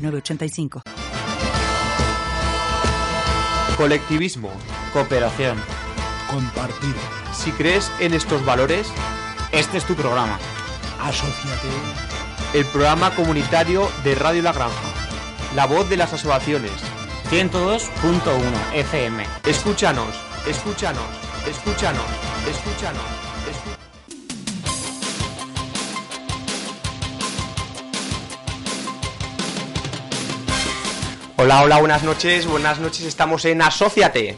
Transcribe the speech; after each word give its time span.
906985. 0.00 0.82
Colectivismo. 3.76 4.50
Cooperación. 4.92 5.56
Compartir. 6.30 6.94
Si 7.34 7.50
crees 7.52 7.90
en 8.00 8.14
estos 8.14 8.44
valores, 8.44 8.88
Este 9.52 9.78
es 9.78 9.84
tu 9.84 9.94
programa. 9.96 10.38
Asociate. 11.02 11.68
el 12.54 12.64
programa 12.66 13.10
comunitario 13.16 13.88
de 14.04 14.14
Radio 14.14 14.42
La 14.42 14.52
Granja. 14.52 14.74
La 15.56 15.66
voz 15.66 15.88
de 15.90 15.96
las 15.96 16.12
asociaciones. 16.12 16.70
102.1 17.30 18.74
FM. 18.74 19.24
Escúchanos, 19.46 20.08
escúchanos, 20.46 21.02
escúchanos, 21.48 22.04
escúchanos. 22.48 23.19
Hola, 31.40 31.62
hola, 31.62 31.78
buenas 31.78 32.02
noches, 32.02 32.46
buenas 32.46 32.78
noches, 32.80 33.02
estamos 33.06 33.44
en 33.46 33.62
Asociate. 33.62 34.36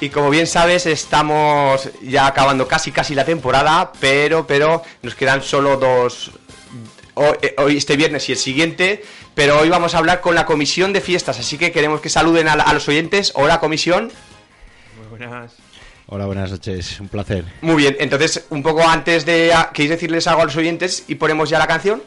Y 0.00 0.08
como 0.10 0.30
bien 0.30 0.46
sabes, 0.46 0.86
estamos 0.86 1.90
ya 2.02 2.26
acabando 2.26 2.66
casi 2.66 2.92
casi 2.92 3.14
la 3.14 3.24
temporada, 3.24 3.92
pero 4.00 4.46
pero 4.46 4.82
nos 5.02 5.14
quedan 5.14 5.42
solo 5.42 5.76
dos 5.76 6.30
hoy, 7.14 7.36
eh, 7.42 7.54
hoy 7.58 7.76
este 7.76 7.96
viernes 7.96 8.28
y 8.28 8.32
el 8.32 8.38
siguiente, 8.38 9.04
pero 9.34 9.58
hoy 9.60 9.68
vamos 9.68 9.94
a 9.94 9.98
hablar 9.98 10.20
con 10.20 10.34
la 10.34 10.46
comisión 10.46 10.92
de 10.92 11.00
fiestas, 11.00 11.38
así 11.38 11.58
que 11.58 11.72
queremos 11.72 12.00
que 12.00 12.08
saluden 12.08 12.48
a, 12.48 12.56
la- 12.56 12.64
a 12.64 12.72
los 12.72 12.88
oyentes. 12.88 13.32
Hola, 13.34 13.60
comisión. 13.60 14.10
Muy 14.98 15.06
buenas. 15.18 15.52
Hola, 16.06 16.24
buenas 16.26 16.50
noches, 16.50 17.00
un 17.00 17.08
placer. 17.08 17.44
Muy 17.62 17.76
bien, 17.76 17.96
entonces, 17.98 18.44
un 18.50 18.62
poco 18.62 18.86
antes 18.86 19.26
de... 19.26 19.52
ah, 19.52 19.70
¿Queréis 19.74 19.90
decirles 19.90 20.26
algo 20.28 20.42
a 20.42 20.44
los 20.44 20.56
oyentes 20.56 21.04
y 21.08 21.16
ponemos 21.16 21.50
ya 21.50 21.58
la 21.58 21.66
canción? 21.66 22.00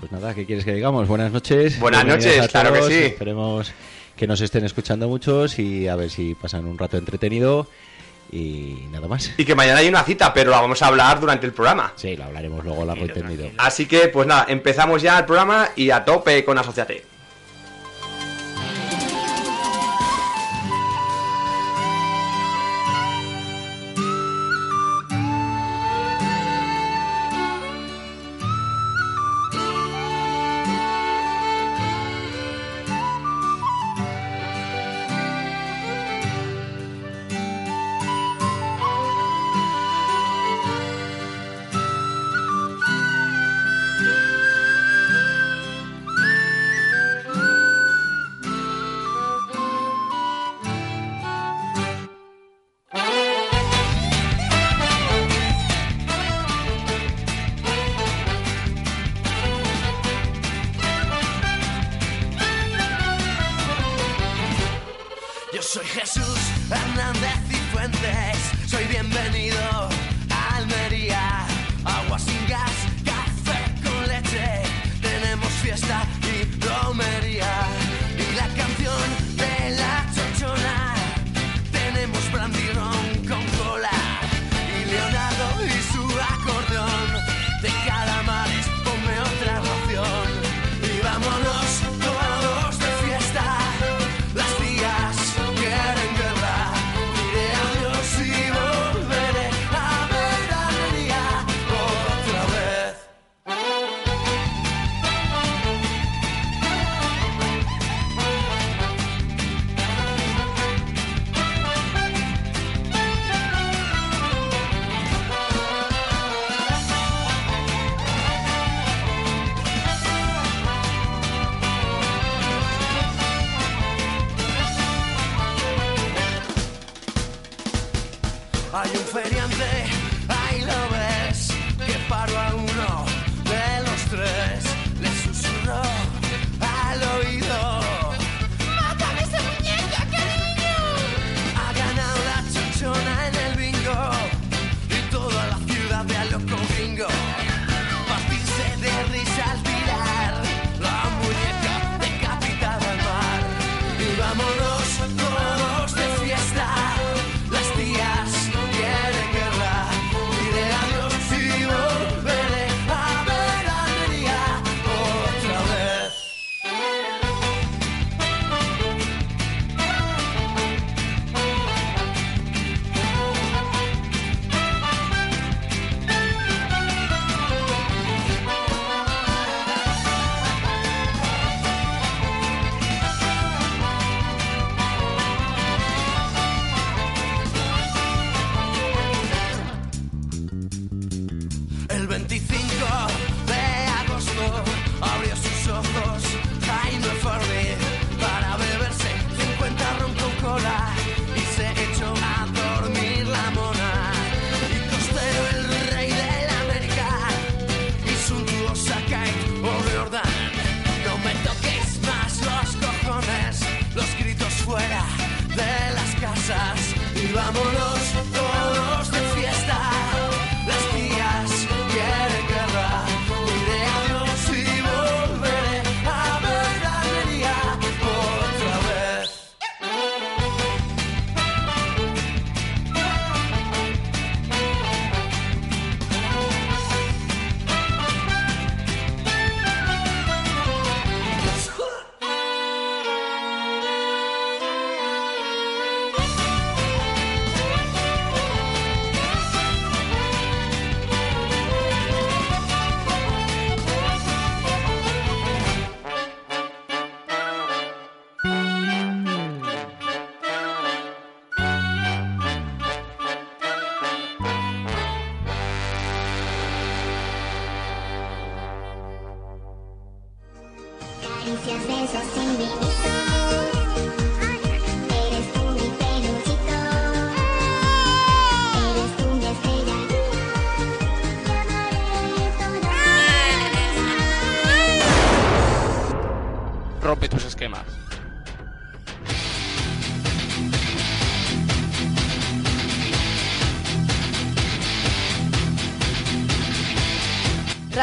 Pues 0.00 0.12
nada, 0.12 0.34
¿qué 0.34 0.46
quieres 0.46 0.64
que 0.64 0.74
digamos? 0.74 1.08
Buenas 1.08 1.32
noches. 1.32 1.78
Buenas 1.80 2.04
noches, 2.06 2.46
claro 2.48 2.72
que 2.72 2.82
sí. 2.82 2.94
Esperemos 2.94 3.72
que 4.16 4.26
nos 4.26 4.40
estén 4.40 4.64
escuchando 4.64 5.08
muchos 5.08 5.58
y 5.58 5.88
a 5.88 5.96
ver 5.96 6.10
si 6.10 6.34
pasan 6.34 6.66
un 6.66 6.78
rato 6.78 6.96
entretenido 6.96 7.68
y 8.30 8.84
nada 8.90 9.08
más. 9.08 9.32
Y 9.36 9.44
que 9.44 9.54
mañana 9.54 9.78
hay 9.78 9.88
una 9.88 10.02
cita, 10.04 10.32
pero 10.32 10.50
la 10.50 10.60
vamos 10.60 10.82
a 10.82 10.86
hablar 10.86 11.18
durante 11.20 11.46
el 11.46 11.52
programa. 11.52 11.92
Sí, 11.96 12.16
lo 12.16 12.24
hablaremos 12.24 12.64
luego 12.64 12.84
largo 12.84 13.04
y 13.04 13.08
tendido. 13.08 13.50
Así 13.58 13.86
que, 13.86 14.08
pues 14.08 14.26
nada, 14.26 14.46
empezamos 14.48 15.02
ya 15.02 15.18
el 15.18 15.24
programa 15.24 15.70
y 15.76 15.90
a 15.90 16.04
tope 16.04 16.44
con 16.44 16.58
Asociate. 16.58 17.04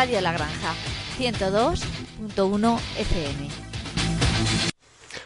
Radio 0.06 0.22
La 0.22 0.34
Granja, 0.34 0.76
102.1 1.18 2.80
FM. 3.00 3.50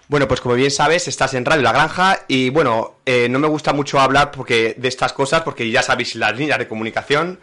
Bueno, 0.07 0.29
pues 0.29 0.39
como 0.39 0.55
bien 0.55 0.71
sabes, 0.71 1.09
estás 1.09 1.33
en 1.33 1.43
Radio 1.43 1.63
La 1.63 1.73
Granja 1.73 2.19
y 2.29 2.49
bueno, 2.49 2.95
eh, 3.05 3.27
no 3.27 3.39
me 3.39 3.49
gusta 3.49 3.73
mucho 3.73 3.99
hablar 3.99 4.31
porque 4.31 4.75
de 4.77 4.87
estas 4.87 5.11
cosas 5.11 5.41
porque 5.41 5.69
ya 5.69 5.83
sabéis 5.83 6.15
las 6.15 6.37
líneas 6.37 6.59
de 6.59 6.69
comunicación, 6.69 7.41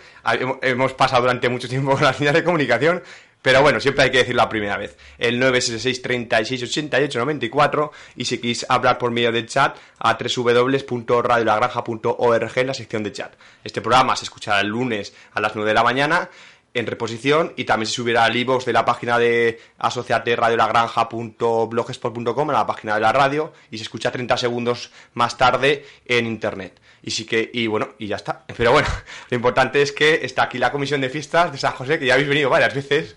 hemos 0.62 0.94
pasado 0.94 1.25
durante 1.25 1.50
mucho 1.50 1.69
tiempo 1.69 1.91
con 1.93 2.05
las 2.05 2.19
líneas 2.19 2.37
de 2.37 2.43
comunicación, 2.43 3.03
pero 3.43 3.61
bueno, 3.61 3.81
siempre 3.81 4.05
hay 4.05 4.11
que 4.11 4.17
decirlo 4.19 4.43
la 4.43 4.49
primera 4.49 4.77
vez. 4.79 4.97
El 5.19 5.38
966 5.38 6.00
36 6.00 6.62
88 6.62 7.19
94 7.19 7.93
y 8.17 8.25
si 8.25 8.38
queréis 8.38 8.65
hablar 8.67 8.97
por 8.97 9.11
medio 9.11 9.31
del 9.31 9.47
chat 9.47 9.77
a 9.99 10.17
www.radiolagranja.org 10.17 12.59
en 12.59 12.67
la 12.67 12.75
sección 12.75 13.03
de 13.03 13.12
chat. 13.12 13.35
Este 13.62 13.83
programa 13.83 14.17
se 14.17 14.25
escuchará 14.25 14.62
el 14.62 14.69
lunes 14.69 15.12
a 15.35 15.41
las 15.43 15.55
9 15.55 15.69
de 15.69 15.75
la 15.75 15.85
mañana 15.85 16.31
en 16.78 16.87
reposición 16.87 17.52
y 17.56 17.64
también 17.64 17.87
se 17.87 17.94
subirá 17.94 18.25
al 18.25 18.37
iVoox 18.37 18.64
de 18.64 18.73
la 18.73 18.84
página 18.84 19.19
de 19.19 19.58
asociate 19.78 20.34
radiolagranja.blogspot.com 20.37 22.50
a 22.50 22.52
la 22.52 22.67
página 22.67 22.94
de 22.94 23.00
la 23.00 23.12
radio 23.12 23.52
y 23.70 23.78
se 23.78 23.84
escucha 23.84 24.11
30 24.11 24.37
segundos 24.37 24.90
más 25.14 25.37
tarde 25.38 25.84
en 26.06 26.26
internet. 26.26 26.78
Y 27.02 27.11
sí 27.12 27.25
que, 27.25 27.50
y 27.52 27.67
bueno, 27.67 27.90
y 27.99 28.06
ya 28.08 28.17
está. 28.17 28.44
Pero 28.56 28.73
bueno, 28.73 28.88
lo 29.31 29.37
importante 29.37 29.81
es 29.82 29.93
que 29.93 30.20
está 30.25 30.44
aquí 30.44 30.58
la 30.58 30.73
comisión 30.73 31.00
de 31.00 31.08
fiestas 31.11 31.52
de 31.52 31.58
San 31.58 31.73
José, 31.73 31.99
que 31.99 32.06
ya 32.06 32.14
habéis 32.14 32.28
venido 32.28 32.50
varias 32.50 32.75
veces. 32.75 33.17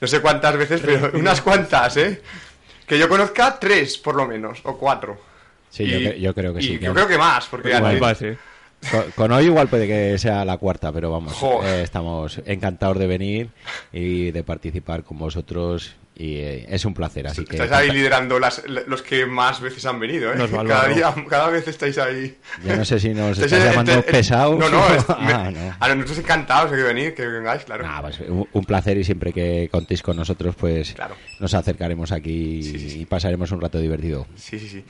No 0.00 0.08
sé 0.08 0.20
cuántas 0.20 0.56
veces, 0.56 0.80
pero 0.84 1.10
unas 1.18 1.40
cuantas, 1.40 1.96
¿eh? 1.96 2.20
Que 2.86 2.98
yo 2.98 3.08
conozca 3.08 3.58
tres, 3.58 3.96
por 3.98 4.16
lo 4.16 4.26
menos, 4.26 4.58
o 4.64 4.76
cuatro. 4.76 5.18
Sí, 5.70 5.86
yo, 5.88 5.96
Y- 5.98 6.04
cre- 6.06 6.18
yo 6.20 6.34
creo 6.34 6.52
que 6.52 6.60
y 6.60 6.64
sí. 6.64 6.78
que- 6.78 6.84
yo 6.84 6.92
creo 6.92 7.08
que 7.08 7.16
más, 7.16 7.46
porque 7.46 7.68
Igual, 7.74 8.16
Con, 8.90 9.10
con 9.12 9.32
hoy 9.32 9.44
igual 9.46 9.68
puede 9.68 9.86
que 9.86 10.18
sea 10.18 10.44
la 10.44 10.56
cuarta, 10.58 10.92
pero 10.92 11.10
vamos, 11.10 11.36
eh, 11.64 11.82
estamos 11.82 12.40
encantados 12.46 12.98
de 12.98 13.06
venir 13.06 13.48
y 13.92 14.30
de 14.32 14.42
participar 14.42 15.04
con 15.04 15.18
vosotros 15.18 15.94
y 16.14 16.36
eh, 16.36 16.66
es 16.68 16.84
un 16.84 16.92
placer, 16.92 17.26
así 17.26 17.44
que 17.44 17.56
Estáis 17.56 17.72
ahí 17.72 17.90
liderando 17.90 18.38
las, 18.38 18.62
los 18.66 19.00
que 19.02 19.24
más 19.24 19.60
veces 19.60 19.86
han 19.86 19.98
venido, 19.98 20.30
¿eh? 20.32 20.36
Nos 20.36 20.50
cada, 20.50 20.86
día, 20.88 21.14
cada 21.28 21.48
vez 21.48 21.66
estáis 21.68 21.96
ahí. 21.96 22.36
yo 22.66 22.76
no 22.76 22.84
sé 22.84 23.00
si 23.00 23.10
nos 23.14 23.38
Estáis 23.38 23.64
llamando 23.64 23.92
en- 23.92 24.02
pesados. 24.02 24.58
No, 24.58 24.68
no, 24.68 24.86
es- 24.94 25.08
me- 25.20 25.32
Ah, 25.32 25.50
no. 25.50 25.76
a 25.80 25.94
nosotros 25.94 26.18
encantados 26.18 26.70
de 26.70 26.76
que 26.76 26.82
venir, 26.82 27.14
que 27.14 27.26
vengáis, 27.26 27.64
claro. 27.64 27.84
Ah, 27.88 28.00
pues, 28.02 28.20
un, 28.28 28.46
un 28.52 28.64
placer 28.64 28.98
y 28.98 29.04
siempre 29.04 29.32
que 29.32 29.68
contéis 29.72 30.02
con 30.02 30.16
nosotros, 30.16 30.54
pues 30.56 30.92
Claro. 30.92 31.14
nos 31.40 31.54
acercaremos 31.54 32.12
aquí 32.12 32.60
y 33.00 33.06
pasaremos 33.06 33.50
un 33.52 33.60
rato 33.60 33.78
divertido. 33.78 34.26
Sí, 34.36 34.58
sí, 34.58 34.68
sí. 34.68 34.84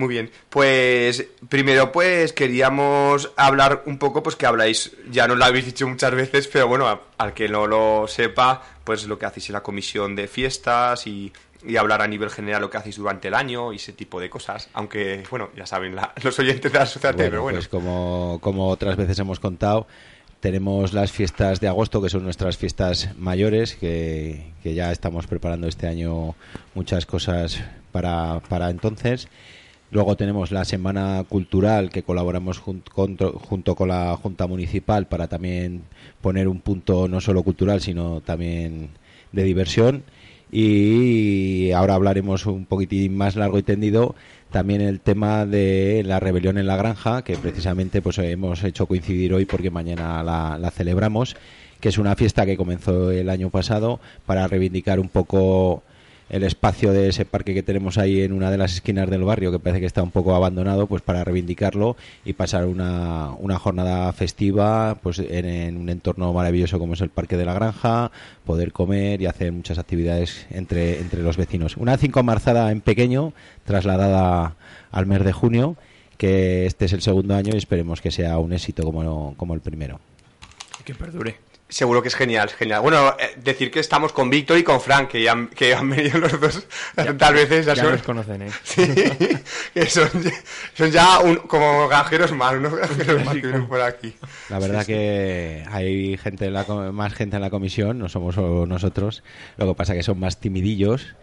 Muy 0.00 0.08
bien. 0.08 0.30
Pues 0.48 1.26
primero 1.50 1.92
pues 1.92 2.32
queríamos 2.32 3.30
hablar 3.36 3.82
un 3.84 3.98
poco, 3.98 4.22
pues 4.22 4.34
que 4.34 4.46
habláis, 4.46 4.92
ya 5.10 5.28
nos 5.28 5.36
lo 5.36 5.44
habéis 5.44 5.66
dicho 5.66 5.86
muchas 5.86 6.14
veces, 6.14 6.48
pero 6.48 6.66
bueno, 6.68 6.88
a- 6.88 7.02
al 7.18 7.34
que 7.34 7.48
no 7.50 7.66
lo 7.66 8.06
sepa, 8.08 8.62
pues 8.82 9.04
lo 9.06 9.18
que 9.18 9.26
hacéis 9.26 9.50
en 9.50 9.52
la 9.54 9.62
comisión 9.62 10.16
de 10.16 10.26
fiestas 10.26 11.06
y, 11.06 11.30
y 11.66 11.76
hablar 11.76 12.00
a 12.00 12.08
nivel 12.08 12.30
general 12.30 12.62
lo 12.62 12.70
que 12.70 12.78
hacéis 12.78 12.96
durante 12.96 13.28
el 13.28 13.34
año 13.34 13.74
y 13.74 13.76
ese 13.76 13.92
tipo 13.92 14.18
de 14.20 14.30
cosas. 14.30 14.70
Aunque, 14.72 15.22
bueno, 15.30 15.50
ya 15.54 15.66
saben 15.66 15.94
la- 15.94 16.14
los 16.22 16.38
oyentes 16.38 16.72
de 16.72 16.78
la 16.78 16.86
sociedad, 16.86 17.14
Bueno, 17.14 17.30
pero 17.30 17.42
bueno. 17.42 17.58
pues 17.58 17.68
como, 17.68 18.38
como 18.40 18.68
otras 18.68 18.96
veces 18.96 19.18
hemos 19.18 19.38
contado, 19.38 19.86
tenemos 20.40 20.94
las 20.94 21.12
fiestas 21.12 21.60
de 21.60 21.68
agosto, 21.68 22.00
que 22.00 22.08
son 22.08 22.22
nuestras 22.24 22.56
fiestas 22.56 23.10
mayores, 23.18 23.74
que, 23.74 24.52
que 24.62 24.72
ya 24.72 24.90
estamos 24.92 25.26
preparando 25.26 25.68
este 25.68 25.86
año 25.86 26.34
muchas 26.74 27.04
cosas 27.04 27.62
para, 27.92 28.40
para 28.48 28.70
entonces. 28.70 29.28
Luego 29.92 30.16
tenemos 30.16 30.52
la 30.52 30.64
Semana 30.64 31.24
Cultural, 31.28 31.90
que 31.90 32.02
colaboramos 32.04 32.58
jun- 32.60 32.82
junto, 32.92 33.32
junto 33.32 33.74
con 33.74 33.88
la 33.88 34.16
Junta 34.16 34.46
Municipal 34.46 35.06
para 35.06 35.26
también 35.26 35.82
poner 36.20 36.46
un 36.48 36.60
punto 36.60 37.08
no 37.08 37.20
solo 37.20 37.42
cultural, 37.42 37.80
sino 37.80 38.20
también 38.20 38.90
de 39.32 39.42
diversión. 39.42 40.04
Y 40.52 41.70
ahora 41.72 41.94
hablaremos 41.94 42.46
un 42.46 42.66
poquitín 42.66 43.16
más 43.16 43.36
largo 43.36 43.58
y 43.58 43.62
tendido 43.62 44.14
también 44.50 44.80
el 44.80 45.00
tema 45.00 45.46
de 45.46 46.02
la 46.04 46.18
rebelión 46.20 46.58
en 46.58 46.66
la 46.66 46.76
granja, 46.76 47.22
que 47.22 47.36
precisamente 47.36 48.02
pues 48.02 48.18
hemos 48.18 48.62
hecho 48.64 48.86
coincidir 48.86 49.32
hoy 49.32 49.44
porque 49.44 49.70
mañana 49.70 50.22
la, 50.24 50.58
la 50.58 50.70
celebramos, 50.70 51.36
que 51.80 51.88
es 51.88 51.98
una 51.98 52.16
fiesta 52.16 52.46
que 52.46 52.56
comenzó 52.56 53.10
el 53.12 53.30
año 53.30 53.50
pasado 53.50 54.00
para 54.26 54.46
reivindicar 54.48 54.98
un 55.00 55.08
poco 55.08 55.82
el 56.30 56.44
espacio 56.44 56.92
de 56.92 57.08
ese 57.08 57.24
parque 57.24 57.54
que 57.54 57.62
tenemos 57.62 57.98
ahí 57.98 58.22
en 58.22 58.32
una 58.32 58.50
de 58.50 58.58
las 58.58 58.74
esquinas 58.74 59.10
del 59.10 59.24
barrio, 59.24 59.50
que 59.50 59.58
parece 59.58 59.80
que 59.80 59.86
está 59.86 60.02
un 60.02 60.12
poco 60.12 60.34
abandonado, 60.34 60.86
pues 60.86 61.02
para 61.02 61.24
reivindicarlo 61.24 61.96
y 62.24 62.32
pasar 62.34 62.66
una, 62.66 63.32
una 63.38 63.58
jornada 63.58 64.12
festiva 64.12 64.96
pues 65.02 65.18
en, 65.18 65.76
un 65.76 65.88
entorno 65.88 66.32
maravilloso 66.32 66.78
como 66.78 66.94
es 66.94 67.00
el 67.00 67.10
Parque 67.10 67.36
de 67.36 67.44
la 67.44 67.54
Granja, 67.54 68.12
poder 68.44 68.72
comer 68.72 69.20
y 69.20 69.26
hacer 69.26 69.52
muchas 69.52 69.78
actividades 69.78 70.46
entre, 70.50 71.00
entre 71.00 71.22
los 71.22 71.36
vecinos. 71.36 71.76
Una 71.76 71.96
cinco 71.96 72.22
marzada 72.22 72.70
en 72.70 72.80
pequeño, 72.80 73.32
trasladada 73.64 74.54
al 74.92 75.06
mes 75.06 75.24
de 75.24 75.32
junio, 75.32 75.76
que 76.16 76.66
este 76.66 76.84
es 76.84 76.92
el 76.92 77.02
segundo 77.02 77.34
año 77.34 77.52
y 77.54 77.58
esperemos 77.58 78.00
que 78.00 78.10
sea 78.12 78.38
un 78.38 78.52
éxito 78.52 78.84
como, 78.84 79.34
como 79.36 79.54
el 79.54 79.60
primero. 79.60 79.98
Que 80.84 80.94
perdure. 80.94 81.49
Seguro 81.70 82.02
que 82.02 82.08
es 82.08 82.14
genial, 82.16 82.48
es 82.48 82.54
genial. 82.56 82.82
Bueno, 82.82 83.14
eh, 83.18 83.30
decir 83.42 83.70
que 83.70 83.78
estamos 83.80 84.12
con 84.12 84.28
Víctor 84.28 84.58
y 84.58 84.62
con 84.64 84.80
Frank, 84.80 85.08
que 85.08 85.22
ya 85.22 85.32
han, 85.32 85.46
que 85.48 85.72
han 85.72 85.88
venido 85.88 86.18
los 86.18 86.38
dos 86.40 86.66
tantas 86.94 87.32
veces. 87.32 87.64
ya 87.64 87.76
son- 87.76 87.92
nos 87.92 88.02
conocen, 88.02 88.42
¿eh? 88.42 88.50
Sí, 88.64 88.84
que 89.72 89.86
son, 89.86 90.08
ya- 90.22 90.32
son 90.74 90.90
ya 90.90 91.18
un- 91.20 91.36
como 91.36 91.86
granjeros 91.88 92.32
más, 92.32 92.54
unos 92.54 92.74
granjeros 92.76 93.24
más 93.24 93.34
que 93.34 93.40
vienen 93.40 93.66
por 93.68 93.80
aquí. 93.80 94.12
La 94.50 94.58
verdad 94.58 94.84
que 94.84 95.64
hay 95.70 96.16
gente 96.18 96.46
en 96.46 96.52
la 96.54 96.64
más 96.92 97.14
gente 97.14 97.36
en 97.36 97.42
la 97.42 97.50
comisión, 97.50 97.98
no 97.98 98.08
somos 98.08 98.36
nosotros. 98.36 99.22
Lo 99.56 99.66
que 99.68 99.74
pasa 99.74 99.94
que 99.94 100.02
son 100.02 100.18
más 100.18 100.40
timidillos 100.40 101.14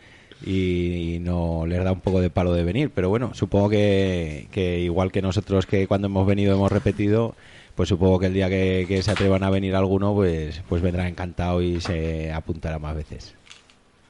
y 0.46 1.18
no 1.22 1.66
les 1.68 1.84
da 1.84 1.92
un 1.92 2.00
poco 2.02 2.22
de 2.22 2.30
palo 2.30 2.54
de 2.54 2.64
venir. 2.64 2.92
Pero 2.94 3.10
bueno, 3.10 3.34
supongo 3.34 3.70
que, 3.70 4.48
que 4.52 4.80
igual 4.80 5.12
que 5.12 5.22
nosotros 5.22 5.66
que 5.66 5.88
cuando 5.88 6.08
hemos 6.08 6.26
venido 6.26 6.54
hemos 6.56 6.72
repetido, 6.72 7.36
pues 7.78 7.88
supongo 7.88 8.20
que 8.20 8.26
el 8.26 8.34
día 8.34 8.50
que, 8.50 8.84
que 8.88 9.02
se 9.02 9.12
atrevan 9.12 9.44
a 9.44 9.50
venir 9.50 9.74
alguno, 9.76 10.14
pues, 10.14 10.62
pues 10.68 10.82
vendrá 10.82 11.08
encantado 11.08 11.62
y 11.62 11.80
se 11.80 12.32
apuntará 12.34 12.78
más 12.80 12.94
veces. 12.96 13.36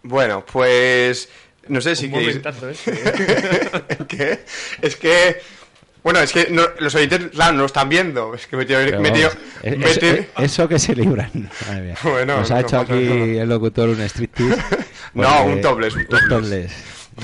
Bueno, 0.02 0.44
pues 0.52 1.30
no 1.68 1.82
sé 1.82 1.96
si 1.96 2.06
Un 2.08 2.14
queréis... 2.14 2.40
¿Qué? 4.08 4.40
Es 4.82 4.96
que... 4.96 5.38
Bueno, 6.04 6.20
es 6.22 6.32
que 6.32 6.48
no- 6.50 6.68
los 6.80 6.96
oyentes, 6.96 7.32
claro, 7.34 7.54
no 7.54 7.60
lo 7.60 7.66
están 7.66 7.90
viendo. 7.90 8.34
Es 8.34 8.48
que 8.48 8.56
me 8.56 8.66
tío... 8.66 8.78
Me 9.02 9.12
tío- 9.12 9.28
vamos, 9.28 9.38
es- 9.64 9.78
me 9.78 9.90
es- 9.90 10.00
tío- 10.00 10.14
es- 10.14 10.28
eso 10.38 10.68
que 10.70 10.80
se 10.80 10.96
libran. 10.96 11.30
Madre 11.68 11.82
mía. 11.82 11.96
Bueno, 12.04 12.38
Nos 12.40 12.52
ha 12.52 12.56
no 12.56 12.60
hecho 12.62 12.80
aquí 12.80 12.94
nada. 12.94 13.44
el 13.44 13.50
locutor 13.50 13.90
un 13.90 14.00
striptease. 14.02 14.62
No, 15.14 15.28
porque- 15.38 15.52
un 15.54 15.62
topless, 15.62 15.96
un 15.96 16.08
topless. 16.30 16.72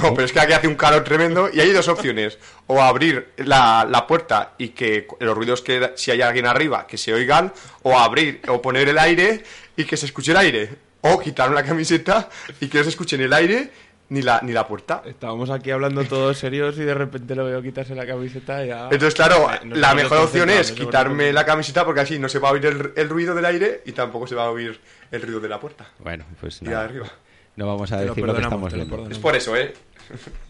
No, 0.02 0.14
pero 0.14 0.26
es 0.26 0.32
que 0.34 0.40
aquí 0.40 0.54
hace 0.54 0.68
un 0.68 0.76
calor 0.76 1.04
tremendo 1.04 1.50
y 1.54 1.60
hay 1.60 1.72
dos 1.72 1.88
opciones. 1.88 2.40
O 2.68 2.82
abrir 2.82 3.30
la, 3.38 3.86
la 3.90 4.08
puerta 4.08 4.54
y 4.58 4.70
que 4.70 5.08
los 5.20 5.36
ruidos 5.36 5.62
que 5.62 5.92
si 5.96 6.12
hay 6.12 6.22
alguien 6.22 6.46
arriba 6.48 6.88
que 6.88 6.98
se 6.98 7.14
oigan, 7.14 7.54
o 7.84 7.98
abrir 8.00 8.42
o 8.48 8.62
poner 8.62 8.90
el 8.90 8.98
aire 8.98 9.44
y 9.76 9.86
que 9.86 9.96
se 9.98 10.06
escuche 10.08 10.32
el 10.32 10.38
aire. 10.38 10.70
O 11.02 11.20
quitar 11.20 11.50
una 11.50 11.64
camiseta 11.64 12.30
y 12.62 12.68
que 12.68 12.78
no 12.78 12.84
se 12.86 12.90
escuche 12.92 13.18
ni 13.18 13.26
el 13.26 13.34
aire 13.34 13.70
ni 14.10 14.22
la, 14.22 14.40
ni 14.44 14.52
la 14.52 14.68
puerta. 14.68 15.02
Estábamos 15.06 15.50
aquí 15.50 15.72
hablando 15.72 16.04
todos 16.06 16.38
serios 16.38 16.78
y 16.78 16.82
de 16.84 16.94
repente 16.94 17.36
lo 17.36 17.46
veo 17.46 17.62
quitarse 17.62 17.94
la 17.96 18.06
camiseta 18.06 18.64
y 18.64 18.68
ya... 18.68 18.84
Entonces, 18.86 19.14
claro, 19.16 19.50
Eh, 19.52 19.60
la 19.64 19.94
mejor 19.96 20.20
opción 20.20 20.50
es 20.50 20.72
quitarme 20.72 21.34
la 21.34 21.46
camiseta 21.46 21.84
porque 21.84 22.02
así 22.02 22.20
no 22.20 22.30
se 22.30 22.40
va 22.40 22.50
a 22.50 22.52
oír 22.52 22.66
el, 22.66 22.94
el 22.96 23.10
ruido 23.10 23.34
del 23.36 23.46
aire 23.46 23.82
y 23.86 23.92
tampoco 23.92 24.28
se 24.28 24.36
va 24.36 24.44
a 24.46 24.50
oír 24.52 24.80
el 25.12 25.22
ruido 25.22 25.40
de 25.40 25.50
la 25.50 25.60
puerta. 25.60 25.88
Bueno, 26.00 26.26
pues 26.40 26.62
Y 26.62 26.66
nada. 26.66 26.84
arriba. 26.86 27.08
No 27.56 27.68
vamos 27.68 27.92
a 27.92 27.98
Te 27.98 28.06
lo 28.06 28.10
decir 28.10 28.26
lo 28.26 28.36
que 28.36 28.42
estamos 28.42 28.74
viendo. 28.74 29.10
Es 29.10 29.20
por 29.20 29.36
eso, 29.36 29.56
¿eh? 29.56 29.74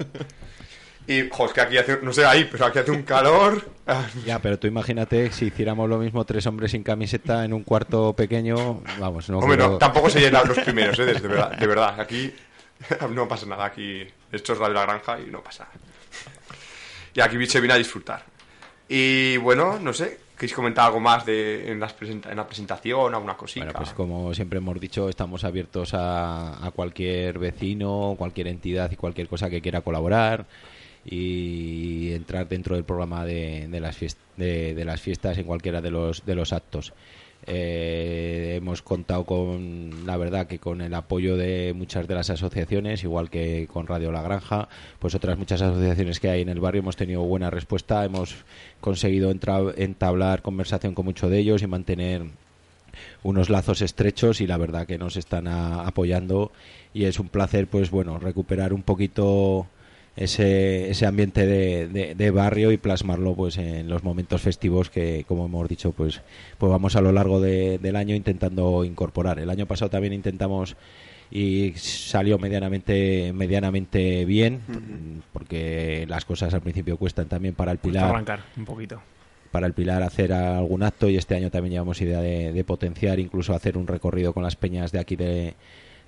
y, 1.07 1.29
jo, 1.29 1.45
es 1.45 1.53
que 1.53 1.61
aquí 1.61 1.77
hace, 1.77 1.99
no 2.01 2.13
sé 2.13 2.25
ahí, 2.25 2.47
pero 2.49 2.65
aquí 2.65 2.79
hace 2.79 2.91
un 2.91 3.03
calor. 3.03 3.69
Ya, 4.25 4.39
pero 4.39 4.57
tú 4.57 4.67
imagínate 4.67 5.29
si 5.33 5.47
hiciéramos 5.47 5.89
lo 5.89 5.97
mismo 5.97 6.23
tres 6.23 6.45
hombres 6.47 6.71
sin 6.71 6.83
camiseta 6.83 7.43
en 7.43 7.51
un 7.51 7.63
cuarto 7.63 8.13
pequeño, 8.13 8.81
vamos, 8.97 9.29
no 9.29 9.39
Hombre, 9.39 9.57
no, 9.57 9.77
tampoco 9.77 10.09
se 10.09 10.21
llenan 10.21 10.47
los 10.47 10.57
primeros, 10.63 10.97
¿eh? 10.99 11.05
De 11.05 11.19
verdad, 11.19 11.51
de 11.51 11.67
verdad. 11.67 11.99
Aquí 11.99 12.33
no 13.09 13.27
pasa 13.27 13.45
nada. 13.45 13.65
Aquí 13.65 14.07
esto 14.31 14.53
es 14.53 14.59
Radio 14.59 14.75
La 14.75 14.83
Granja 14.83 15.19
y 15.19 15.29
no 15.29 15.41
pasa 15.41 15.65
nada. 15.65 15.75
Y 17.13 17.19
aquí 17.19 17.45
se 17.45 17.59
viene 17.59 17.73
a 17.73 17.77
disfrutar. 17.77 18.23
Y 18.87 19.37
bueno, 19.37 19.79
no 19.79 19.93
sé, 19.93 20.19
¿Queréis 20.35 20.53
comentar 20.53 20.87
algo 20.87 20.99
más 20.99 21.25
de, 21.25 21.71
en, 21.71 21.79
las 21.79 21.95
en 22.01 22.35
la 22.35 22.47
presentación, 22.47 23.13
alguna 23.13 23.37
cosita? 23.37 23.71
Pues 23.71 23.91
como 23.91 24.33
siempre 24.33 24.57
hemos 24.57 24.79
dicho, 24.79 25.07
estamos 25.07 25.43
abiertos 25.43 25.91
a, 25.93 26.71
cualquier 26.75 27.39
vecino, 27.39 28.15
cualquier 28.17 28.47
entidad 28.47 28.91
y 28.91 28.95
cualquier 28.95 29.27
cosa 29.27 29.49
que 29.49 29.61
quiera 29.61 29.81
colaborar 29.81 30.45
y 31.05 32.13
entrar 32.13 32.47
dentro 32.47 32.75
del 32.75 32.83
programa 32.83 33.25
de, 33.25 33.67
de 33.67 33.79
las, 33.79 33.97
de 34.37 34.83
las 34.85 35.01
fiestas 35.01 35.37
en 35.37 35.45
cualquiera 35.45 35.81
de 35.81 35.91
los, 35.91 36.25
de 36.25 36.35
los 36.35 36.51
actos. 36.51 36.93
Eh, 37.45 38.53
hemos 38.57 38.81
contado 38.81 39.25
con, 39.25 40.05
la 40.05 40.15
verdad, 40.17 40.47
que 40.47 40.59
con 40.59 40.81
el 40.81 40.93
apoyo 40.93 41.35
de 41.35 41.73
muchas 41.75 42.07
de 42.07 42.15
las 42.15 42.29
asociaciones, 42.29 43.03
igual 43.03 43.29
que 43.29 43.67
con 43.71 43.87
Radio 43.87 44.11
La 44.11 44.21
Granja, 44.21 44.69
pues 44.99 45.13
otras 45.15 45.37
muchas 45.37 45.61
asociaciones 45.61 46.19
que 46.19 46.29
hay 46.29 46.41
en 46.41 46.49
el 46.49 46.59
barrio 46.59 46.79
hemos 46.79 46.95
tenido 46.95 47.21
buena 47.23 47.49
respuesta, 47.49 48.05
hemos 48.05 48.35
conseguido 48.79 49.31
entablar 49.31 50.41
conversación 50.41 50.93
con 50.95 51.05
muchos 51.05 51.29
de 51.29 51.39
ellos 51.39 51.61
y 51.61 51.67
mantener 51.67 52.23
unos 53.23 53.49
lazos 53.49 53.81
estrechos 53.81 54.39
y 54.39 54.47
la 54.47 54.57
verdad 54.57 54.85
que 54.85 54.97
nos 54.97 55.17
están 55.17 55.47
apoyando 55.47 56.51
y 56.93 57.05
es 57.05 57.19
un 57.19 57.27
placer 57.27 57.67
pues 57.67 57.89
bueno 57.89 58.19
recuperar 58.19 58.71
un 58.71 58.83
poquito 58.83 59.67
ese, 60.15 60.89
ese 60.91 61.05
ambiente 61.05 61.45
de, 61.47 61.87
de- 61.87 62.15
de 62.15 62.31
barrio 62.31 62.71
y 62.71 62.77
plasmarlo 62.77 63.33
pues 63.35 63.57
en 63.57 63.89
los 63.89 64.03
momentos 64.03 64.41
festivos 64.41 64.89
que 64.89 65.25
como 65.27 65.45
hemos 65.45 65.67
dicho 65.67 65.91
pues 65.91 66.21
pues 66.57 66.69
vamos 66.69 66.95
a 66.95 67.01
lo 67.01 67.11
largo 67.11 67.41
de- 67.41 67.79
del 67.79 67.95
año 67.95 68.15
intentando 68.15 68.83
incorporar 68.85 69.39
el 69.39 69.49
año 69.49 69.65
pasado 69.65 69.89
también 69.89 70.13
intentamos 70.13 70.75
y 71.31 71.73
salió 71.77 72.37
medianamente 72.37 73.31
medianamente 73.33 74.23
bien 74.25 74.59
porque 75.33 76.05
las 76.07 76.25
cosas 76.25 76.53
al 76.53 76.61
principio 76.61 76.97
cuestan 76.97 77.27
también 77.27 77.55
para 77.55 77.71
el 77.71 77.79
Cuesta 77.79 77.99
pilar 78.01 78.09
arrancar 78.11 78.39
un 78.55 78.65
poquito. 78.65 79.01
para 79.51 79.65
el 79.67 79.73
Pilar 79.73 80.03
hacer 80.03 80.31
algún 80.31 80.83
acto 80.83 81.09
y 81.09 81.17
este 81.17 81.35
año 81.35 81.49
también 81.49 81.73
llevamos 81.73 81.99
idea 82.01 82.21
de, 82.21 82.53
de 82.53 82.63
potenciar, 82.63 83.19
incluso 83.19 83.53
hacer 83.55 83.77
un 83.77 83.87
recorrido 83.87 84.33
con 84.33 84.43
las 84.43 84.55
peñas 84.55 84.91
de 84.91 84.99
aquí 84.99 85.15
de, 85.15 85.55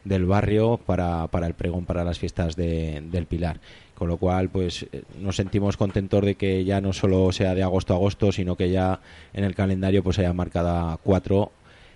del 0.03 0.25
barrio 0.25 0.77
para, 0.85 1.25
para 1.27 1.47
el 1.47 1.53
pregón 1.55 1.85
para 1.85 2.03
las 2.03 2.19
fiestas 2.19 2.55
de- 2.55 3.01
del 3.12 3.25
Pilar. 3.25 3.59
Con 3.95 4.09
lo 4.09 4.17
cual, 4.17 4.49
pues 4.49 4.85
eh, 4.91 5.03
nos 5.19 5.37
sentimos 5.37 5.77
contentos 5.77 6.23
de 6.23 6.35
que 6.35 6.65
ya 6.65 6.81
no 6.81 6.91
solo 6.91 7.31
sea 7.31 7.55
de 7.55 7.63
agosto 7.63 7.93
a 7.93 7.95
agosto, 7.95 8.31
sino 8.31 8.55
que 8.55 8.69
ya 8.69 8.99
en 9.33 9.45
el 9.45 9.55
calendario 9.55 10.03
pues 10.03 10.19
haya 10.19 10.33
marcada 10.33 10.97
cuatro 11.01 11.51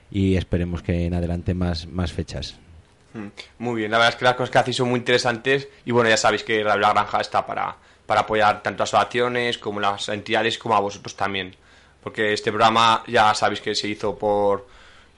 y 0.10 0.36
esperemos 0.36 0.82
que 0.82 1.06
en 1.06 1.13
adelante 1.13 1.53
más, 1.53 1.88
más 1.88 2.12
fechas. 2.12 2.58
Mm, 3.13 3.27
Muy 3.60 3.82
bien, 3.82 3.91
la 3.91 3.98
verdad 3.98 4.13
es 4.13 4.15
que 4.15 4.25
las 4.25 4.36
cosas 4.36 4.50
que 4.50 4.58
hacéis 4.60 4.77
son 4.77 4.89
muy 4.89 5.00
interesantes 5.00 5.68
y 5.86 5.91
bueno, 5.91 6.10
ya 6.10 6.18
sabéis 6.18 6.44
que 6.44 6.63
La 6.63 6.77
Granja 6.77 7.20
está 7.20 7.46
para, 7.46 7.75
para 8.06 8.22
apoyar 8.22 8.63
tanto 8.63 8.84
a 8.84 8.86
asociaciones 8.86 9.58
como 9.58 9.79
las 9.79 10.08
entidades 10.10 10.58
como 10.58 10.75
a 10.75 10.79
vosotros 10.79 11.15
también. 11.15 11.56
Porque 12.01 12.34
este 12.34 12.51
programa 12.51 13.03
ya 13.08 13.34
sabéis 13.34 13.62
que 13.62 13.75
se 13.75 13.89
hizo 13.89 14.18
por 14.18 14.68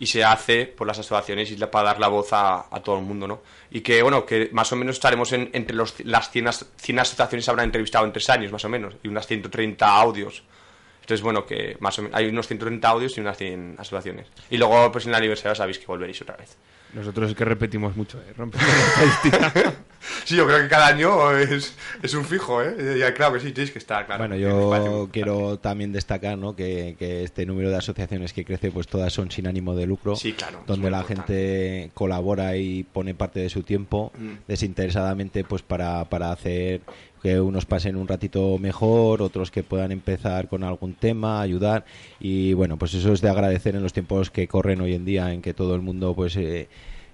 y 0.02 0.08
se 0.08 0.24
hace 0.24 0.66
por 0.66 0.88
las 0.88 0.98
asociaciones 0.98 1.52
y 1.52 1.58
la- 1.58 1.70
para 1.70 1.90
dar 1.90 2.00
la 2.00 2.08
voz 2.08 2.34
a, 2.34 2.66
a 2.76 2.82
todo 2.82 2.98
el 2.98 3.04
mundo, 3.06 3.28
¿no? 3.28 3.44
Y 3.70 3.82
que 3.82 4.02
bueno, 4.02 4.26
que 4.26 4.50
más 4.52 4.72
o 4.72 4.76
menos 4.76 4.96
estaremos 4.96 5.32
en- 5.32 5.52
entre 5.54 5.76
los, 5.76 5.94
las 6.04 6.32
100, 6.32 6.48
as- 6.48 6.66
100 6.78 6.98
asociaciones 7.00 7.48
habrán 7.48 7.66
entrevistado 7.66 8.04
en 8.06 8.12
tres 8.12 8.28
años 8.32 8.52
más 8.52 8.66
o 8.66 8.70
menos 8.70 8.96
y 9.04 9.08
unas 9.10 9.28
130 9.28 9.86
audios. 9.88 10.44
Entonces, 11.02 11.22
bueno, 11.22 11.46
que 11.46 11.78
más 11.80 11.98
o 12.00 12.02
menos 12.02 12.18
hay 12.18 12.28
unos 12.28 12.48
130 12.48 12.88
audios 12.90 13.16
y 13.16 13.22
unas 13.22 13.38
100 13.38 13.76
asociaciones. 13.78 14.26
Y 14.50 14.58
luego, 14.58 14.92
pues 14.92 15.06
en 15.06 15.12
el 15.12 15.16
aniversario 15.18 15.54
sabéis 15.54 15.78
que 15.78 15.86
volveréis 15.86 16.20
otra 16.24 16.36
vez. 16.36 16.58
Nosotros 16.94 17.30
es 17.30 17.36
que 17.38 17.46
repetimos 17.46 17.96
mucho, 17.96 18.20
¿eh? 18.22 18.34
Rompemos 18.36 18.68
la 18.68 19.04
estadística. 19.06 19.54
Sí, 20.26 20.36
yo 20.36 20.46
creo 20.48 20.60
que 20.62 20.68
cada 20.68 20.88
año 20.88 21.32
es, 21.38 21.76
es 22.02 22.14
un 22.14 22.26
fijo, 22.26 22.62
¿eh? 22.62 22.98
Ya, 23.00 23.14
claro 23.14 23.34
que 23.34 23.40
sí, 23.40 23.52
tenéis 23.52 23.72
que 23.72 23.80
estar, 23.80 24.06
claro. 24.06 24.22
Bueno, 24.28 24.36
yo 24.36 24.50
importante. 24.76 25.12
quiero 25.12 25.60
también 25.60 25.92
destacar 25.92 26.38
¿no? 26.38 26.56
que, 26.56 26.96
que 26.98 27.24
este 27.24 27.46
número 27.46 27.70
de 27.70 27.78
asociaciones 27.78 28.34
que 28.34 28.44
crece, 28.46 28.72
pues 28.72 28.88
todas 28.88 29.14
son 29.14 29.30
sin 29.32 29.48
ánimo 29.48 29.76
de 29.76 29.86
lucro, 29.86 30.16
Sí, 30.16 30.34
claro, 30.34 30.64
donde 30.68 30.90
la 30.90 31.00
importante. 31.02 31.34
gente 31.34 31.92
colabora 31.94 32.56
y 32.58 32.84
pone 32.84 33.14
parte 33.14 33.40
de 33.40 33.50
su 33.50 33.64
tiempo 33.64 34.12
Mm. 34.18 34.34
desinteresadamente 34.48 35.44
pues 35.44 35.62
para, 35.62 36.06
para 36.06 36.32
hacer 36.32 36.82
que 37.22 37.40
unos 37.40 37.66
pasen 37.66 37.96
un 37.98 38.08
ratito 38.08 38.58
mejor, 38.58 39.22
otros 39.22 39.52
que 39.52 39.62
puedan 39.64 39.92
empezar 39.92 40.48
con 40.48 40.64
algún 40.64 40.94
tema, 40.96 41.40
ayudar 41.42 41.86
y 42.20 42.54
bueno, 42.54 42.78
pues 42.78 42.94
eso 42.96 43.14
es 43.14 43.22
de 43.22 43.30
agradecer 43.30 43.76
en 43.76 43.84
los 43.84 43.94
tiempos 43.94 44.32
que 44.32 44.48
corren 44.48 44.82
hoy 44.82 44.96
en 44.96 45.06
día 45.06 45.32
en 45.34 45.42
que 45.42 45.54
todo 45.54 45.76
el 45.76 45.82
mundo 45.82 46.16
pues 46.16 46.36
eh, 46.36 46.68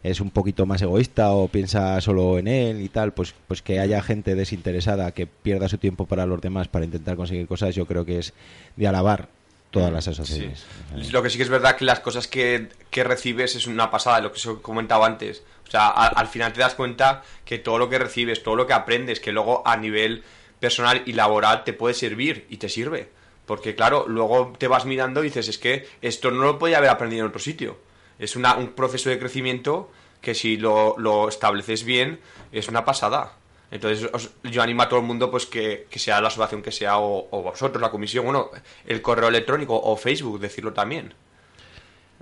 es 0.04 0.22
un 0.22 0.30
poquito 0.32 0.66
más 0.66 0.82
egoísta 0.82 1.32
o 1.32 1.48
piensa 1.48 2.00
solo 2.01 2.38
en 2.39 2.48
él 2.48 2.82
y 2.82 2.89
tal, 2.89 3.13
pues, 3.13 3.34
pues 3.48 3.62
que 3.62 3.80
haya 3.80 4.01
gente 4.01 4.36
desinteresada 4.36 5.12
que 5.12 5.27
pierda 5.27 5.68
su 5.70 5.77
tiempo 5.77 6.06
para 6.06 6.25
los 6.25 6.39
demás 6.42 6.68
para 6.68 6.86
intentar 6.86 7.16
conseguir 7.16 7.48
cosas, 7.48 7.75
yo 7.75 7.86
creo 7.86 8.06
que 8.06 8.20
es 8.20 8.34
de 8.75 8.88
alabar 8.88 9.30
todas 9.72 9.92
las 9.92 10.08
asociaciones. 10.08 10.66
Lo 11.12 11.22
que 11.22 11.30
sí 11.30 11.38
que 11.38 11.44
es 11.44 11.50
verdad 11.50 11.75
que 11.75 11.84
las 11.86 12.00
cosas 12.00 12.27
que, 12.27 12.70
que 12.89 13.04
recibes 13.04 13.56
es 13.56 13.68
una 13.68 13.92
pasada, 13.92 14.22
lo 14.22 14.32
que 14.32 14.38
os 14.38 14.46
he 14.46 14.62
comentado 14.62 15.04
antes. 15.04 15.44
O 15.68 15.72
sea, 15.72 15.88
a- 15.88 16.08
al 16.08 16.27
final 16.27 16.54
te 16.54 16.62
das 16.62 16.74
cuenta 16.75 17.22
que 17.44 17.58
todo 17.60 17.77
lo 17.77 17.89
que 17.89 18.00
recibes, 18.00 18.42
todo 18.44 18.56
lo 18.56 18.66
que 18.66 18.74
aprendes, 18.74 19.20
que 19.20 19.34
luego 19.34 19.62
a 19.68 19.75
nivel 19.77 20.24
personal 20.60 21.04
y 21.06 21.13
laboral 21.13 21.63
te 21.66 21.74
puede 21.74 21.94
servir 21.94 22.46
y 22.50 22.58
te 22.58 22.70
sirve. 22.70 23.10
Porque 23.46 23.75
claro, 23.75 24.06
luego 24.08 24.54
te 24.58 24.68
vas 24.68 24.86
mirando 24.86 25.22
y 25.22 25.27
dices, 25.27 25.48
es 25.50 25.58
que 25.58 25.86
esto 26.01 26.32
no 26.32 26.44
lo 26.44 26.60
podía 26.60 26.77
haber 26.77 26.89
aprendido 26.89 27.24
en 27.24 27.30
otro 27.30 27.39
sitio. 27.42 27.77
Es 28.19 28.36
una- 28.36 28.55
un 28.55 28.69
proceso 28.69 29.09
de 29.09 29.19
crecimiento 29.19 29.91
que 30.21 30.33
si 30.33 30.57
lo, 30.57 30.95
lo 30.97 31.29
estableces 31.29 31.83
bien 31.83 32.19
es 32.51 32.67
una 32.67 32.83
pasada. 32.86 33.33
Entonces 33.69 34.09
os- 34.13 34.31
yo 34.43 34.62
animo 34.63 34.81
a 34.83 34.89
todo 34.89 35.00
el 35.00 35.05
mundo 35.05 35.29
pues 35.29 35.45
que, 35.45 35.88
que 35.89 36.00
sea 36.00 36.21
la 36.21 36.29
asociación 36.29 36.62
que 36.62 36.71
sea 36.71 36.97
o, 37.00 37.27
o 37.31 37.41
vosotros, 37.43 37.81
la 37.81 37.91
comisión, 37.91 38.24
bueno, 38.25 38.50
el 38.86 39.01
correo 39.01 39.27
electrónico 39.29 39.75
o 39.79 39.95
Facebook, 39.97 40.39
decirlo 40.39 40.74
también. 40.74 41.13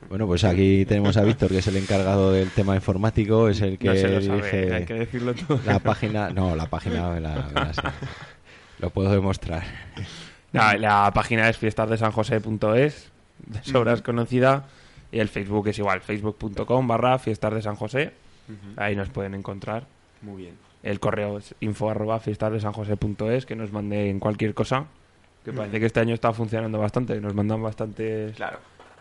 Bueno, 0.10 0.28
pues 0.28 0.44
aquí 0.44 0.86
tenemos 0.86 1.16
a 1.18 1.24
Víctor, 1.24 1.50
que 1.50 1.60
es 1.60 1.68
el 1.68 1.78
encargado 1.78 2.32
del 2.32 2.50
tema 2.52 2.76
informático, 2.76 3.48
es 3.48 3.62
el 3.62 3.78
que 3.78 3.88
No 3.88 3.96
se 3.96 4.08
lo 4.10 4.22
sabe, 4.22 4.36
dirige 4.52 4.74
hay 4.74 4.86
que 4.86 4.94
decirlo 4.94 5.34
todo. 5.34 5.60
la 5.66 5.80
página. 5.80 6.30
No, 6.30 6.56
la 6.56 6.66
página 6.70 7.10
me 7.12 7.22
la, 7.22 7.36
me 7.54 7.54
la 7.62 7.74
sé. 7.74 7.82
Lo 8.80 8.90
puedo 8.90 9.10
demostrar. 9.12 9.64
La 10.52 11.12
página 11.14 11.50
es 11.50 11.58
fiestasdesanjose.es, 11.58 13.12
de 13.48 13.64
sobras 13.64 14.02
conocida, 14.02 14.68
y 15.16 15.20
el 15.22 15.30
Facebook 15.30 15.70
es 15.70 15.80
igual, 15.80 16.02
facebook.com 16.02 16.88
barra 16.88 17.18
fiestas 17.20 17.54
de 17.54 17.62
San 17.62 17.76
José. 17.76 18.12
Ahí 18.76 18.98
nos 18.98 19.08
pueden 19.10 19.34
encontrar. 19.34 19.86
Muy 20.22 20.42
bien. 20.44 20.58
El 20.84 21.00
correo 21.00 21.38
es 21.38 21.56
info 21.62 21.90
arroba 21.90 22.20
fiestasdesanjose.es, 22.20 23.46
que 23.46 23.56
nos 23.56 23.72
manden 23.72 24.20
cualquier 24.20 24.54
cosa. 24.54 24.88
Que 25.46 25.54
parece 25.54 25.80
que 25.80 25.86
este 25.86 26.02
año 26.02 26.14
está 26.14 26.34
funcionando 26.34 26.80
bastante, 26.80 27.22
nos 27.22 27.34
mandan 27.34 27.64
bastantes 27.64 28.36
Claro, 28.36 28.60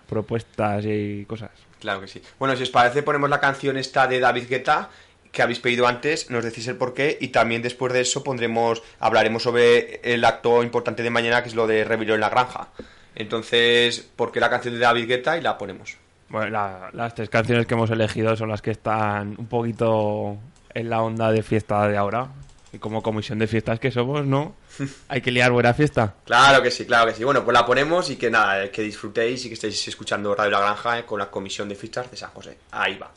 propuestas 0.09 0.85
y 0.87 1.25
cosas. 1.27 1.51
claro 1.81 2.01
que 2.01 2.07
sí. 2.07 2.23
Bueno, 2.39 2.55
si 2.55 2.63
os 2.63 2.71
parece, 2.71 3.03
ponemos 3.03 3.29
la 3.29 3.41
canción 3.41 3.77
esta 3.77 4.07
de 4.07 4.21
David 4.21 4.45
Guetta 4.49 4.91
que 5.33 5.43
habéis 5.43 5.59
pedido 5.59 5.89
antes, 5.89 6.31
nos 6.31 6.45
decís 6.45 6.69
el 6.69 6.77
porqué 6.77 7.19
y 7.21 7.29
también 7.29 7.61
después 7.61 7.93
de 7.93 8.03
eso 8.03 8.23
pondremos, 8.23 8.85
hablaremos 9.01 9.43
sobre 9.43 10.01
el 10.05 10.25
acto 10.25 10.63
importante 10.63 11.03
de 11.03 11.11
mañana 11.11 11.43
que 11.43 11.49
es 11.49 11.57
lo 11.57 11.67
de 11.67 11.83
Rebelión 11.83 12.15
en 12.15 12.21
la 12.21 12.29
Granja. 12.31 12.69
Entonces, 13.17 14.09
¿por 14.15 14.31
qué 14.31 14.39
la 14.39 14.49
canción 14.51 14.75
de 14.75 14.81
David 14.81 15.09
Guetta? 15.09 15.37
Y 15.37 15.41
la 15.41 15.59
ponemos. 15.59 15.97
Bueno, 16.29 16.51
la- 16.51 16.91
las 16.93 17.15
tres 17.15 17.29
canciones 17.29 17.67
que 17.67 17.75
hemos 17.75 17.91
elegido 17.91 18.35
son 18.37 18.49
las 18.49 18.63
que 18.63 18.71
están 18.73 19.35
un 19.39 19.47
poquito 19.47 20.37
en 20.73 20.91
la 20.91 21.03
onda 21.03 21.31
de 21.31 21.43
fiesta 21.43 21.87
de 21.89 21.97
ahora. 21.97 22.29
Y 22.73 22.79
como 22.79 23.03
comisión 23.05 23.39
de 23.39 23.47
fiestas 23.47 23.79
que 23.79 23.93
somos, 23.93 24.27
¿no? 24.27 24.57
Hay 25.09 25.21
que 25.21 25.31
liar 25.31 25.53
buena 25.53 25.73
fiesta. 25.75 26.15
Claro 26.25 26.61
que 26.61 26.73
sí, 26.73 26.85
claro 26.87 27.07
que 27.07 27.15
sí. 27.15 27.23
Bueno, 27.23 27.45
pues 27.45 27.55
la 27.55 27.65
ponemos 27.65 28.11
y 28.11 28.17
que 28.17 28.31
nada, 28.31 28.69
que 28.73 28.83
disfrutéis 28.83 29.45
y 29.45 29.49
que 29.49 29.55
estéis 29.55 29.87
escuchando 29.87 30.35
Radio 30.35 30.51
La 30.53 30.61
Granja 30.61 30.99
eh, 30.99 31.05
con 31.05 31.21
la 31.21 31.31
comisión 31.31 31.69
de 31.69 31.77
fiestas 31.77 32.11
de 32.11 32.17
San 32.17 32.31
José. 32.31 32.59
Ahí 32.73 32.99
va. 32.99 33.13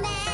Mẹ 0.00 0.31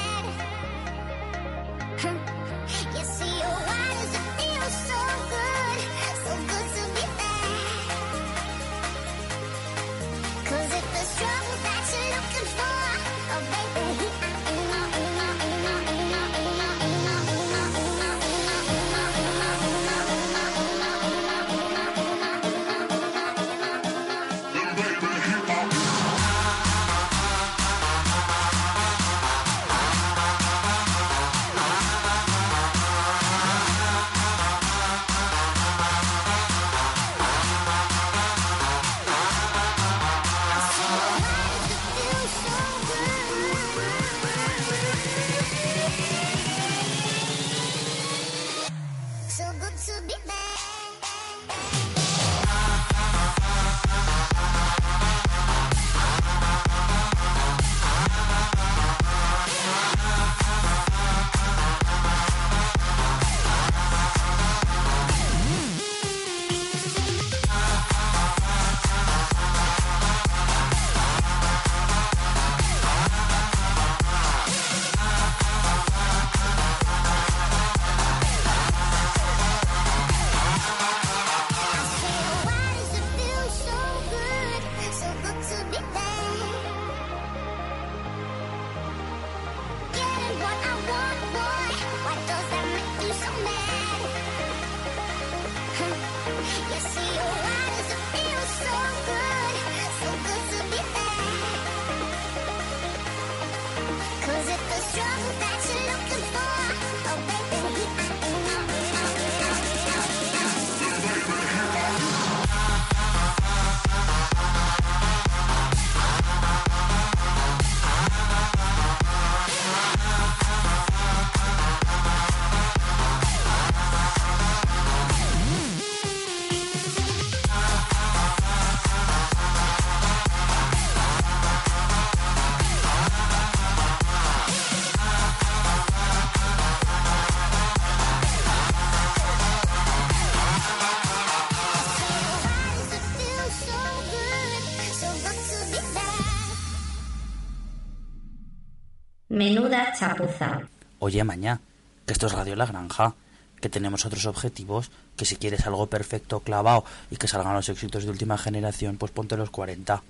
chapuza. 149.99 150.61
Oye, 150.99 151.25
maña, 151.25 151.61
que 152.07 152.13
esto 152.13 152.27
es 152.27 152.33
Radio 152.33 152.57
La 152.57 152.67
Granja, 152.67 153.15
que 153.61 153.69
tenemos 153.69 154.07
otros 154.07 154.27
objetivos, 154.27 154.91
que 155.17 155.25
si 155.25 155.37
quieres 155.37 155.67
algo 155.67 155.87
perfecto, 155.87 156.41
clavado 156.41 156.85
y 157.11 157.17
que 157.17 157.29
salgan 157.29 157.55
los 157.55 157.69
éxitos 157.69 158.05
de 158.05 158.11
última 158.11 158.39
generación, 158.39 158.97
pues 158.97 159.13
ponte 159.13 159.37
los 159.37 159.51
40. 159.51 160.03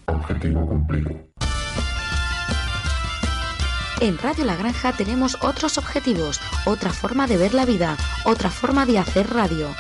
En 4.01 4.19
Radio 4.19 4.45
La 4.45 4.57
Granja 4.57 4.93
tenemos 4.93 5.39
otros 5.43 5.77
objetivos, 5.77 6.41
otra 6.67 6.93
forma 6.93 7.27
de 7.27 7.37
ver 7.37 7.55
la 7.55 7.65
vida, 7.65 7.97
otra 8.25 8.51
forma 8.51 8.87
de 8.87 8.99
hacer 8.99 9.29
radio. 9.31 9.75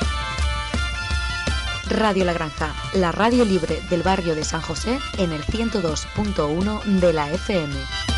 Radio 1.88 2.25
La 2.25 2.33
Granja, 2.33 2.75
la 2.94 3.12
radio 3.12 3.44
libre 3.44 3.81
del 3.88 4.03
barrio 4.03 4.35
de 4.35 4.44
San 4.44 4.61
José 4.61 4.99
en 5.18 5.33
el 5.33 5.42
102.1 5.42 6.83
de 6.85 7.12
la 7.12 7.33
FM. 7.33 8.17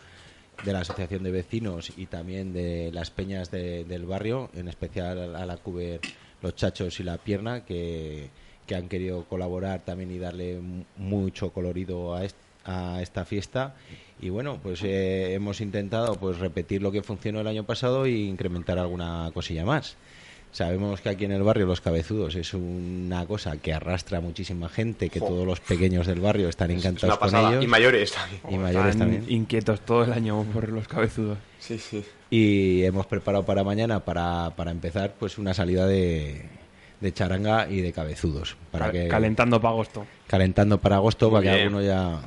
de 0.63 0.73
la 0.73 0.79
Asociación 0.79 1.23
de 1.23 1.31
Vecinos 1.31 1.91
y 1.97 2.05
también 2.07 2.53
de 2.53 2.91
las 2.91 3.11
peñas 3.11 3.51
de- 3.51 3.83
del 3.85 4.05
barrio, 4.05 4.49
en 4.55 4.67
especial 4.67 5.35
a 5.35 5.45
la 5.45 5.57
Cuber 5.57 6.01
Los 6.41 6.55
Chachos 6.55 6.99
y 6.99 7.03
La 7.03 7.17
Pierna, 7.17 7.63
que, 7.65 8.29
que 8.65 8.75
han 8.75 8.89
querido 8.89 9.25
colaborar 9.25 9.81
también 9.85 10.11
y 10.11 10.17
darle 10.17 10.59
mu- 10.59 10.83
mucho 10.97 11.51
colorido 11.51 12.15
a 12.15 13.01
esta 13.01 13.23
fiesta. 13.25 13.75
Y 14.19 14.29
bueno, 14.29 14.59
pues 14.61 14.81
eh, 14.83 15.33
hemos 15.33 15.61
intentado 15.61 16.15
pues 16.15 16.39
repetir 16.39 16.81
lo 16.81 16.91
que 16.91 17.01
funcionó 17.03 17.39
el 17.39 17.47
año 17.47 17.63
pasado 17.63 18.05
e 18.05 18.11
incrementar 18.11 18.77
alguna 18.79 19.29
cosilla 19.33 19.63
más. 19.63 19.95
Sabemos 20.57 21.01
que 21.01 21.09
aquí 21.09 21.25
en 21.25 21.33
el 21.33 21.43
barrio 21.43 21.67
Los 21.67 21.81
Cabezudos 21.81 22.33
es 22.33 22.51
una 22.55 23.27
cosa 23.27 23.57
que 23.57 23.73
arrastra 23.75 24.17
a 24.17 24.21
muchísima 24.21 24.67
gente, 24.69 25.07
que 25.09 25.19
Jo. 25.19 25.27
todos 25.27 25.45
los 25.45 25.59
pequeños 25.59 26.07
del 26.07 26.19
barrio 26.19 26.49
están 26.49 26.71
Es 26.71 26.79
encantados 26.83 27.19
con 27.19 27.35
ellos. 27.35 27.63
Y 27.63 27.67
mayores 27.67 28.11
también. 28.13 28.41
Y 28.49 28.57
mayores 28.57 28.95
Están 28.95 29.11
también. 29.11 29.25
inquietos 29.31 29.81
todo 29.81 30.03
el 30.05 30.13
año 30.13 30.43
por 30.51 30.67
los 30.69 30.87
cabezudos. 30.87 31.37
Sí, 31.59 31.77
sí. 31.77 32.03
Y 32.31 32.83
hemos 32.85 33.05
preparado 33.05 33.45
para 33.45 33.63
mañana, 33.63 33.99
para, 34.03 34.49
para 34.55 34.71
empezar, 34.71 35.13
pues 35.19 35.37
una 35.37 35.53
salida 35.53 35.85
de, 35.85 36.49
de 37.01 37.13
charanga 37.13 37.69
y 37.69 37.81
de 37.81 37.93
cabezudos. 37.93 38.57
Para 38.71 38.85
Cal- 38.85 38.91
que, 38.93 39.07
Calentando 39.09 39.61
para 39.61 39.73
agosto. 39.73 40.07
calentando 40.25 40.79
para 40.79 40.95
agosto, 40.95 41.29
Muy 41.29 41.41
para 41.41 41.53
que 41.55 41.61
alguno 41.61 41.83
ya 41.83 42.19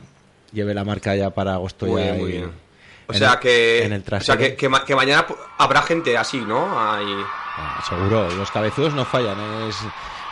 lleve 0.53 0.73
la 0.73 0.85
marca 0.85 1.17
ya 1.17 1.31
para 1.31 1.55
agosto. 1.55 1.87
Muy 1.87 2.01
ya 2.01 2.13
bien, 2.13 2.19
muy 2.23 2.31
bien. 2.31 2.51
O 3.09 3.13
sea 3.13 3.33
el- 3.33 3.39
que, 3.41 3.85
en 3.87 3.93
el 3.93 4.05
o 4.09 4.21
sea 4.21 4.37
que, 4.37 4.55
que 4.55 4.69
ma- 4.69 4.85
que 4.85 4.95
mañana 4.95 5.27
habrá 5.59 5.83
gente 5.83 6.17
así, 6.17 6.39
¿no? 6.39 6.79
Ahí. 6.79 7.13
Ah, 7.61 7.85
seguro, 7.87 8.29
los 8.31 8.51
cabezudos 8.51 8.95
no 8.95 9.05
fallan. 9.05 9.39
Es, 9.69 9.77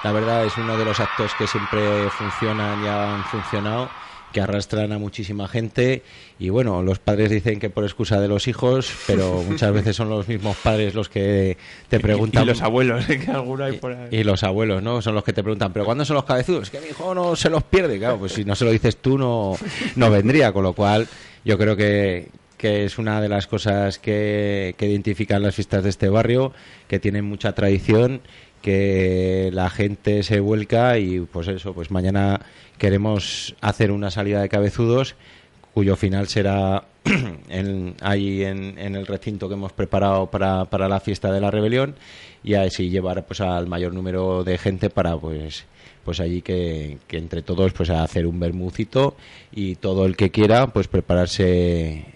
la 0.03 0.13
verdad 0.13 0.45
es 0.45 0.57
uno 0.57 0.77
de 0.77 0.85
los 0.85 0.99
actos 0.99 1.35
que 1.35 1.47
siempre 1.47 2.09
funcionan 2.11 2.83
y 2.83 2.87
han 2.87 3.23
funcionado, 3.25 3.91
que 4.33 4.41
arrastran 4.41 4.93
a 4.93 4.99
muchísima 4.99 5.47
gente. 5.47 6.03
Y 6.39 6.49
bueno, 6.49 6.83
los 6.83 6.99
padres 6.99 7.31
dicen 7.31 7.61
que 7.61 7.69
por 7.69 7.85
excusa 7.85 8.19
de 8.19 8.29
los 8.29 8.49
hijos, 8.49 8.91
pero 9.07 9.43
muchas 9.49 9.73
veces 9.73 9.95
son 9.95 10.09
los 10.09 10.27
mismos 10.27 10.57
padres 10.57 10.95
los 10.95 11.11
que 11.11 11.59
te 11.89 12.01
preguntan. 12.01 12.45
Y 12.45 12.47
los 12.47 12.63
abuelos, 12.63 13.09
¿eh? 13.11 13.19
que 13.25 13.31
alguno 13.31 13.65
hay 13.65 13.77
por 13.77 13.93
ahí. 13.93 14.09
Y 14.11 14.25
los 14.25 14.43
abuelos, 14.43 14.83
¿no? 14.83 15.03
Son 15.03 15.15
los 15.15 15.25
que 15.25 15.35
te 15.35 15.43
preguntan, 15.43 15.73
¿pero 15.73 15.85
cuándo 15.85 16.07
son 16.07 16.15
los 16.15 16.25
cabezudos? 16.25 16.71
Que 16.71 16.81
mi 16.81 16.89
hijo 16.89 17.15
no 17.15 17.37
se 17.37 17.51
los 17.51 17.63
pierde. 17.63 17.99
Claro, 17.99 18.19
pues 18.19 18.33
si 18.33 18.45
no 18.45 18.55
se 18.55 18.65
lo 18.65 18.71
dices 18.71 18.97
tú, 18.97 19.19
no, 19.19 19.55
no 19.97 20.11
vendría. 20.11 20.53
Con 20.53 20.63
lo 20.63 20.73
cual, 20.73 21.07
yo 21.45 21.59
creo 21.59 21.77
que, 21.77 22.29
que 22.59 22.85
es 22.85 22.99
una 22.99 23.21
de 23.23 23.29
las 23.31 23.47
cosas 23.47 23.99
que, 23.99 24.75
que 24.77 24.87
identifican 24.87 25.43
las 25.43 25.55
fiestas 25.55 25.83
de 25.85 25.91
este 25.91 26.09
barrio, 26.11 26.53
que 26.89 26.99
tienen 26.99 27.25
mucha 27.25 27.53
tradición, 27.55 28.21
que 28.63 29.51
la 29.53 29.71
gente 29.71 30.23
se 30.25 30.41
vuelca 30.41 30.99
y 30.99 31.21
pues 31.21 31.49
eso, 31.49 31.73
pues 31.73 31.91
mañana 31.91 32.41
queremos 32.77 33.55
hacer 33.61 33.91
una 33.93 34.11
salida 34.11 34.43
de 34.43 34.49
cabezudos 34.49 35.15
cuyo 35.75 35.95
final 35.97 36.27
será 36.29 36.85
en- 37.49 37.95
ahí 38.01 38.43
en, 38.45 38.77
en 38.79 38.97
el 38.97 39.07
recinto 39.07 39.49
que 39.49 39.55
hemos 39.55 39.73
preparado 39.73 40.27
para, 40.27 40.65
para 40.65 40.89
la 40.89 40.99
fiesta 41.01 41.31
de 41.33 41.41
la 41.41 41.51
rebelión 41.53 41.95
y 42.43 42.55
así 42.55 42.91
llevar 42.91 43.25
pues 43.27 43.41
al 43.41 43.69
mayor 43.69 43.95
número 43.95 44.43
de 44.45 44.59
gente 44.59 44.91
para 44.91 45.17
pues 45.17 45.65
pues 46.05 46.21
allí 46.21 46.41
que, 46.43 46.99
que 47.07 47.19
entre 47.19 47.43
todos 47.43 47.73
pues 47.75 47.91
hacer 47.91 48.27
un 48.27 48.41
bermucito 48.41 49.15
y 49.53 49.77
todo 49.77 50.07
el 50.07 50.17
que 50.17 50.31
quiera 50.31 50.69
pues 50.69 50.89
prepararse 50.89 52.07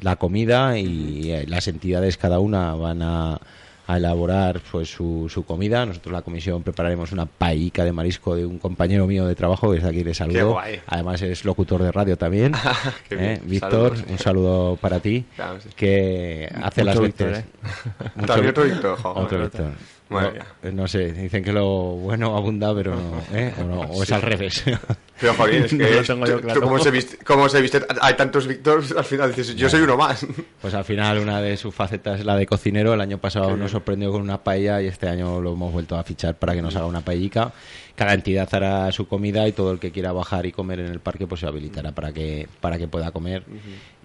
la 0.00 0.16
comida 0.16 0.78
y 0.78 1.30
eh, 1.32 1.44
las 1.48 1.68
entidades 1.68 2.16
cada 2.16 2.38
una 2.38 2.74
van 2.74 3.02
a, 3.02 3.40
a 3.88 3.96
elaborar 3.96 4.60
pues 4.72 4.88
su, 4.90 5.28
su 5.32 5.44
comida. 5.44 5.86
Nosotros 5.86 6.12
la 6.12 6.22
comisión 6.22 6.62
prepararemos 6.62 7.12
una 7.12 7.26
paella 7.26 7.84
de 7.84 7.92
marisco 7.92 8.34
de 8.34 8.44
un 8.44 8.58
compañero 8.58 9.06
mío 9.06 9.26
de 9.26 9.34
trabajo 9.34 9.70
que 9.70 9.76
está 9.78 9.90
aquí 9.90 10.02
le 10.04 10.12
saludo. 10.14 10.52
guay. 10.52 10.80
Además 10.86 11.22
es 11.22 11.44
locutor 11.44 11.82
de 11.82 11.92
radio 11.92 12.16
también. 12.18 12.52
Qué 13.08 13.34
¿eh? 13.34 13.40
Víctor, 13.44 13.96
Saludos. 13.96 14.04
un 14.10 14.18
saludo 14.18 14.76
para 14.80 15.00
ti 15.00 15.24
Claro, 15.36 15.60
sí. 15.60 15.68
que 15.76 16.48
hace 16.62 16.82
Mucho 16.82 16.84
las 16.84 17.00
Víctor, 17.00 17.28
veces. 17.28 17.44
¿eh? 17.44 18.26
También 18.26 18.50
otro 18.50 18.64
Víctor, 18.64 18.98
jo. 18.98 19.10
Otro 19.16 19.40
Víctor. 19.40 19.72
No, 20.08 20.20
eh, 20.24 20.40
no 20.72 20.86
sé, 20.86 21.12
dicen 21.12 21.42
que 21.42 21.52
lo 21.52 21.66
bueno 21.96 22.36
abunda, 22.36 22.72
pero 22.74 22.94
no, 22.94 23.20
¿eh? 23.36 23.52
o, 23.60 23.64
no, 23.64 23.80
o 23.80 24.02
es 24.02 24.08
Sí. 24.08 24.14
al 24.14 24.22
revés. 24.22 24.62
Pero 25.18 25.32
joder, 25.32 25.54
es 25.64 25.70
que 25.70 25.76
No 25.78 25.84
es- 25.86 26.06
tengo 26.06 26.26
yo 26.26 26.40
claro. 26.42 26.60
cómo 26.60 26.78
se 26.78 26.90
viste, 26.90 27.16
cómo 27.24 27.48
se 27.48 27.60
viste, 27.62 27.80
hay 28.02 28.14
tantos 28.14 28.46
Víctor, 28.46 28.84
al 28.96 29.04
final 29.04 29.34
dices, 29.34 29.56
yo 29.56 29.68
soy 29.70 29.80
uno 29.80 29.96
más. 29.96 30.24
Pues 30.60 30.74
al 30.74 30.84
final 30.84 31.18
una 31.18 31.40
de 31.40 31.56
sus 31.56 31.74
facetas 31.74 32.20
es 32.20 32.26
la 32.26 32.36
de 32.36 32.46
cocinero. 32.46 32.92
El 32.94 33.00
año 33.00 33.16
pasado 33.18 33.48
Qué 33.48 33.56
nos 33.56 33.70
sorprendió 33.70 34.12
con 34.12 34.20
una 34.20 34.36
paella 34.44 34.80
y 34.82 34.86
este 34.88 35.08
año 35.08 35.40
lo 35.40 35.54
hemos 35.54 35.72
vuelto 35.72 35.96
a 35.96 36.04
fichar 36.04 36.34
para 36.36 36.54
que 36.54 36.60
nos 36.62 36.76
haga 36.76 36.84
una 36.86 37.00
paellica. 37.00 37.50
Cada 37.94 38.12
entidad 38.12 38.46
hará 38.52 38.92
su 38.92 39.08
comida 39.08 39.48
y 39.48 39.52
todo 39.52 39.72
el 39.72 39.78
que 39.78 39.90
quiera 39.90 40.12
bajar 40.12 40.44
y 40.44 40.52
comer 40.52 40.80
en 40.80 40.88
el 40.92 41.00
parque 41.00 41.26
pues 41.26 41.40
se 41.40 41.46
habilitará 41.46 41.92
para 41.92 42.12
que 42.12 42.46
para 42.60 42.76
que 42.76 42.86
pueda 42.86 43.10
comer. 43.10 43.42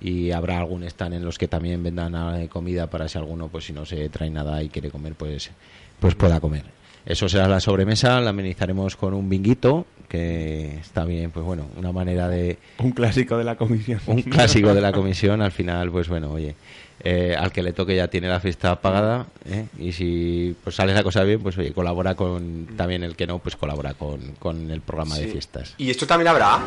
Y 0.01 0.31
habrá 0.31 0.57
algún 0.57 0.83
stand 0.83 1.13
en 1.13 1.23
los 1.23 1.37
que 1.37 1.47
también 1.47 1.83
vendan 1.83 2.41
eh, 2.41 2.49
comida 2.49 2.87
para 2.87 3.07
si 3.07 3.17
alguno 3.17 3.49
pues 3.49 3.65
si 3.65 3.73
no 3.73 3.85
se 3.85 4.09
trae 4.09 4.29
nada 4.29 4.61
y 4.63 4.69
quiere 4.69 4.89
comer 4.89 5.13
pues 5.15 5.51
pues 5.99 6.15
pueda 6.15 6.39
comer. 6.39 6.65
Eso 7.05 7.27
será 7.27 7.47
la 7.47 7.59
sobremesa, 7.59 8.19
la 8.19 8.29
amenizaremos 8.29 8.95
con 8.95 9.13
un 9.13 9.27
binguito, 9.27 9.85
que 10.07 10.77
está 10.79 11.03
bien, 11.03 11.31
pues 11.31 11.45
bueno, 11.45 11.67
una 11.77 11.91
manera 11.91 12.27
de... 12.27 12.59
Un 12.77 12.91
clásico 12.91 13.37
de 13.37 13.43
la 13.43 13.55
comisión. 13.55 13.99
Un 14.05 14.21
clásico 14.21 14.73
de 14.73 14.81
la 14.81 14.91
comisión, 14.91 15.41
al 15.41 15.51
final, 15.51 15.89
pues 15.89 16.09
bueno, 16.09 16.31
oye, 16.31 16.55
eh, 17.03 17.35
al 17.37 17.51
que 17.51 17.63
le 17.63 17.73
toque 17.73 17.95
ya 17.95 18.07
tiene 18.07 18.27
la 18.27 18.39
fiesta 18.39 18.79
pagada, 18.81 19.25
¿eh? 19.45 19.65
y 19.79 19.91
si 19.93 20.55
pues 20.63 20.75
sale 20.75 20.93
la 20.93 21.01
cosa 21.01 21.23
bien, 21.23 21.41
pues 21.41 21.57
oye, 21.57 21.71
colabora 21.71 22.13
con, 22.13 22.67
también 22.77 23.03
el 23.03 23.15
que 23.15 23.25
no, 23.25 23.39
pues 23.39 23.55
colabora 23.55 23.95
con, 23.95 24.33
con 24.37 24.69
el 24.69 24.81
programa 24.81 25.17
de 25.17 25.27
fiestas. 25.27 25.73
¿Y 25.79 25.89
esto 25.89 26.05
también 26.05 26.27
habrá? 26.27 26.59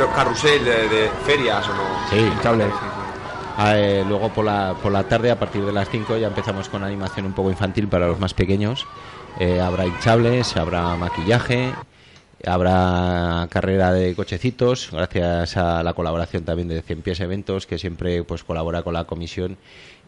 ¿Esto 0.00 0.12
es 0.12 0.16
carrusel 0.16 0.64
de, 0.64 0.88
de 0.88 1.10
ferias 1.26 1.68
o 1.68 1.74
no? 1.74 1.82
Sí. 2.08 2.32
Ah, 3.58 3.76
eh, 3.76 4.02
luego 4.08 4.30
por 4.30 4.46
la, 4.46 4.74
por 4.82 4.90
la 4.90 5.02
tarde, 5.02 5.30
a 5.30 5.38
partir 5.38 5.62
de 5.62 5.72
las 5.72 5.90
5, 5.90 6.16
ya 6.16 6.28
empezamos 6.28 6.70
con 6.70 6.82
animación 6.82 7.26
un 7.26 7.34
poco 7.34 7.50
infantil 7.50 7.86
para 7.86 8.06
los 8.06 8.18
más 8.18 8.32
pequeños. 8.32 8.86
Eh, 9.38 9.60
habrá 9.60 9.84
hinchables, 9.84 10.56
habrá 10.56 10.96
maquillaje, 10.96 11.74
habrá 12.46 13.46
carrera 13.50 13.92
de 13.92 14.14
cochecitos, 14.14 14.88
gracias 14.90 15.58
a 15.58 15.82
la 15.82 15.92
colaboración 15.92 16.46
también 16.46 16.68
de 16.68 16.80
Cien 16.80 17.02
Pies 17.02 17.20
Eventos, 17.20 17.66
que 17.66 17.76
siempre 17.76 18.24
pues 18.24 18.42
colabora 18.42 18.82
con 18.82 18.94
la 18.94 19.04
comisión 19.04 19.58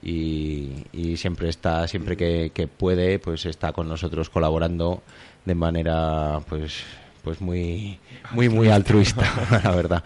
y, 0.02 0.86
y 0.94 1.18
siempre 1.18 1.50
está, 1.50 1.86
siempre 1.86 2.16
que, 2.16 2.50
que 2.54 2.66
puede, 2.66 3.18
pues 3.18 3.44
está 3.44 3.74
con 3.74 3.90
nosotros 3.90 4.30
colaborando 4.30 5.02
de 5.44 5.54
manera 5.54 6.40
pues 6.48 6.82
pues 7.22 7.40
muy 7.40 7.98
muy 8.32 8.48
muy 8.48 8.68
altruista, 8.68 9.22
la 9.64 9.70
verdad. 9.74 10.02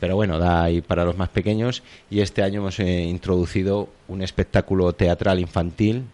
Pero 0.00 0.16
bueno, 0.16 0.38
da 0.38 0.64
ahí 0.64 0.80
para 0.80 1.04
los 1.04 1.16
más 1.16 1.28
pequeños 1.28 1.82
y 2.10 2.20
este 2.20 2.42
año 2.42 2.60
hemos 2.60 2.80
eh, 2.80 3.02
introducido 3.02 3.88
un 4.08 4.22
espectáculo 4.22 4.92
teatral 4.92 5.38
infantil 5.38 6.04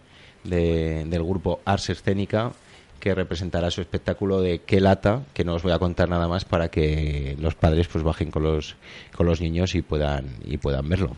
de- 0.43 1.05
del 1.07 1.23
grupo 1.23 1.59
Ars 1.65 1.89
Escénica 1.89 2.51
que 2.99 3.15
representará 3.15 3.71
su 3.71 3.79
espectáculo 3.81 4.41
de 4.41 4.59
Qué 4.59 4.81
lata, 4.81 5.21
que 5.33 5.43
no 5.45 5.55
os 5.55 5.63
voy 5.63 5.71
a 5.71 5.79
contar 5.79 6.09
nada 6.09 6.27
más 6.27 6.43
para 6.45 6.67
que 6.67 7.35
los 7.39 7.55
padres 7.55 7.87
pues 7.87 8.03
bajen 8.03 8.29
con 8.29 8.43
los 8.43 8.75
con 9.15 9.25
los 9.25 9.39
niños 9.41 9.73
y 9.73 9.81
puedan 9.81 10.25
y 10.45 10.57
puedan 10.57 10.87
verlo. 10.89 11.15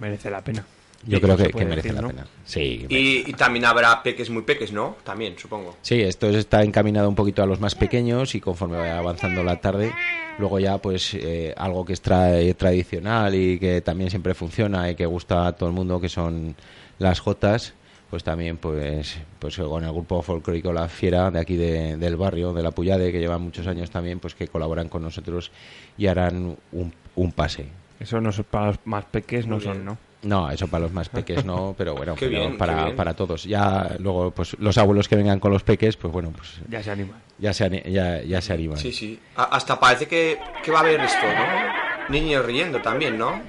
Merece 0.00 0.30
la 0.30 0.40
pena. 0.42 0.64
Yo 1.06 1.20
creo 1.20 1.36
que, 1.36 1.52
merece 1.64 1.74
decir, 1.88 1.94
la 1.94 2.00
¿no? 2.02 2.08
pena. 2.08 2.26
Sí, 2.44 2.86
Y, 2.88 3.30
y 3.30 3.32
también 3.34 3.64
habrá 3.64 4.02
peques 4.02 4.28
muy 4.30 4.42
peques, 4.42 4.72
¿no? 4.72 4.96
También, 5.04 5.38
supongo. 5.38 5.76
Sí, 5.82 6.00
esto 6.02 6.28
está 6.28 6.62
encaminado 6.62 7.08
un 7.08 7.14
poquito 7.14 7.42
a 7.42 7.46
los 7.46 7.60
más 7.60 7.74
pequeños 7.74 8.34
y 8.34 8.40
conforme 8.40 8.76
vaya 8.76 8.98
avanzando 8.98 9.42
la 9.44 9.60
tarde, 9.60 9.92
luego 10.38 10.58
ya 10.58 10.78
pues 10.78 11.14
eh, 11.14 11.54
algo 11.56 11.84
que 11.84 11.92
es 11.92 12.02
tra- 12.04 12.54
tradicional 12.56 13.34
y 13.34 13.58
que 13.58 13.80
también 13.82 14.10
siempre 14.10 14.34
funciona 14.34 14.90
y 14.90 14.94
que 14.96 15.06
gusta 15.06 15.46
a 15.46 15.52
todo 15.52 15.68
el 15.68 15.74
mundo, 15.74 16.00
que 16.00 16.08
son 16.08 16.54
las 16.98 17.20
jotas, 17.20 17.74
pues 18.10 18.22
también 18.24 18.56
pues 18.56 19.18
pues 19.38 19.56
con 19.58 19.84
el 19.84 19.92
grupo 19.92 20.22
folclórico 20.22 20.72
La 20.72 20.88
Fiera 20.88 21.30
de 21.30 21.40
aquí 21.40 21.56
de- 21.56 21.96
del 21.96 22.16
barrio, 22.16 22.52
de 22.52 22.62
La 22.62 22.70
Puyade, 22.70 23.12
que 23.12 23.18
llevan 23.20 23.42
muchos 23.42 23.66
años 23.66 23.90
también, 23.90 24.18
pues 24.18 24.34
que 24.34 24.48
colaboran 24.48 24.88
con 24.88 25.02
nosotros 25.02 25.50
y 25.98 26.06
harán 26.06 26.56
un, 26.72 26.92
un 27.14 27.32
pase. 27.32 27.66
Eso 28.00 28.20
no 28.20 28.30
es 28.30 28.40
para 28.50 28.66
los 28.68 28.78
más 28.84 29.04
peques, 29.06 29.46
no 29.46 29.58
son. 29.60 29.84
¿no? 29.84 29.98
No, 30.22 30.50
eso 30.50 30.66
para 30.68 30.82
los 30.82 30.92
más 30.92 31.08
peques 31.08 31.44
no, 31.44 31.74
pero 31.78 31.94
bueno, 31.94 32.14
pero 32.18 32.30
bien, 32.30 32.56
para, 32.58 32.94
para 32.96 33.14
todos. 33.14 33.44
Ya 33.44 33.96
luego, 33.98 34.30
pues 34.32 34.56
los 34.58 34.76
abuelos 34.78 35.08
que 35.08 35.16
vengan 35.16 35.38
con 35.40 35.52
los 35.52 35.62
peques, 35.62 35.96
pues 35.96 36.12
bueno, 36.12 36.32
pues 36.36 36.54
Ya 36.68 36.82
se 36.82 36.90
anima. 36.90 37.20
ya 37.38 37.52
se, 37.52 37.64
ani- 37.64 37.82
ya, 37.86 38.22
ya 38.22 38.40
se 38.40 38.52
animan. 38.52 38.78
Sí, 38.78 38.92
sí. 38.92 39.18
A- 39.36 39.44
hasta 39.44 39.78
parece 39.78 40.06
que, 40.08 40.38
que 40.64 40.70
va 40.72 40.78
a 40.78 40.82
haber 40.82 41.00
esto, 41.00 41.24
¿no? 41.26 42.08
Niños 42.12 42.44
riendo 42.44 42.80
también, 42.80 43.18
¿no? 43.18 43.40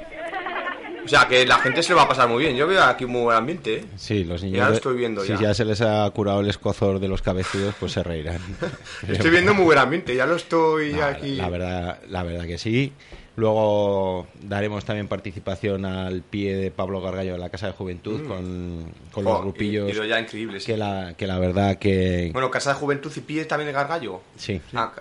O 1.06 1.10
sea, 1.10 1.25
que 1.25 1.45
la 1.45 1.58
gente 1.60 1.82
se 1.82 1.91
lo 1.93 1.97
va 1.97 2.03
a 2.03 2.08
pasar 2.10 2.27
muy 2.27 2.43
bien. 2.43 2.58
Yo 2.58 2.67
veo 2.67 2.84
aquí 2.84 3.06
muy 3.06 3.21
buen 3.21 3.38
ambiente, 3.38 3.75
¿eh? 3.77 3.86
Sí, 3.95 4.25
los 4.25 4.43
niños. 4.43 4.58
Ya 4.58 4.67
lo 4.69 4.75
estoy 4.75 4.97
viendo 4.97 5.21
si 5.21 5.30
ya. 5.30 5.39
ya 5.39 5.53
se 5.53 5.63
les 5.63 5.80
ha 5.80 6.10
curado 6.12 6.41
el 6.41 6.49
escozor 6.49 6.99
de 6.99 7.08
los 7.08 7.21
cabecidos, 7.21 7.75
pues 7.80 7.93
se 7.93 8.03
reirán. 8.03 8.39
Estoy 9.08 9.32
viendo 9.32 9.53
muy 9.53 9.63
buen 9.63 9.77
ambiente, 9.80 10.13
ya 10.13 10.25
lo 10.25 10.36
estoy 10.36 10.91
No, 10.95 11.06
aquí. 11.06 11.36
La 11.36 11.49
verdad, 11.49 11.99
la 12.10 12.23
verdad 12.23 12.45
que 12.45 12.58
sí. 12.58 12.91
Luego 13.38 14.26
daremos 14.41 14.84
también 14.84 15.08
participación 15.08 15.86
al 15.86 16.23
pie 16.23 16.56
de 16.58 16.71
Pablo 16.71 17.02
Gargallo 17.02 17.36
en 17.36 17.39
la 17.39 17.50
Casa 17.50 17.67
de 17.67 17.73
Juventud 17.73 18.21
Mm. 18.21 18.28
con, 18.28 18.86
con 19.12 19.23
Jo, 19.23 19.30
los 19.32 19.41
grupillos. 19.43 19.95
y- 19.95 20.02
y 20.06 20.08
ya 20.10 20.19
increíble, 20.19 20.60
sí. 20.60 20.65
que, 20.65 20.76
la, 20.76 21.13
que 21.15 21.28
la 21.28 21.38
verdad 21.38 21.78
que. 21.78 22.32
Bueno, 22.34 22.50
Casa 22.50 22.71
de 22.73 22.80
Juventud 22.80 23.12
y 23.15 23.19
Pie 23.19 23.45
también 23.45 23.67
de 23.67 23.73
Gargallo. 23.73 24.21
sí. 24.38 24.60
Ah, 24.73 24.91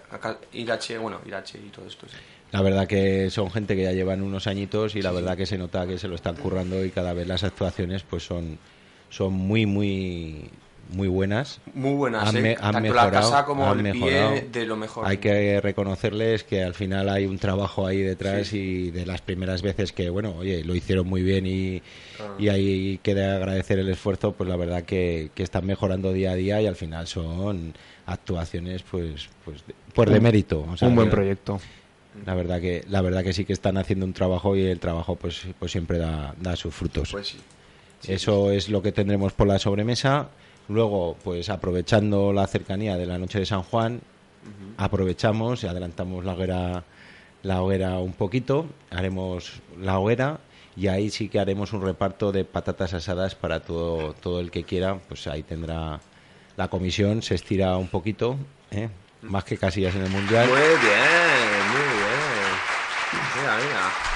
Irache, 0.53 0.99
bueno, 0.99 1.18
Irache 1.27 1.59
y 1.59 1.70
todo 1.70 1.87
esto, 1.87 2.07
sí. 2.09 2.16
La 2.53 2.61
verdad 2.61 2.87
que 2.87 3.31
son 3.31 3.51
gente 3.51 3.75
que 3.75 3.83
ya 3.85 3.92
llevan 3.92 4.20
unos 4.22 4.46
añitos 4.46 4.94
y 4.96 5.03
la 5.03 5.12
verdad 5.12 5.35
que 5.37 5.46
se 5.46 5.57
nota 5.57 5.87
que 5.87 5.99
se 5.99 6.07
lo 6.07 6.14
están 6.14 6.37
currando 6.37 6.85
y 6.85 6.90
cada 6.90 7.14
vez 7.14 7.27
las 7.27 7.42
actuaciones 7.42 8.03
pues 8.03 8.22
son, 8.25 8.59
son 9.09 9.33
muy, 9.33 9.64
muy, 9.64 10.51
muy 10.90 11.09
buenas. 11.09 11.61
Muy 11.75 11.94
buenas, 11.94 12.29
Han 12.29 12.44
¿eh? 12.46 12.57
han 12.61 12.72
Tanto 12.72 12.81
mejorado, 12.81 13.11
la 13.11 13.20
casa 13.20 13.44
como 13.44 13.70
han 13.70 13.79
el 13.87 13.94
mejorado. 13.94 14.33
pie 14.33 14.49
de 14.53 14.66
lo 14.66 14.77
mejor. 14.77 15.07
Hay 15.07 15.18
que 15.18 15.61
reconocerles 15.61 16.44
que 16.44 16.62
al 16.62 16.75
final 16.75 17.09
hay 17.09 17.27
un 17.27 17.38
trabajo 17.38 17.87
ahí 17.87 17.99
detrás 18.03 18.49
Sí. 18.49 18.59
y 18.59 18.90
de 18.90 19.05
las 19.07 19.20
primeras 19.20 19.62
veces 19.62 19.92
que, 19.92 20.09
bueno, 20.11 20.35
oye, 20.38 20.62
lo 20.64 20.75
hicieron 20.75 21.07
muy 21.07 21.22
bien 21.22 21.46
y, 21.46 21.83
Ah. 22.20 22.35
y 22.38 22.49
ahí 22.49 23.01
queda 23.03 23.37
agradecer 23.37 23.79
el 23.79 23.88
esfuerzo, 23.88 24.33
pues 24.33 24.49
la 24.49 24.57
verdad 24.57 24.85
que, 24.85 25.31
que 25.35 25.42
están 25.42 25.66
mejorando 25.66 26.12
día 26.12 26.31
a 26.31 26.35
día 26.35 26.61
y 26.62 26.66
al 26.66 26.77
final 26.77 27.07
son 27.07 27.75
actuaciones 28.07 28.83
pues 28.90 29.29
pues 29.44 29.66
de, 29.66 29.75
pues 29.94 30.09
de 30.11 30.20
mérito. 30.20 30.64
o 30.70 30.77
sea, 30.77 30.88
un 30.88 30.94
buen 30.94 31.11
proyecto. 31.11 31.61
La 32.25 32.35
verdad 32.35 32.61
que 32.61 32.83
la 32.88 33.03
verdad 33.03 33.22
que 33.22 33.33
sí 33.35 33.44
que 33.44 33.53
están 33.53 33.77
haciendo 33.77 34.07
un 34.07 34.12
trabajo 34.14 34.57
y 34.57 34.62
el 34.64 34.79
trabajo 34.81 35.16
pues 35.16 35.42
pues 35.59 35.72
siempre 35.72 35.99
da, 35.99 36.35
da 36.40 36.57
sus 36.57 36.75
frutos. 36.75 37.11
Pues 37.12 37.29
sí. 37.29 37.38
Sí, 38.01 38.12
Eso 38.12 38.51
es 38.53 38.68
lo 38.68 38.83
que 38.83 38.92
tendremos 38.92 39.33
por 39.33 39.46
la 39.46 39.59
sobremesa. 39.59 40.29
Luego, 40.68 41.16
pues 41.22 41.48
aprovechando 41.48 42.33
la 42.33 42.46
cercanía 42.46 42.96
de 42.96 43.07
la 43.07 43.18
noche 43.18 43.38
de 43.38 43.46
San 43.46 43.62
Juan, 43.62 44.00
aprovechamos 44.76 45.62
y 45.64 45.66
adelantamos 45.66 46.24
la 46.24 46.35
hoguera, 46.35 46.85
la 47.42 47.62
hoguera 47.62 47.98
un 47.98 48.12
poquito, 48.12 48.66
haremos 48.90 49.61
la 49.81 49.98
hoguera 49.98 50.40
y 50.76 50.88
ahí 50.88 51.11
sí 51.11 51.29
que 51.29 51.40
haremos 51.40 51.72
un 51.72 51.83
reparto 51.83 52.33
de 52.33 52.44
patatas 52.44 52.94
asadas 52.94 53.35
para 53.35 53.61
todo, 53.61 54.12
todo 54.14 54.40
el 54.40 54.50
que 54.50 54.64
quiera, 54.64 54.98
pues 55.09 55.26
ahí 55.26 55.42
tendrá 55.42 56.00
la 56.57 56.68
comisión, 56.68 57.22
se 57.22 57.35
estira 57.35 57.76
un 57.76 57.88
poquito, 57.88 58.37
¿eh? 58.70 58.88
más 59.22 59.44
que 59.44 59.57
casillas 59.57 59.94
en 59.94 60.02
el 60.02 60.11
Mundial. 60.11 60.48
Muy 60.48 60.59
bien, 60.59 60.68
muy 61.72 61.81
bien. 61.96 62.37
Mira, 63.37 63.57
mira. 63.57 64.15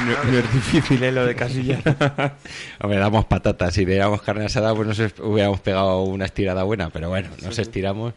No, 0.00 0.30
no 0.30 0.38
es 0.38 0.52
difícil, 0.52 1.02
¿eh? 1.02 1.10
Lo 1.10 1.26
de 1.26 1.34
casilla. 1.34 1.80
Hombre, 2.80 2.98
damos 2.98 3.24
patatas. 3.24 3.74
Si 3.74 3.84
diéramos 3.84 4.22
carne 4.22 4.44
asada, 4.44 4.74
pues 4.74 4.86
nos 4.86 4.98
hubiéramos 5.20 5.60
pegado 5.60 6.02
una 6.02 6.26
estirada 6.26 6.62
buena. 6.62 6.90
Pero 6.90 7.08
bueno, 7.08 7.30
nos 7.42 7.58
estiramos. 7.58 8.14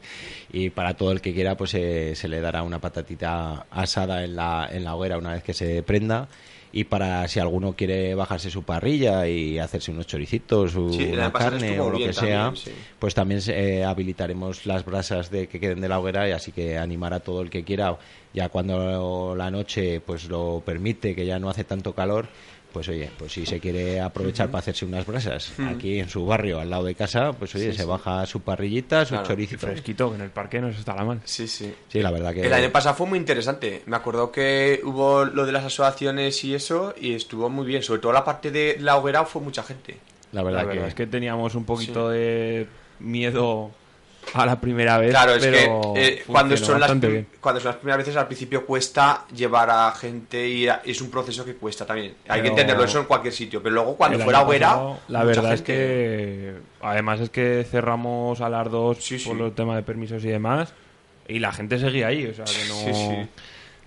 Y 0.51 0.69
para 0.69 0.95
todo 0.95 1.11
el 1.11 1.21
que 1.21 1.33
quiera, 1.33 1.57
pues 1.57 1.73
eh, 1.73 2.13
se 2.15 2.27
le 2.27 2.41
dará 2.41 2.63
una 2.63 2.79
patatita 2.79 3.65
asada 3.71 4.23
en 4.23 4.35
la, 4.35 4.67
en 4.71 4.83
la 4.83 4.95
hoguera 4.95 5.17
una 5.17 5.33
vez 5.33 5.43
que 5.43 5.53
se 5.53 5.81
prenda. 5.83 6.27
Y 6.71 6.83
para 6.83 7.27
si 7.27 7.39
alguno 7.39 7.73
quiere 7.73 8.13
bajarse 8.13 8.49
su 8.51 8.63
parrilla 8.63 9.27
y 9.27 9.57
hacerse 9.57 9.91
unos 9.91 10.05
choricitos, 10.07 10.75
o 10.75 10.91
Sí, 10.91 11.09
una 11.13 11.31
carne 11.31 11.79
o 11.79 11.89
lo 11.89 11.97
que 11.97 12.13
sea, 12.13 12.45
también, 12.45 12.55
sí. 12.65 12.71
pues 12.99 13.13
también 13.15 13.41
eh, 13.47 13.83
habilitaremos 13.83 14.65
las 14.65 14.85
brasas 14.85 15.31
de 15.31 15.47
que 15.47 15.59
queden 15.59 15.81
de 15.81 15.89
la 15.89 15.99
hoguera 15.99 16.27
y 16.27 16.31
así 16.31 16.51
que 16.51 16.77
animar 16.77 17.13
a 17.13 17.19
todo 17.21 17.41
el 17.41 17.49
que 17.49 17.63
quiera 17.63 17.97
ya 18.33 18.49
cuando 18.49 19.33
la 19.35 19.49
noche 19.49 20.01
pues 20.01 20.25
lo 20.29 20.61
permite 20.65 21.15
que 21.15 21.25
ya 21.25 21.39
no 21.39 21.49
hace 21.49 21.63
tanto 21.63 21.93
calor 21.93 22.27
pues 22.77 22.89
oye 22.89 23.09
pues 23.17 23.31
si 23.31 23.43
se 23.43 23.59
quiere 23.59 23.99
aprovechar 23.99 24.47
para 24.51 24.59
hacerse 24.59 24.85
unas 24.85 25.03
brasas 25.03 25.51
Ujú. 25.57 25.67
aquí 25.69 25.97
en 25.99 26.07
su 26.07 26.23
barrio 26.27 26.59
al 26.59 26.69
lado 26.69 26.83
de 26.83 26.93
casa 26.93 27.33
pues 27.33 27.55
oye 27.55 27.71
Sí, 27.71 27.77
se 27.77 27.81
sí. 27.83 27.89
baja 27.89 28.23
su 28.27 28.41
parrillita 28.41 29.03
su 29.03 29.15
Claro, 29.15 29.23
Y 29.25 29.27
choricito 29.29 29.65
fresquito, 29.65 30.09
que 30.11 30.15
en 30.17 30.21
el 30.21 30.29
parque 30.29 30.61
no 30.61 30.71
se 30.71 30.77
está 30.77 30.93
la 30.95 31.03
mal. 31.03 31.19
Sí, 31.23 31.47
sí. 31.47 31.73
sí 31.87 32.01
la 32.03 32.11
verdad 32.11 32.35
que 32.35 32.45
El 32.45 32.53
año 32.53 32.71
pasado 32.71 32.93
fue 32.95 33.07
muy 33.07 33.17
interesante. 33.17 33.81
Me 33.87 33.95
acuerdo 33.95 34.31
que 34.31 34.79
hubo 34.83 35.25
lo 35.25 35.47
de 35.47 35.51
las 35.53 35.65
asociaciones 35.65 36.43
y 36.43 36.53
eso, 36.53 36.93
y 37.01 37.13
estuvo 37.15 37.49
muy 37.49 37.65
bien. 37.65 37.81
Sobre 37.81 37.99
todo 38.01 38.11
la 38.13 38.23
parte 38.23 38.51
de 38.51 38.77
la 38.79 38.95
hoguera 38.97 39.25
fue 39.25 39.41
mucha 39.41 39.63
gente. 39.63 39.97
la 40.31 40.41
La 40.41 40.43
verdad, 40.43 40.65
verdad, 40.67 40.81
que, 40.83 40.87
es 40.89 40.93
que 40.93 41.07
teníamos 41.07 41.55
un 41.55 41.65
poquito 41.65 42.09
de 42.09 42.67
miedo 42.99 43.71
a 44.33 44.45
la 44.45 44.59
primera 44.59 44.97
vez. 44.97 45.09
Claro, 45.11 45.33
es 45.35 45.45
que 45.45 45.69
eh, 45.95 46.23
cuando, 46.27 46.55
son 46.57 46.79
las, 46.79 46.99
bien. 46.99 47.27
cuando 47.39 47.59
son 47.61 47.69
las 47.69 47.77
primeras 47.77 47.99
veces 47.99 48.15
al 48.15 48.27
principio 48.27 48.65
cuesta 48.65 49.25
llevar 49.35 49.69
a 49.69 49.91
gente 49.93 50.47
y 50.47 50.67
a- 50.67 50.81
es 50.85 51.01
un 51.01 51.09
proceso 51.09 51.43
que 51.45 51.55
cuesta 51.55 51.85
también. 51.85 52.13
Hay 52.27 52.41
que 52.41 52.49
entenderlo 52.49 52.83
eso 52.83 52.99
en 52.99 53.05
cualquier 53.05 53.33
sitio. 53.33 53.61
Pero 53.63 53.75
luego 53.75 53.95
cuando 53.95 54.19
fuera 54.19 54.41
hoguera, 54.43 54.75
la 55.07 55.19
mucha 55.19 55.23
verdad 55.23 55.53
es 55.53 55.59
gente- 55.59 55.73
que 55.73 56.53
además 56.81 57.19
es 57.21 57.29
que 57.29 57.65
cerramos 57.69 58.41
a 58.41 58.49
las 58.49 58.69
dos 58.69 58.97
Sí, 59.03 59.17
sí. 59.19 59.29
por 59.29 59.39
el 59.41 59.51
tema 59.53 59.75
de 59.75 59.83
permisos 59.83 60.23
y 60.23 60.27
demás 60.29 60.73
y 61.27 61.39
la 61.39 61.51
gente 61.51 61.77
seguía 61.79 62.07
ahí, 62.07 62.25
o 62.25 62.33
sea 62.33 62.45
que 62.45 62.67
no 62.69 62.75
Sí, 62.75 62.93
sí. 62.93 63.29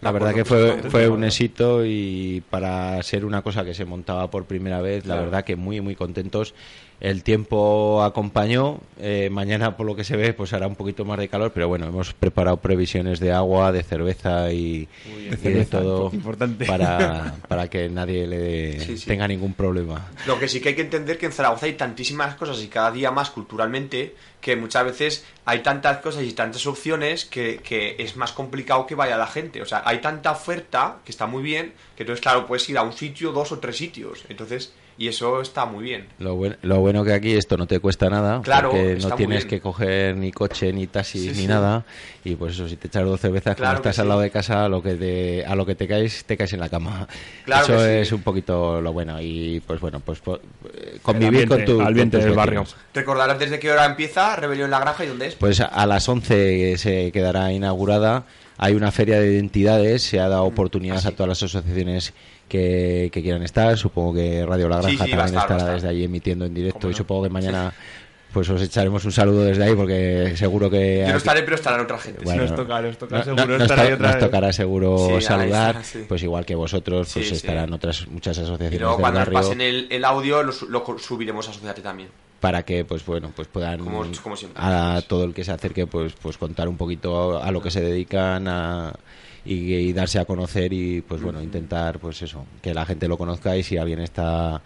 la 0.03 0.13
verdad 0.13 0.35
que 0.35 0.45
fue, 0.45 0.83
fue 0.91 1.09
un 1.09 1.25
éxito 1.25 1.85
y 1.87 2.43
para 2.51 3.03
ser 3.03 3.25
una 3.25 3.43
cosa 3.43 3.65
que 3.65 3.73
se 3.75 3.85
montaba 3.85 4.31
por 4.31 4.45
primera 4.45 4.81
vez, 4.81 5.05
la 5.07 5.15
Claro. 5.15 5.23
verdad 5.31 5.45
que 5.45 5.57
muy, 5.57 5.81
muy 5.81 5.95
contentos. 5.95 6.55
El 7.01 7.23
tiempo 7.23 8.03
acompañó. 8.03 8.79
eh, 9.03 9.31
mañana, 9.31 9.79
por 9.79 9.87
lo 9.87 9.97
que 9.97 10.05
se 10.05 10.15
ve, 10.17 10.35
pues 10.35 10.53
hará 10.53 10.67
un 10.67 10.77
poquito 10.77 11.07
más 11.07 11.19
de 11.19 11.29
calor, 11.29 11.53
pero 11.55 11.67
bueno, 11.69 11.87
hemos 11.87 12.13
preparado 12.13 12.59
previsiones 12.59 13.19
de 13.19 13.33
agua, 13.33 13.73
de 13.73 13.83
cerveza 13.83 14.53
y, 14.53 14.87
Uy, 15.17 15.23
y 15.23 15.29
de 15.31 15.37
cerveza, 15.39 15.81
todo 15.81 16.11
importante. 16.13 16.67
para, 16.67 17.35
para 17.49 17.69
que 17.71 17.89
nadie 17.89 18.27
le 18.27 18.81
Sí, 18.81 18.99
sí. 18.99 19.07
tenga 19.07 19.27
ningún 19.27 19.55
problema. 19.55 20.11
Lo 20.27 20.39
que 20.39 20.47
sí 20.49 20.61
que 20.61 20.71
hay 20.71 20.75
que 20.75 20.83
entender 20.83 21.17
que 21.17 21.25
en 21.25 21.33
Zaragoza 21.33 21.65
hay 21.65 21.73
tantísimas 21.73 22.35
cosas 22.35 22.63
y 22.63 22.69
cada 22.69 22.91
día 22.91 23.11
más 23.11 23.31
culturalmente 23.31 24.15
que 24.43 24.57
muchas 24.57 24.85
veces 24.85 25.25
hay 25.47 25.61
tantas 25.63 25.99
cosas 25.99 26.23
y 26.25 26.33
tantas 26.33 26.67
opciones 26.67 27.25
que, 27.25 27.61
que 27.65 27.97
es 27.99 28.17
más 28.17 28.33
complicado 28.33 28.87
que 28.87 28.95
vaya 28.95 29.17
la 29.17 29.27
gente. 29.27 29.63
O 29.63 29.67
sea, 29.67 29.83
hay 29.87 30.03
tanta 30.03 30.33
oferta 30.33 30.99
que 31.05 31.11
está 31.13 31.27
muy 31.27 31.43
bien 31.43 31.73
que 31.97 32.03
entonces, 32.03 32.21
claro, 32.23 32.47
puedes 32.47 32.69
ir 32.69 32.77
a 32.77 32.83
un 32.83 32.93
sitio, 32.93 33.33
dos 33.33 33.51
o 33.53 33.59
tres 33.59 33.77
sitios. 33.79 34.25
Entonces, 34.29 34.73
y 35.01 35.09
eso 35.09 35.41
está 35.41 35.65
muy 35.65 35.83
bien. 35.83 36.09
Lo, 36.19 36.37
buen- 36.37 36.59
lo 36.61 36.79
bueno 36.81 37.03
que 37.05 37.15
aquí 37.15 37.33
esto 37.33 37.57
no 37.57 37.67
te 37.67 37.81
cuesta 37.81 38.11
nada, 38.11 38.43
Claro, 38.43 38.69
porque 38.71 38.99
no 39.01 39.11
tienes 39.17 39.47
que 39.47 39.59
coger 39.59 40.15
ni 40.15 40.31
coche, 40.31 40.73
ni 40.75 40.87
taxis, 40.89 41.23
Sí, 41.23 41.29
ni 41.31 41.35
sí. 41.35 41.47
nada. 41.47 41.85
Y 42.23 42.35
pues 42.35 42.53
eso, 42.53 42.69
si 42.69 42.77
te 42.77 42.89
echas 42.89 43.05
dos 43.07 43.19
cervezas, 43.19 43.57
Claro 43.57 43.79
estás 43.79 43.99
al 43.99 44.09
lado 44.09 44.21
de 44.21 44.31
casa, 44.31 44.67
a 44.67 44.69
lo 44.69 44.83
que 44.83 44.95
te, 44.97 45.47
a 45.47 45.55
lo 45.55 45.65
que 45.65 45.75
te 45.75 45.89
caes, 45.89 46.25
te 46.27 46.37
caes 46.37 46.53
en 46.53 46.61
la 46.61 46.69
cama. 46.69 47.09
Claro 47.47 47.65
eso 47.65 47.87
es 47.87 48.13
un 48.13 48.21
poquito 48.21 48.83
lo 48.83 48.93
bueno. 48.93 49.19
Y 49.23 49.61
pues 49.67 49.81
bueno, 49.81 50.01
pues 50.01 50.21
po- 50.21 50.37
eh, 50.37 50.99
convivir 51.01 51.29
ambiente, 51.45 51.49
con 51.49 51.65
tu 51.65 51.81
ambiente 51.81 52.19
del 52.19 52.35
barrio. 52.35 52.61
vecinos. 52.61 52.77
Recordar 52.93 53.39
desde 53.39 53.59
qué 53.59 53.73
hora 53.73 53.87
empieza 53.87 54.37
Rebelión 54.37 54.67
en 54.67 54.73
la 54.73 54.81
Granja 54.81 55.03
y 55.05 55.09
dónde 55.09 55.29
es. 55.29 55.35
Pues 55.37 55.61
a 55.61 55.87
las 55.87 56.07
11 56.07 56.77
se 56.77 57.11
quedará 57.11 57.51
inaugurada. 57.53 58.25
Hay 58.59 58.75
una 58.75 58.93
feria 58.93 59.19
de 59.19 59.33
identidades. 59.33 60.03
Se 60.03 60.21
ha 60.21 60.29
dado 60.29 60.45
oportunidad 60.45 60.99
Ah, 60.99 61.01
sí. 61.01 61.09
a 61.09 61.13
todas 61.13 61.29
las 61.29 61.43
asociaciones 61.43 62.13
que, 62.51 63.09
que 63.11 63.23
quieran 63.23 63.43
estar. 63.43 63.79
Supongo 63.79 64.13
que 64.15 64.45
Radio 64.45 64.69
La 64.69 64.77
Granja 64.83 64.91
sí, 64.91 64.97
también 64.99 65.19
estar, 65.21 65.41
estará 65.43 65.57
estar. 65.61 65.75
desde 65.77 65.89
allí 65.89 66.05
emitiendo 66.05 66.45
en 66.45 66.53
directo. 66.53 66.89
Y 66.89 66.91
no. 66.91 66.97
supongo 66.99 67.23
que 67.23 67.31
mañana 67.31 67.73
pues 68.33 68.49
os 68.49 68.63
echaremos 68.63 69.05
un 69.05 69.11
saludo 69.11 69.43
desde 69.43 69.65
ahí 69.65 69.75
porque 69.75 70.35
seguro 70.37 70.71
que... 70.71 71.03
Yo 71.05 71.11
no 71.11 71.17
estaré, 71.17 71.43
pero 71.43 71.57
estarán 71.57 71.81
otra 71.81 71.99
gente. 71.99 72.23
Bueno, 72.23 72.43
nos 72.43 72.55
toca, 72.55 72.81
nos 72.81 72.97
toca 72.97 73.17
no- 73.19 73.25
seguro 73.25 73.47
no- 73.59 73.65
estar 73.65 73.77
nos, 73.79 73.85
ahí 73.87 73.89
to- 73.89 73.95
otra 73.97 74.07
nos 74.07 74.17
vez. 74.17 74.25
tocará 74.25 74.53
seguro 74.53 75.09
Sí, 75.19 75.21
saludar, 75.27 75.71
está, 75.77 75.85
sí. 75.85 76.05
pues 76.09 76.23
igual 76.23 76.47
que 76.47 76.55
vosotros, 76.55 77.11
pues 77.13 77.25
Sí, 77.25 77.31
sí. 77.31 77.35
estarán 77.39 77.73
otras 77.73 78.07
muchas 78.07 78.39
Y 78.39 78.43
asociaciones 78.43 78.79
luego 78.81 78.95
del 78.97 79.01
cuando 79.01 79.21
nos 79.21 79.29
pasen 79.31 79.61
el, 79.61 79.89
el 79.91 80.05
audio 80.05 80.45
lo, 80.45 80.53
su- 80.53 80.69
lo 80.69 80.85
subiremos 80.99 81.49
a 81.49 81.51
Asociate 81.51 81.83
también. 81.83 82.09
para 82.39 82.63
que 82.63 82.85
pues 82.85 83.05
bueno 83.05 83.33
pues 83.35 83.49
puedan 83.49 83.81
Como- 83.81 84.05
como 84.23 84.37
siempre. 84.37 84.63
a 84.63 85.03
todo 85.09 85.25
el 85.25 85.35
que 85.35 85.43
se 85.43 85.51
acerque 85.51 85.89
pues 85.89 86.13
pues 86.23 86.39
contar 86.39 86.69
un 86.69 86.77
poquito 86.77 87.37
a, 87.39 87.47
a 87.47 87.51
lo 87.51 87.61
que 87.61 87.73
se 87.73 87.81
dedican 87.81 88.47
a, 88.47 88.93
y, 89.45 89.75
y 89.75 89.93
darse 89.93 90.19
a 90.19 90.25
conocer 90.25 90.73
y 90.73 91.01
pues 91.03 91.23
bueno 91.23 91.43
intentar 91.43 91.99
pues 91.99 92.23
eso 92.23 92.45
que 92.63 92.75
la 92.75 92.87
gente 92.87 93.09
lo 93.09 93.19
conozca 93.19 93.57
y 93.57 93.63
si 93.63 93.77
alguien 93.77 94.01
está 94.01 94.63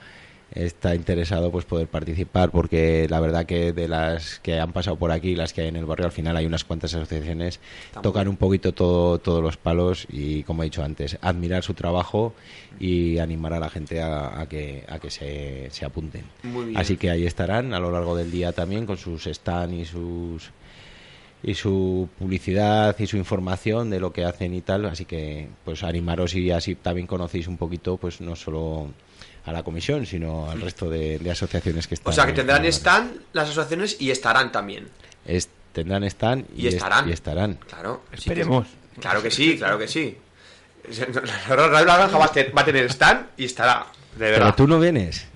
está 0.52 0.94
interesado 0.94 1.50
pues 1.50 1.64
poder 1.64 1.88
participar 1.88 2.50
porque 2.50 3.06
la 3.10 3.18
verdad 3.18 3.44
que 3.44 3.72
de 3.72 3.88
las 3.88 4.38
que 4.38 4.60
han 4.60 4.72
pasado 4.72 4.96
por 4.96 5.10
aquí 5.10 5.34
las 5.34 5.52
que 5.52 5.62
hay 5.62 5.68
en 5.68 5.76
el 5.76 5.84
barrio 5.84 6.06
al 6.06 6.12
final 6.12 6.36
hay 6.36 6.46
unas 6.46 6.64
cuantas 6.64 6.94
asociaciones 6.94 7.60
tocan 8.02 8.28
un 8.28 8.36
poquito 8.36 8.72
todo 8.72 9.18
todos 9.18 9.42
los 9.42 9.56
palos 9.56 10.06
y 10.08 10.44
como 10.44 10.62
he 10.62 10.66
dicho 10.66 10.84
antes 10.84 11.18
admirar 11.22 11.64
su 11.64 11.74
trabajo 11.74 12.34
y 12.78 13.18
animar 13.18 13.52
a 13.52 13.60
la 13.60 13.68
gente 13.68 14.00
a, 14.00 14.40
a 14.40 14.48
que 14.48 14.84
a 14.88 14.98
que 14.98 15.10
se, 15.10 15.68
se 15.70 15.84
apunten. 15.84 16.24
Así 16.74 16.96
que 16.96 17.10
ahí 17.10 17.24
estarán 17.24 17.72
a 17.72 17.78
lo 17.78 17.90
largo 17.90 18.16
del 18.16 18.30
día 18.30 18.52
también 18.52 18.86
con 18.86 18.96
sus 18.96 19.26
stand 19.26 19.74
y 19.74 19.84
sus 19.84 20.50
y 21.44 21.54
su 21.54 22.08
publicidad 22.18 22.96
y 22.98 23.06
su 23.06 23.16
información 23.18 23.90
de 23.90 24.00
lo 24.00 24.12
que 24.12 24.24
hacen 24.24 24.54
y 24.54 24.62
tal, 24.62 24.86
así 24.86 25.04
que 25.04 25.48
pues 25.64 25.82
animaros 25.82 26.34
y 26.34 26.50
así 26.50 26.74
también 26.74 27.06
conocéis 27.06 27.46
un 27.48 27.58
poquito 27.58 27.96
pues 27.98 28.20
no 28.20 28.34
solo 28.34 28.88
a 29.44 29.52
la 29.52 29.62
comisión, 29.62 30.06
sino 30.06 30.50
al 30.50 30.60
resto 30.62 30.88
de, 30.88 31.18
de 31.18 31.30
asociaciones 31.30 31.86
que 31.86 31.94
están. 31.96 32.10
O 32.10 32.14
sea, 32.14 32.24
que 32.24 32.30
en- 32.30 32.36
tendrán 32.36 32.64
stand 32.64 33.20
las 33.34 33.44
asociaciones 33.50 34.00
y 34.00 34.10
estarán 34.10 34.50
también. 34.50 34.88
Es- 35.26 35.50
tendrán 35.74 36.02
stand 36.04 36.46
Y 36.56 36.66
est- 36.66 36.76
estarán. 36.76 37.08
y 37.08 37.12
estarán. 37.12 37.58
Claro. 37.68 38.02
Esperemos. 38.10 38.66
claro 39.00 39.22
que 39.22 39.30
sí, 39.30 39.58
claro 39.58 39.78
que 39.78 39.86
sí. 39.88 40.16
La 41.48 41.56
Radio 41.56 41.84
La 41.84 41.96
Granja 41.96 42.18
va 42.18 42.24
a 42.26 42.32
tener- 42.32 42.56
va 42.56 42.62
a 42.62 42.64
tener 42.64 42.84
stand 42.90 43.26
y 43.36 43.44
estará. 43.44 43.86
De 44.14 44.18
Pero 44.18 44.30
verdad. 44.38 44.54
tú 44.54 44.66
no 44.66 44.78
vienes. 44.80 45.26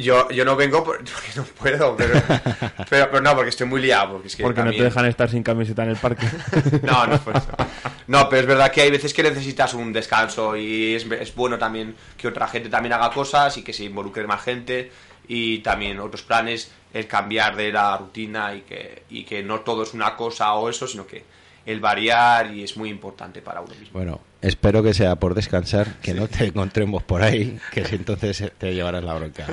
Yo, 0.00 0.28
yo 0.30 0.44
no 0.44 0.56
vengo 0.56 0.82
por- 0.82 0.98
porque 1.04 1.30
no 1.36 1.44
puedo, 1.44 1.96
pero, 1.96 2.20
pero, 2.90 3.10
pero 3.10 3.20
no, 3.20 3.34
porque 3.34 3.50
estoy 3.50 3.66
muy 3.66 3.80
liado. 3.80 4.14
Porque, 4.14 4.28
es 4.28 4.36
que 4.36 4.42
Porque 4.42 4.62
no 4.62 4.70
te 4.70 4.82
dejan 4.82 5.06
estar 5.06 5.30
sin 5.30 5.42
camiseta 5.42 5.84
en 5.84 5.90
el 5.90 5.96
parque. 5.96 6.26
No, 6.82 7.06
no 7.06 7.14
es 7.14 7.20
por 7.20 7.36
eso. 7.36 7.48
No, 8.06 8.28
pero 8.28 8.42
es 8.42 8.46
verdad 8.46 8.70
que 8.70 8.82
hay 8.82 8.90
veces 8.90 9.12
que 9.14 9.22
necesitas 9.22 9.74
un 9.74 9.92
descanso 9.92 10.56
y 10.56 10.94
es, 10.94 11.04
es 11.10 11.34
bueno 11.34 11.58
también 11.58 11.94
que 12.16 12.28
otra 12.28 12.48
gente 12.48 12.68
también 12.68 12.92
haga 12.92 13.10
cosas 13.10 13.56
y 13.56 13.62
que 13.62 13.72
se 13.72 13.84
involucre 13.84 14.26
más 14.26 14.42
gente 14.42 14.90
y 15.28 15.58
también 15.58 15.98
otros 15.98 16.22
planes, 16.22 16.70
el 16.92 17.06
cambiar 17.06 17.56
de 17.56 17.72
la 17.72 17.96
rutina 17.98 18.54
y 18.54 18.60
que, 18.62 19.02
y 19.10 19.24
que 19.24 19.42
no 19.42 19.60
todo 19.60 19.82
es 19.82 19.92
una 19.94 20.14
cosa 20.16 20.52
o 20.54 20.68
eso, 20.68 20.86
sino 20.86 21.06
que 21.06 21.24
el 21.64 21.80
variar 21.80 22.52
y 22.52 22.62
es 22.62 22.76
muy 22.76 22.90
importante 22.90 23.42
para 23.42 23.60
uno 23.60 23.74
mismo. 23.74 23.90
Bueno, 23.92 24.20
espero 24.46 24.82
que 24.82 24.94
sea 24.94 25.16
por 25.16 25.34
descansar, 25.34 25.94
que 26.00 26.14
no 26.14 26.28
te 26.28 26.46
encontremos 26.46 27.02
por 27.02 27.22
ahí, 27.22 27.58
que 27.72 27.84
si 27.84 27.96
entonces 27.96 28.52
te 28.58 28.74
llevarás 28.74 29.02
la 29.02 29.14
bronca. 29.14 29.46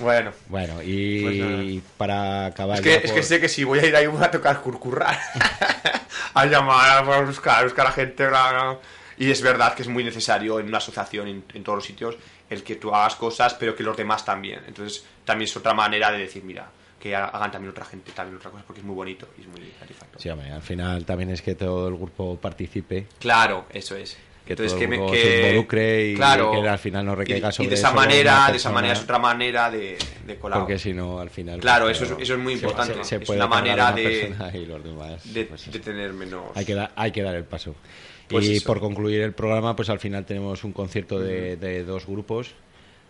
Bueno, 0.00 0.32
Bueno, 0.48 0.82
y 0.82 1.80
Pues 1.80 1.84
para 1.96 2.46
acabar 2.46 2.78
es 2.78 2.82
que, 2.82 2.94
es 2.96 3.12
que 3.12 3.22
sé 3.22 3.40
que 3.40 3.48
si 3.48 3.64
voy 3.64 3.78
a 3.78 3.86
ir 3.86 3.96
ahí 3.96 4.06
voy 4.06 4.22
a 4.22 4.30
tocar 4.30 4.60
curcurrar. 4.60 5.18
a 6.34 6.46
llamar, 6.46 7.08
a 7.08 7.20
buscar, 7.20 7.60
a 7.60 7.64
buscar 7.64 7.86
a 7.86 7.92
gente. 7.92 8.28
Y 9.18 9.30
es 9.30 9.40
verdad 9.40 9.74
que 9.74 9.82
es 9.82 9.88
muy 9.88 10.04
necesario 10.04 10.60
en 10.60 10.66
una 10.66 10.78
asociación, 10.78 11.28
en, 11.28 11.44
en 11.54 11.64
todos 11.64 11.76
los 11.76 11.86
sitios, 11.86 12.16
el 12.50 12.62
que 12.62 12.76
tú 12.76 12.94
hagas 12.94 13.14
cosas, 13.16 13.54
pero 13.54 13.74
que 13.74 13.82
los 13.82 13.96
demás 13.96 14.24
también. 14.24 14.60
Entonces, 14.66 15.04
también 15.24 15.48
es 15.48 15.56
otra 15.56 15.72
manera 15.72 16.10
de 16.12 16.18
decir, 16.18 16.44
mira, 16.44 16.68
que 17.00 17.14
ha- 17.14 17.26
hagan 17.26 17.50
también 17.50 17.70
otra 17.70 17.84
gente, 17.84 18.10
también 18.12 18.36
otra 18.36 18.50
cosa, 18.50 18.64
porque 18.66 18.80
es 18.80 18.86
muy 18.86 18.94
bonito 18.94 19.28
y 19.38 19.42
es 19.42 19.48
muy 19.48 19.60
satisfactorio. 19.78 20.20
Sí, 20.22 20.28
hombre, 20.28 20.50
al 20.50 20.62
final 20.62 21.04
también 21.04 21.30
es 21.30 21.42
que 21.42 21.54
todo 21.54 21.88
el 21.88 21.96
grupo 21.96 22.36
participe, 22.40 23.06
Claro, 23.18 23.66
eso 23.70 23.96
es. 23.96 24.16
que 24.46 24.52
Entonces, 24.52 24.74
todo 24.78 24.84
el 24.84 24.90
grupo 24.98 25.12
que- 25.12 25.22
se 25.22 25.40
involucre 25.48 26.06
y 26.10 26.14
claro, 26.14 26.52
que 26.52 26.68
al 26.68 26.78
final 26.78 27.04
no 27.04 27.12
y, 27.12 27.16
recaiga 27.16 27.48
y 27.48 27.52
sobre 27.52 27.68
de 27.70 27.74
esa 27.74 27.92
manera, 27.92 28.48
de 28.50 28.56
esa 28.58 28.70
manera 28.70 28.92
es 28.94 29.00
otra 29.02 29.18
manera 29.18 29.70
de, 29.70 29.98
de 30.24 30.36
colaborar. 30.36 30.66
Porque 30.66 30.78
si 30.78 30.92
no, 30.92 31.18
al 31.18 31.30
final... 31.30 31.58
Claro, 31.60 31.86
pues, 31.86 32.00
eso 32.00 32.14
es- 32.16 32.22
eso 32.22 32.34
es 32.34 32.38
muy 32.38 32.56
se- 32.56 32.60
importante. 32.66 32.94
Se, 32.94 33.04
se 33.04 33.16
Es 33.16 33.26
puede 33.26 33.40
una 33.40 33.48
manera 33.48 33.86
una 33.88 33.92
de- 33.96 34.08
persona 34.28 34.56
y 34.56 34.66
los 34.66 34.84
demás, 34.84 35.34
de, 35.34 35.44
pues, 35.46 35.70
de 35.72 35.78
tener 35.80 36.12
menos... 36.12 36.44
hay 36.54 36.64
que, 36.64 36.74
dar, 36.74 36.92
hay 36.94 37.10
que 37.10 37.22
dar 37.22 37.34
el 37.34 37.44
paso. 37.44 37.74
Pues 38.28 38.44
y 38.46 38.56
eso. 38.56 38.66
por 38.66 38.80
concluir 38.80 39.20
el 39.22 39.32
programa, 39.34 39.76
pues 39.76 39.88
al 39.88 40.00
final 40.00 40.24
tenemos 40.24 40.64
un 40.64 40.72
concierto 40.72 41.18
de, 41.20 41.56
de 41.56 41.84
dos 41.84 42.06
grupos. 42.06 42.54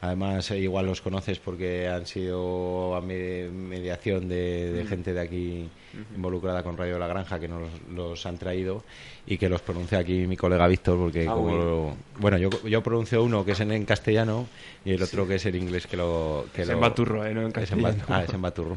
Además, 0.07 0.51
eh, 0.51 0.59
igual 0.59 0.87
los 0.87 1.01
conoces 1.01 1.39
porque 1.39 1.89
han 1.89 2.07
sido 2.07 2.95
a 2.95 3.01
me- 3.01 3.49
mediación 3.49 4.29
de, 4.29 4.73
de 4.73 4.85
gente 4.87 5.13
de 5.13 5.21
aquí 5.21 5.69
involucrada 6.15 6.63
con 6.63 6.77
Radio 6.77 6.99
La 6.99 7.07
Granja 7.07 7.39
que 7.41 7.49
nos 7.49 7.69
los 7.95 8.25
han 8.27 8.39
traído 8.39 8.85
y 9.27 9.39
que 9.39 9.49
los 9.49 9.63
pronuncia 9.63 9.99
aquí 9.99 10.27
mi 10.27 10.37
colega 10.37 10.67
Víctor 10.67 10.99
porque 10.99 11.27
Ah, 11.29 11.33
como 11.35 11.57
lo- 11.57 11.97
bueno 12.19 12.37
yo, 12.39 12.51
yo 12.67 12.83
pronuncio 12.83 13.23
uno 13.25 13.45
que 13.45 13.53
es 13.53 13.61
en, 13.61 13.73
en 13.73 13.85
castellano 13.85 14.47
y 14.85 14.93
el 14.93 15.03
otro 15.03 15.27
que 15.27 15.37
es 15.37 15.47
en 15.47 15.57
inglés 15.57 15.87
que 15.87 15.97
lo 15.97 16.47
que 16.55 16.63
Es 16.63 16.69
lo- 16.69 16.75
en 16.75 16.81
baturro, 16.81 17.25
¿eh? 17.27 17.33
No 17.35 17.41
en 17.43 17.49
es 17.59 17.73
ah, 18.09 18.23
es 18.25 18.33
en 18.35 18.43
baturro 18.43 18.77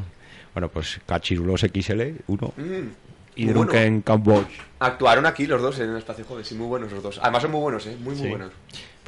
bueno 0.53 0.69
pues 0.69 0.99
Cachirulos 1.05 1.61
XL 1.61 2.01
uno 2.27 2.53
Mm, 2.57 2.87
Y 3.35 3.45
muy 3.45 3.53
Drunken 3.53 3.79
bueno. 3.79 3.95
en 3.95 4.01
Camboya. 4.01 4.47
Actuaron 4.79 5.25
aquí 5.25 5.45
los 5.45 5.61
dos 5.61 5.79
en 5.79 5.91
el 5.91 5.97
espacio 5.97 6.25
joven, 6.25 6.43
sí, 6.43 6.55
muy 6.55 6.67
buenos 6.67 6.91
los 6.91 7.01
dos. 7.03 7.19
Además 7.21 7.41
son 7.43 7.51
muy 7.51 7.61
buenos, 7.61 7.85
¿eh? 7.85 7.95
Muy, 7.99 8.13
muy 8.15 8.23
Sí. 8.23 8.27
buenos. 8.29 8.51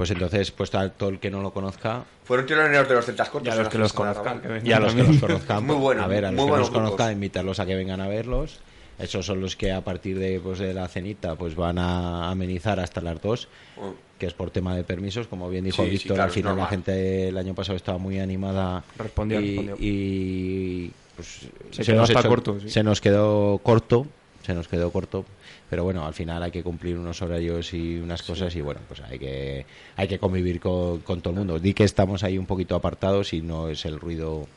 Pues 0.02 0.10
entonces 0.10 0.50
pues 0.50 0.74
a 0.74 0.90
todo 0.90 1.10
el 1.10 1.20
que 1.20 1.30
no 1.30 1.44
lo 1.44 1.54
conozca 1.54 2.04
Fueron 2.24 2.48
teloneros 2.48 2.90
de 2.90 2.96
los 2.96 3.06
celtas 3.06 3.30
cortos. 3.30 3.54
Y 3.54 3.56
a 3.56 3.62
los 3.62 3.70
que 3.70 3.78
los 3.78 3.94
conozcan. 3.94 4.40
Aragón. 4.40 4.42
que 4.42 4.48
vengan 4.48 4.68
y 4.68 4.72
a 4.72 4.80
los 4.80 4.94
que 4.96 4.98
también. 5.04 5.22
los 5.22 5.30
conozcan 5.30 5.64
Muy 5.68 5.76
bueno, 5.76 6.02
a 6.04 6.08
ver 6.08 6.26
a 6.26 6.32
los 6.32 6.38
muy 6.38 6.46
que 6.46 6.50
buenos 6.50 6.70
los 6.72 6.76
conozcan 6.76 7.12
invitarlos 7.12 7.60
a 7.60 7.68
que 7.68 7.76
vengan 7.76 8.02
a 8.02 8.08
verlos 8.08 8.62
esos 8.98 9.24
son 9.28 9.42
los 9.42 9.56
que 9.56 9.72
a 9.72 9.82
partir 9.82 10.18
de, 10.18 10.40
pues, 10.40 10.58
de 10.58 10.74
la 10.74 10.88
cenita 10.88 11.36
pues 11.36 11.56
van 11.56 11.78
a 11.78 12.32
amenizar 12.32 12.80
hasta 12.80 13.00
las 13.00 13.22
dos 13.22 13.48
Oh, 13.78 13.94
que 14.18 14.26
es 14.26 14.34
por 14.34 14.50
tema 14.50 14.76
de 14.76 14.84
permisos, 14.84 15.28
como 15.28 15.52
bien 15.52 15.66
dijo 15.66 15.84
Sí, 15.84 15.90
sí, 15.90 15.92
Víctor, 15.92 16.16
claro, 16.16 16.24
al 16.30 16.32
final 16.32 16.58
la 16.58 16.66
gente 16.66 17.28
el 17.28 17.38
año 17.38 17.54
pasado 17.54 17.76
estaba 17.76 18.00
muy 18.00 18.20
animada 18.20 18.84
Respondió, 18.98 19.40
y, 19.40 19.46
respondió. 19.50 19.76
y, 19.80 20.92
pues, 21.16 21.42
Se 21.70 21.84
quedó 21.84 21.98
nos 21.98 22.10
hasta 22.10 22.28
corto, 22.28 22.60
sí. 22.60 22.72
se 22.72 22.82
nos 22.84 23.00
quedó 23.02 23.60
corto, 23.60 24.08
se 24.44 24.54
nos 24.54 24.68
quedó 24.68 24.92
corto, 24.92 25.26
pero 25.70 25.84
bueno, 25.84 26.06
al 26.06 26.14
final 26.14 26.42
hay 26.44 26.52
que 26.52 26.64
cumplir 26.64 26.98
unos 26.98 27.22
horarios 27.22 27.74
y 27.74 27.98
unas 28.00 28.24
cosas 28.24 28.56
y 28.56 28.62
bueno, 28.62 28.82
pues 28.88 29.00
hay 29.02 29.20
que 29.20 29.66
hay 29.96 30.08
que 30.08 30.20
convivir 30.20 30.60
con, 30.60 31.00
con 31.02 31.22
todo 31.22 31.34
el 31.34 31.40
mundo. 31.40 31.60
Di 31.60 31.74
que 31.74 31.84
estamos 31.84 32.24
ahí 32.24 32.38
un 32.38 32.46
poquito 32.46 32.76
apartados 32.76 33.34
y 33.34 33.42
no 33.42 33.70
es 33.70 33.86
el 33.86 34.00
ruido 34.00 34.48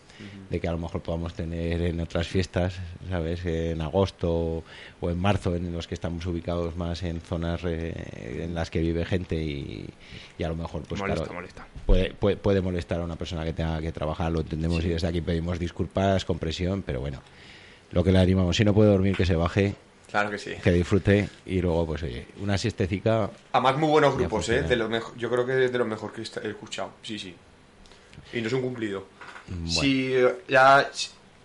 de 0.48 0.60
que 0.60 0.68
a 0.68 0.72
lo 0.72 0.78
mejor 0.78 1.02
podamos 1.02 1.34
tener 1.34 1.82
en 1.82 2.00
otras 2.00 2.28
fiestas, 2.28 2.74
¿sabes? 3.10 3.44
En 3.44 3.80
agosto 3.82 4.62
o 5.00 5.10
en 5.10 5.18
marzo, 5.18 5.56
en 5.56 5.72
los 5.72 5.88
que 5.88 5.94
estamos 5.94 6.24
ubicados 6.26 6.76
más 6.76 7.02
en 7.02 7.20
zonas 7.20 7.62
eh, 7.64 8.44
en 8.44 8.54
las 8.54 8.70
que 8.70 8.78
vive 8.78 9.04
gente 9.04 9.34
y, 9.42 9.88
y 10.38 10.44
a 10.44 10.48
lo 10.48 10.54
mejor 10.54 10.82
pues 10.82 11.00
molesta, 11.00 11.24
claro, 11.24 11.34
molesta. 11.34 11.66
Puede, 11.84 12.14
puede, 12.14 12.36
puede 12.36 12.60
molestar 12.60 13.00
a 13.00 13.04
una 13.04 13.16
persona 13.16 13.44
que 13.44 13.52
tenga 13.52 13.80
que 13.80 13.90
trabajar, 13.90 14.30
lo 14.30 14.40
entendemos 14.42 14.82
Sí. 14.82 14.86
y 14.88 14.90
desde 14.92 15.08
aquí 15.08 15.20
pedimos 15.20 15.58
disculpas, 15.58 16.24
compresión, 16.24 16.82
pero 16.82 17.00
bueno, 17.00 17.20
lo 17.92 18.02
que 18.04 18.12
le 18.12 18.18
animamos, 18.18 18.56
si 18.56 18.64
no 18.64 18.74
puede 18.74 18.90
dormir, 18.90 19.16
que 19.16 19.24
se 19.26 19.36
baje, 19.36 19.74
Claro 20.10 20.30
que 20.30 20.38
sí. 20.38 20.52
que 20.62 20.70
disfrute 20.70 21.28
y 21.46 21.60
luego 21.60 21.86
pues 21.86 22.02
oye, 22.04 22.26
una 22.40 22.56
siestecica, 22.58 23.30
Además 23.52 23.76
muy 23.78 23.88
buenos 23.88 24.16
grupos, 24.16 24.48
¿eh? 24.48 24.62
De 24.62 24.76
lo 24.76 24.88
mejo- 24.88 25.12
yo 25.16 25.28
creo 25.30 25.44
que 25.46 25.64
es 25.64 25.72
de 25.72 25.78
lo 25.78 25.84
mejor 25.84 26.12
que 26.12 26.20
he 26.22 26.48
escuchado. 26.48 26.90
Sí, 27.02 27.18
sí. 27.18 27.34
Y 28.32 28.40
no 28.40 28.46
es 28.46 28.52
un 28.52 28.62
cumplido. 28.62 29.06
Bueno. 29.48 29.68
Si 29.70 30.14
ya, 30.48 30.88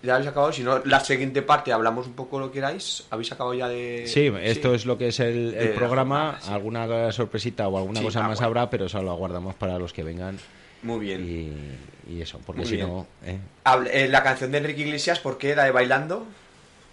ya 0.03 0.13
habéis 0.15 0.29
acabado, 0.29 0.53
si 0.53 0.63
no, 0.63 0.79
la 0.85 0.99
siguiente 1.01 1.41
parte 1.41 1.73
hablamos 1.73 2.07
un 2.07 2.13
poco 2.13 2.39
lo 2.39 2.47
que 2.51 2.55
queráis. 2.55 3.05
¿Habéis 3.09 3.31
acabado 3.31 3.53
ya 3.55 3.67
de...? 3.67 4.05
Sí, 4.07 4.31
esto 4.41 4.73
es 4.75 4.85
lo 4.85 4.97
que 4.97 5.07
es 5.09 5.19
el, 5.19 5.73
programa. 5.75 6.33
jornada, 6.33 6.41
sí. 6.41 6.51
Alguna 6.53 7.11
sorpresita 7.11 7.67
o 7.67 7.77
alguna 7.77 7.99
Sí, 7.99 8.05
cosa 8.05 8.19
ah, 8.23 8.27
más 8.27 8.37
bueno. 8.37 8.47
habrá, 8.47 8.69
pero 8.69 8.85
eso 8.85 9.01
lo 9.01 9.11
aguardamos 9.11 9.55
para 9.55 9.77
los 9.79 9.91
que 9.93 10.03
vengan. 10.03 10.37
Muy 10.83 10.99
bien. 10.99 11.23
Y, 12.07 12.13
y 12.13 12.21
eso, 12.21 12.39
porque 12.45 12.61
Muy 12.61 12.69
si 12.69 12.75
bien. 12.77 12.87
no. 12.87 13.07
¿eh? 13.25 13.39
Hable- 13.65 13.89
eh, 13.93 14.07
la 14.07 14.23
canción 14.23 14.51
de 14.51 14.59
Enrique 14.59 14.81
Iglesias, 14.81 15.19
¿por 15.19 15.37
qué? 15.37 15.55
¿La 15.55 15.65
de 15.65 15.71
Bailando? 15.71 16.25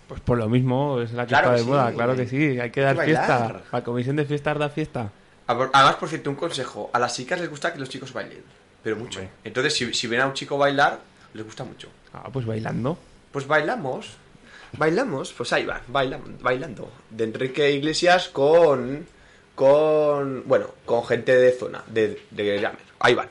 Pues 0.08 0.20
por 0.20 0.38
lo 0.38 0.48
mismo, 0.48 1.00
es 1.00 1.12
la 1.12 1.24
que 1.24 1.30
Claro 1.30 1.46
está 1.48 1.54
que 1.54 1.58
de 1.60 1.64
sí, 1.64 1.70
moda, 1.70 1.92
claro 1.92 2.14
que 2.16 2.26
sí, 2.28 2.60
hay 2.60 2.70
que 2.70 2.80
dar 2.80 2.92
Hay 3.00 3.06
que 3.06 3.14
fiesta. 3.14 3.62
La 3.72 3.82
comisión 3.82 4.16
de 4.16 4.24
fiestas 4.24 4.58
da 4.58 4.68
fiesta. 4.68 5.10
Además, 5.48 5.96
por 5.96 6.08
cierto, 6.08 6.30
un 6.30 6.36
consejo. 6.36 6.90
A 6.92 6.98
las 6.98 7.14
chicas 7.16 7.40
les 7.40 7.48
gusta 7.50 7.72
que 7.72 7.78
los 7.78 7.88
chicos 7.88 8.12
bailen, 8.12 8.42
pero 8.82 8.96
mucho. 8.96 9.20
Entonces, 9.44 9.74
si, 9.74 9.92
si 9.94 10.06
ven 10.06 10.20
a 10.20 10.26
un 10.26 10.32
chico 10.34 10.58
bailar, 10.58 11.00
les 11.34 11.44
gusta 11.44 11.64
mucho. 11.64 11.88
Ah, 12.12 12.28
pues 12.32 12.46
bailando. 12.46 12.98
Pues 13.32 13.46
bailamos. 13.46 14.16
Bailamos, 14.76 15.32
pues 15.32 15.52
ahí 15.52 15.64
va, 15.64 15.80
baila- 15.88 16.20
bailando. 16.40 16.90
De 17.10 17.24
Enrique 17.24 17.70
Iglesias 17.72 18.28
con. 18.28 19.06
con. 19.54 20.42
bueno, 20.46 20.66
con 20.84 21.04
gente 21.04 21.36
de 21.36 21.52
zona, 21.52 21.82
de, 21.86 22.20
de 22.30 22.60
Jammer. 22.60 22.80
Ahí 23.00 23.14
van. 23.14 23.28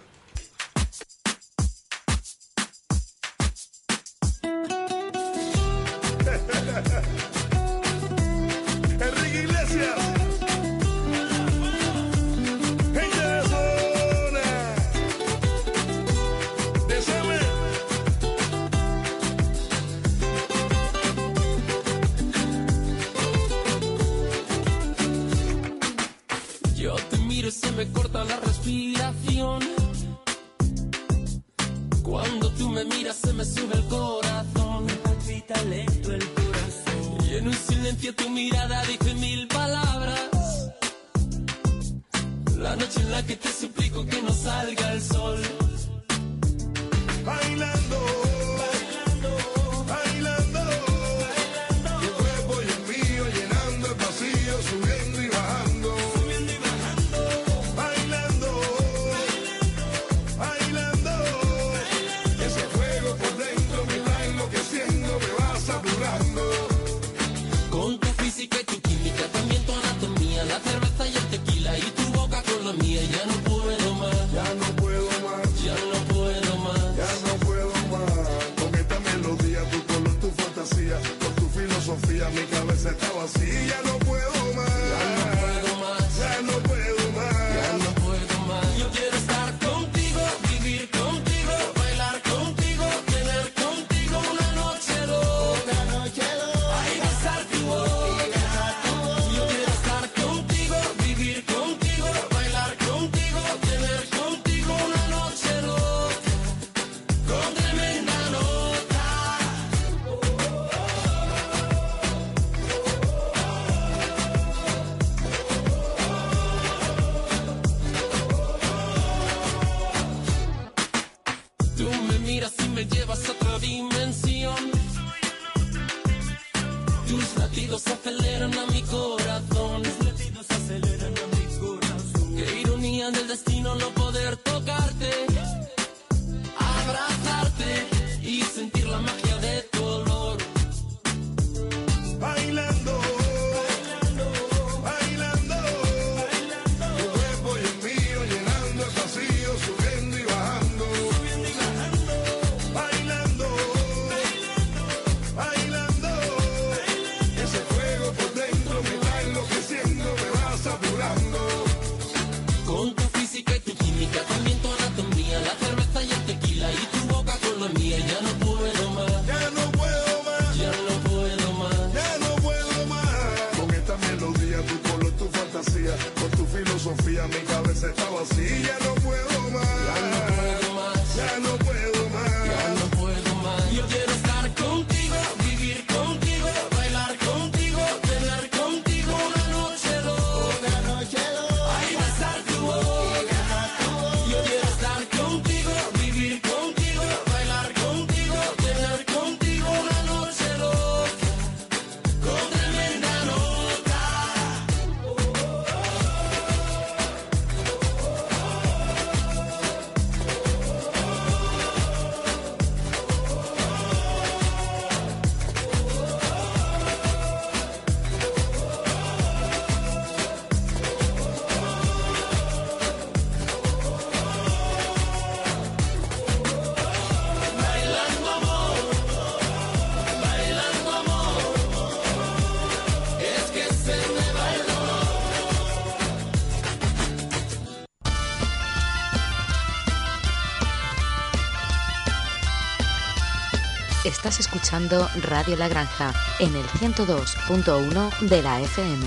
Radio 244.72 245.56
La 245.58 245.68
Granja 245.68 246.12
en 246.40 246.56
el 246.56 246.66
102.1 246.66 248.20
de 248.22 248.42
la 248.42 248.62
FM. 248.62 249.06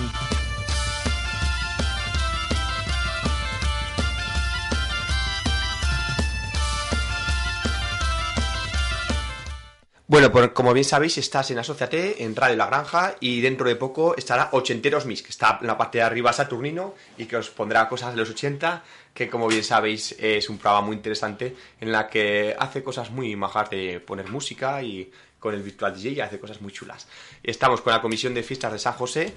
Bueno, 10.06 10.32
pues 10.32 10.50
como 10.52 10.72
bien 10.72 10.84
sabéis, 10.84 11.18
estás 11.18 11.50
en 11.50 11.58
Asociate, 11.58 12.22
en 12.22 12.34
Radio 12.34 12.56
La 12.56 12.66
Granja, 12.66 13.16
y 13.20 13.40
dentro 13.40 13.68
de 13.68 13.76
poco 13.76 14.16
estará 14.16 14.50
Ochenteros 14.52 15.06
Mix, 15.06 15.22
que 15.22 15.30
está 15.30 15.58
en 15.60 15.66
la 15.66 15.76
parte 15.76 15.98
de 15.98 16.04
arriba 16.04 16.32
Saturnino, 16.32 16.94
y 17.18 17.26
que 17.26 17.36
os 17.36 17.50
pondrá 17.50 17.88
cosas 17.88 18.12
de 18.12 18.16
los 18.18 18.30
80, 18.30 18.82
que 19.12 19.28
como 19.28 19.48
bien 19.48 19.64
sabéis 19.64 20.16
es 20.18 20.48
un 20.48 20.56
programa 20.56 20.86
muy 20.86 20.96
interesante, 20.96 21.54
en 21.80 21.92
la 21.92 22.08
que 22.08 22.56
hace 22.58 22.82
cosas 22.82 23.10
muy 23.10 23.36
majas 23.36 23.68
de 23.68 24.00
poner 24.00 24.30
música, 24.30 24.82
y 24.82 25.10
con 25.38 25.54
el 25.54 25.62
Virtual 25.62 25.94
DJ 25.94 26.22
hace 26.22 26.38
cosas 26.38 26.60
muy 26.60 26.72
chulas. 26.72 27.06
Estamos 27.42 27.80
con 27.80 27.92
la 27.92 28.02
Comisión 28.02 28.34
de 28.34 28.42
Fiestas 28.42 28.72
de 28.72 28.78
San 28.78 28.94
José, 28.94 29.34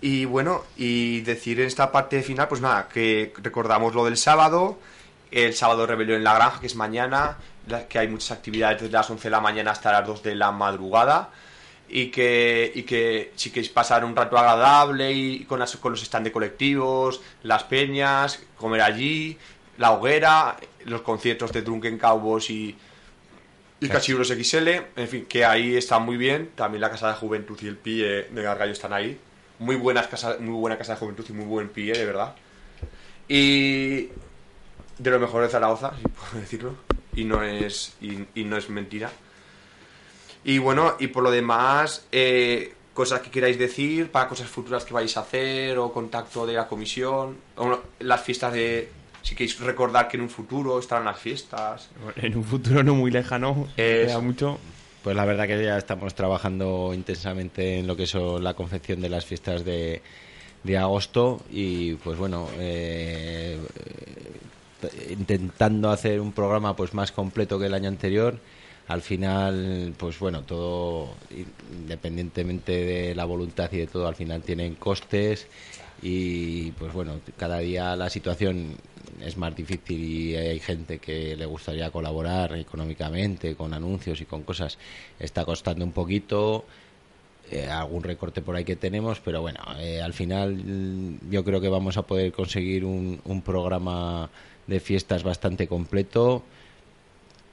y 0.00 0.24
bueno, 0.24 0.64
y 0.76 1.20
decir 1.20 1.60
en 1.60 1.66
esta 1.66 1.92
parte 1.92 2.22
final, 2.22 2.48
pues 2.48 2.60
nada, 2.60 2.88
que 2.88 3.32
recordamos 3.42 3.94
lo 3.94 4.04
del 4.04 4.16
sábado, 4.16 4.78
el 5.30 5.54
sábado 5.54 5.86
rebelión 5.86 6.18
en 6.18 6.24
la 6.24 6.34
granja, 6.34 6.60
que 6.60 6.66
es 6.66 6.74
mañana, 6.74 7.36
que 7.88 7.98
hay 7.98 8.08
muchas 8.08 8.30
actividades 8.30 8.80
desde 8.80 8.92
las 8.92 9.10
11 9.10 9.24
de 9.24 9.30
la 9.30 9.40
mañana 9.40 9.72
hasta 9.72 9.92
las 9.92 10.06
2 10.06 10.22
de 10.22 10.34
la 10.34 10.52
madrugada, 10.52 11.30
y 11.88 12.06
que, 12.06 12.70
y 12.74 12.84
que 12.84 13.32
si 13.34 13.50
queréis 13.50 13.68
pasar 13.68 14.04
un 14.04 14.14
rato 14.14 14.38
agradable 14.38 15.12
y 15.12 15.44
con, 15.44 15.62
con 15.80 15.92
los 15.92 16.02
stand 16.02 16.24
de 16.24 16.32
colectivos, 16.32 17.20
las 17.42 17.64
peñas, 17.64 18.40
comer 18.56 18.80
allí, 18.80 19.36
la 19.76 19.92
hoguera, 19.92 20.56
los 20.84 21.02
conciertos 21.02 21.52
de 21.52 21.62
Drunken 21.62 21.98
Cowboys 21.98 22.48
y, 22.48 22.76
y 23.80 23.88
Cachirulos 23.88 24.28
XL, 24.28 24.68
en 24.96 25.08
fin, 25.08 25.26
que 25.26 25.44
ahí 25.44 25.76
está 25.76 25.98
muy 25.98 26.16
bien, 26.16 26.50
también 26.54 26.80
la 26.82 26.90
Casa 26.90 27.08
de 27.08 27.14
Juventud 27.14 27.58
y 27.62 27.66
el 27.66 27.76
PIE 27.76 28.28
de 28.30 28.42
Gargallo 28.42 28.72
están 28.72 28.92
ahí, 28.92 29.18
muy 29.58 29.76
buenas 29.76 30.06
casa, 30.06 30.36
muy 30.40 30.58
buena 30.58 30.76
Casa 30.78 30.94
de 30.94 30.98
Juventud 30.98 31.24
y 31.28 31.32
muy 31.32 31.46
buen 31.46 31.68
PIE, 31.68 31.92
de 31.92 32.04
verdad. 32.04 32.34
Y 33.28 34.08
de 34.98 35.10
lo 35.10 35.18
mejor 35.18 35.42
de 35.42 35.48
Zaragoza, 35.48 35.92
si 35.96 36.02
puedo 36.08 36.40
decirlo. 36.40 36.74
Y 37.14 37.24
no 37.24 37.42
es, 37.42 37.94
y, 38.00 38.24
y 38.34 38.44
no 38.44 38.56
es 38.56 38.68
mentira. 38.70 39.10
Y 40.44 40.58
bueno, 40.58 40.96
y 40.98 41.08
por 41.08 41.22
lo 41.22 41.30
demás, 41.30 42.06
eh, 42.12 42.74
cosas 42.94 43.20
que 43.20 43.30
queráis 43.30 43.58
decir, 43.58 44.10
para 44.10 44.28
cosas 44.28 44.48
futuras 44.48 44.84
que 44.84 44.94
vais 44.94 45.16
a 45.16 45.20
hacer, 45.20 45.78
o 45.78 45.92
contacto 45.92 46.46
de 46.46 46.54
la 46.54 46.66
comisión, 46.66 47.38
o 47.56 47.80
las 47.98 48.22
fiestas 48.22 48.52
de... 48.52 48.90
Si 49.22 49.34
queréis 49.34 49.58
recordar 49.60 50.08
que 50.08 50.16
en 50.16 50.22
un 50.22 50.30
futuro 50.30 50.78
estarán 50.78 51.04
las 51.04 51.18
fiestas. 51.18 51.88
En 52.16 52.36
un 52.36 52.44
futuro 52.44 52.82
no 52.82 52.94
muy 52.94 53.10
lejano, 53.10 53.68
Es- 53.76 54.06
queda 54.08 54.20
mucho. 54.20 54.58
Pues 55.02 55.16
la 55.16 55.24
verdad 55.24 55.46
que 55.46 55.64
ya 55.64 55.78
estamos 55.78 56.14
trabajando 56.14 56.92
intensamente 56.94 57.78
en 57.78 57.86
lo 57.86 57.96
que 57.96 58.06
son 58.06 58.44
la 58.44 58.52
confección 58.52 59.00
de 59.00 59.08
las 59.08 59.24
fiestas 59.24 59.64
de, 59.64 60.02
de 60.62 60.76
agosto 60.78 61.40
y 61.50 61.94
pues 61.94 62.18
bueno, 62.18 62.46
eh, 62.58 63.58
intentando 65.08 65.90
hacer 65.90 66.20
un 66.20 66.32
programa 66.32 66.76
pues 66.76 66.94
más 66.94 67.12
completo 67.12 67.58
que 67.58 67.66
el 67.66 67.74
año 67.74 67.88
anterior. 67.88 68.38
Al 68.88 69.02
final, 69.02 69.94
pues 69.96 70.18
bueno, 70.18 70.42
todo 70.42 71.14
independientemente 71.70 72.72
de 72.84 73.14
la 73.14 73.24
voluntad 73.24 73.70
y 73.72 73.78
de 73.78 73.86
todo, 73.86 74.08
al 74.08 74.16
final 74.16 74.42
tienen 74.42 74.74
costes 74.74 75.46
y 76.02 76.72
pues 76.72 76.92
bueno, 76.92 77.20
cada 77.36 77.58
día 77.58 77.94
la 77.94 78.10
situación 78.10 78.74
es 79.20 79.36
más 79.36 79.54
difícil 79.54 80.02
y 80.02 80.36
hay 80.36 80.60
gente 80.60 80.98
que 80.98 81.36
le 81.36 81.46
gustaría 81.46 81.90
colaborar 81.90 82.56
económicamente 82.56 83.54
con 83.54 83.74
anuncios 83.74 84.20
y 84.20 84.24
con 84.24 84.42
cosas. 84.42 84.78
Está 85.18 85.44
costando 85.44 85.84
un 85.84 85.92
poquito, 85.92 86.64
eh, 87.50 87.68
algún 87.68 88.02
recorte 88.02 88.42
por 88.42 88.54
ahí 88.54 88.64
que 88.64 88.76
tenemos, 88.76 89.20
pero 89.20 89.40
bueno, 89.40 89.60
eh, 89.78 90.00
al 90.00 90.12
final 90.12 90.54
mm, 90.54 91.30
yo 91.30 91.44
creo 91.44 91.60
que 91.60 91.68
vamos 91.68 91.96
a 91.96 92.02
poder 92.02 92.32
conseguir 92.32 92.84
un, 92.84 93.20
un 93.24 93.42
programa 93.42 94.30
de 94.66 94.80
fiestas 94.80 95.22
bastante 95.24 95.66
completo, 95.66 96.44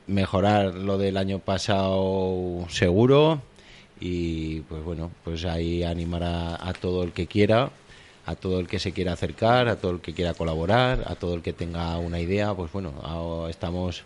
mejorar 0.05 0.75
lo 0.75 0.97
del 0.97 1.17
año 1.17 1.39
pasado 1.39 2.65
seguro 2.69 3.41
y 3.99 4.61
pues 4.61 4.83
bueno, 4.83 5.09
pues 5.23 5.45
ahí 5.45 5.83
animar 5.83 6.23
a, 6.23 6.69
a 6.69 6.73
todo 6.73 7.03
el 7.03 7.11
que 7.11 7.25
quiera 7.27 7.71
a 8.27 8.35
todo 8.35 8.59
el 8.59 8.67
que 8.67 8.77
se 8.77 8.91
quiera 8.91 9.13
acercar, 9.13 9.69
a 9.69 9.77
todo 9.77 9.93
el 9.93 10.01
que 10.01 10.13
quiera 10.13 10.33
colaborar, 10.33 11.05
a 11.07 11.15
todo 11.15 11.33
el 11.33 11.41
que 11.41 11.53
tenga 11.53 11.97
una 11.97 12.19
idea, 12.19 12.53
pues 12.53 12.69
bueno, 12.73 12.93
estamos 13.49 14.03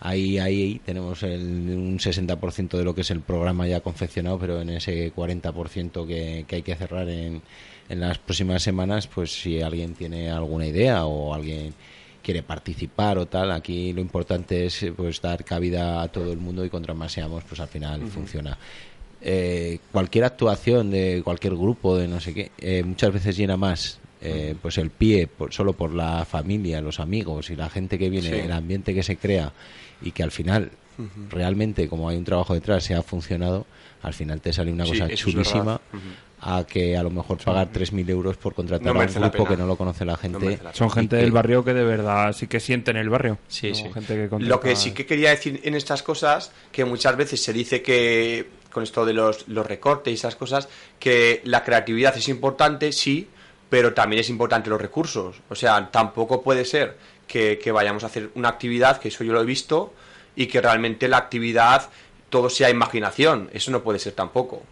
ahí, 0.00 0.38
ahí, 0.38 0.62
ahí, 0.62 0.80
tenemos 0.84 1.22
el, 1.22 1.42
un 1.42 1.98
60% 1.98 2.78
de 2.78 2.84
lo 2.84 2.94
que 2.94 3.02
es 3.02 3.10
el 3.10 3.20
programa 3.20 3.66
ya 3.68 3.80
confeccionado, 3.80 4.38
pero 4.38 4.62
en 4.62 4.70
ese 4.70 5.12
40% 5.14 6.06
que, 6.06 6.46
que 6.48 6.56
hay 6.56 6.62
que 6.62 6.76
cerrar 6.76 7.10
en, 7.10 7.42
en 7.90 8.00
las 8.00 8.16
próximas 8.16 8.62
semanas, 8.62 9.06
pues 9.06 9.32
si 9.32 9.60
alguien 9.60 9.92
tiene 9.92 10.30
alguna 10.30 10.66
idea 10.66 11.04
o 11.04 11.34
alguien 11.34 11.74
quiere 12.22 12.42
participar 12.42 13.18
o 13.18 13.26
tal, 13.26 13.52
aquí 13.52 13.92
lo 13.92 14.00
importante 14.00 14.64
es 14.64 14.86
pues 14.96 15.20
dar 15.20 15.44
cabida 15.44 16.00
a 16.00 16.08
todo 16.08 16.32
el 16.32 16.38
mundo 16.38 16.64
y 16.64 16.70
contra 16.70 16.94
más 16.94 17.12
seamos, 17.12 17.44
pues 17.44 17.60
al 17.60 17.68
final 17.68 18.06
funciona 18.08 18.56
eh, 19.20 19.78
cualquier 19.92 20.24
actuación 20.24 20.90
de 20.90 21.22
cualquier 21.24 21.54
grupo 21.54 21.96
de 21.96 22.06
no 22.08 22.20
sé 22.20 22.34
qué 22.34 22.50
eh, 22.58 22.82
muchas 22.84 23.12
veces 23.12 23.36
llena 23.36 23.56
más 23.56 23.98
eh, 24.20 24.54
pues 24.62 24.78
el 24.78 24.90
pie 24.90 25.26
por- 25.26 25.52
solo 25.52 25.72
por 25.72 25.92
la 25.92 26.24
familia 26.24 26.80
los 26.80 27.00
amigos 27.00 27.50
y 27.50 27.56
la 27.56 27.68
gente 27.68 27.98
que 27.98 28.10
viene 28.10 28.28
Sí. 28.30 28.34
el 28.36 28.52
ambiente 28.52 28.94
que 28.94 29.02
se 29.02 29.16
crea 29.16 29.52
y 30.02 30.12
que 30.12 30.22
al 30.22 30.30
final 30.30 30.70
realmente 31.30 31.88
como 31.88 32.08
hay 32.08 32.16
un 32.16 32.24
trabajo 32.24 32.54
detrás 32.54 32.84
se 32.84 32.94
ha 32.94 33.02
funcionado 33.02 33.66
al 34.02 34.14
final 34.14 34.40
te 34.40 34.52
sale 34.52 34.72
una 34.72 34.84
Sí, 34.84 34.92
cosa 34.98 35.08
chulísima 35.14 35.80
a 36.40 36.64
que 36.64 36.96
a 36.96 37.02
lo 37.02 37.10
mejor 37.10 37.38
pagar 37.38 37.68
3.000 37.72 38.08
euros 38.10 38.36
por 38.36 38.54
contratar 38.54 38.94
No 38.94 39.00
a 39.00 39.04
un 39.04 39.12
grupo 39.12 39.44
que 39.44 39.56
no 39.56 39.66
lo 39.66 39.74
conoce 39.76 40.04
la 40.04 40.16
gente 40.16 40.58
la 40.62 40.72
Son 40.72 40.88
gente 40.90 41.16
que- 41.16 41.22
del 41.22 41.32
barrio 41.32 41.64
que 41.64 41.74
de 41.74 41.82
verdad 41.82 42.32
sí 42.32 42.46
que 42.46 42.60
sienten 42.60 42.96
el 42.96 43.08
barrio. 43.10 43.38
Sí, 43.48 43.70
No 43.70 43.74
sí. 43.74 43.84
gente 43.92 44.28
que 44.30 44.38
Lo 44.44 44.60
que 44.60 44.76
sí 44.76 44.92
que 44.92 45.04
quería 45.04 45.30
decir 45.30 45.60
en 45.64 45.74
estas 45.74 46.04
cosas, 46.04 46.52
que 46.70 46.84
muchas 46.84 47.16
veces 47.16 47.42
se 47.42 47.52
dice 47.52 47.82
que, 47.82 48.46
con 48.72 48.82
esto 48.82 49.04
de 49.04 49.12
los, 49.12 49.48
los 49.48 49.66
recortes 49.66 50.10
y 50.10 50.14
esas 50.14 50.36
cosas, 50.36 50.68
que 50.98 51.40
la 51.44 51.64
creatividad 51.64 52.16
es 52.16 52.28
importante, 52.28 52.92
sí, 52.92 53.28
pero 53.68 53.94
también 53.94 54.20
es 54.20 54.30
importante 54.30 54.70
los 54.70 54.80
recursos. 54.80 55.40
O 55.48 55.54
sea, 55.54 55.90
tampoco 55.90 56.42
puede 56.42 56.64
ser 56.64 56.96
que, 57.26 57.58
que 57.58 57.72
vayamos 57.72 58.04
a 58.04 58.06
hacer 58.06 58.30
una 58.34 58.48
actividad, 58.48 58.98
que 58.98 59.08
eso 59.08 59.24
yo 59.24 59.32
lo 59.32 59.42
he 59.42 59.46
visto, 59.46 59.92
y 60.36 60.46
que 60.46 60.60
realmente 60.60 61.08
la 61.08 61.16
actividad 61.16 61.90
todo 62.30 62.50
sea 62.50 62.70
imaginación. 62.70 63.50
Eso 63.52 63.70
no 63.70 63.82
puede 63.82 63.98
ser 63.98 64.12
tampoco. 64.12 64.62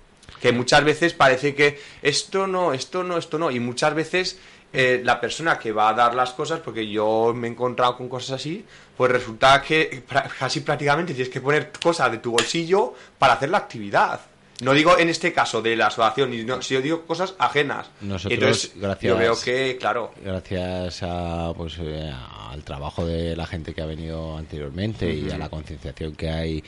Que 0.41 0.53
muchas 0.53 0.85
veces 0.85 1.15
parece 1.15 1.55
que 1.55 1.81
esto 2.03 2.47
no, 2.47 2.73
esto 2.73 3.03
no, 3.03 3.17
esto 3.17 3.39
no, 3.39 3.51
y 3.51 3.61
muchas 3.61 3.95
veces 3.95 4.39
eh, 4.79 5.01
la 5.03 5.19
persona 5.19 5.59
que 5.59 5.73
va 5.73 5.89
a 5.89 5.95
dar 5.95 6.15
las 6.15 6.33
cosas, 6.33 6.61
porque 6.61 6.87
yo 6.87 7.33
me 7.35 7.49
he 7.49 7.51
encontrado 7.51 7.97
con 7.97 8.11
cosas 8.11 8.33
así, 8.33 8.63
pues 8.95 9.11
resulta 9.11 9.63
que 9.63 10.03
casi 10.39 10.61
prácticamente 10.61 11.15
tienes 11.15 11.33
que 11.33 11.41
poner 11.41 11.73
cosas 11.83 12.13
de 12.13 12.19
tu 12.19 12.33
bolsillo 12.33 12.93
para 13.19 13.33
hacer 13.33 13.49
la 13.49 13.57
actividad. 13.57 14.21
No 14.61 14.75
digo 14.75 14.99
en 14.99 15.09
este 15.09 15.33
caso 15.33 15.63
de 15.63 15.77
la 15.77 15.87
asociación, 15.87 16.47
no, 16.47 16.61
si 16.61 16.75
yo 16.75 16.83
digo 16.83 17.07
cosas 17.07 17.35
ajenas. 17.39 17.89
Nosotros, 18.03 18.33
Entonces, 18.33 18.73
gracias, 18.77 19.13
yo 19.15 19.19
veo 19.19 19.35
que, 19.43 19.79
claro, 19.79 20.13
gracias 20.23 21.03
a, 21.03 21.55
pues, 21.57 21.79
eh, 21.81 22.13
al 22.51 22.63
trabajo 22.63 23.07
de 23.07 23.35
la 23.35 23.47
gente 23.47 23.73
que 23.73 23.81
ha 23.81 23.87
venido 23.87 24.37
anteriormente 24.37 25.11
y 25.11 25.31
a 25.31 25.39
la 25.39 25.49
concienciación 25.49 26.15
que 26.15 26.29
hay 26.29 26.65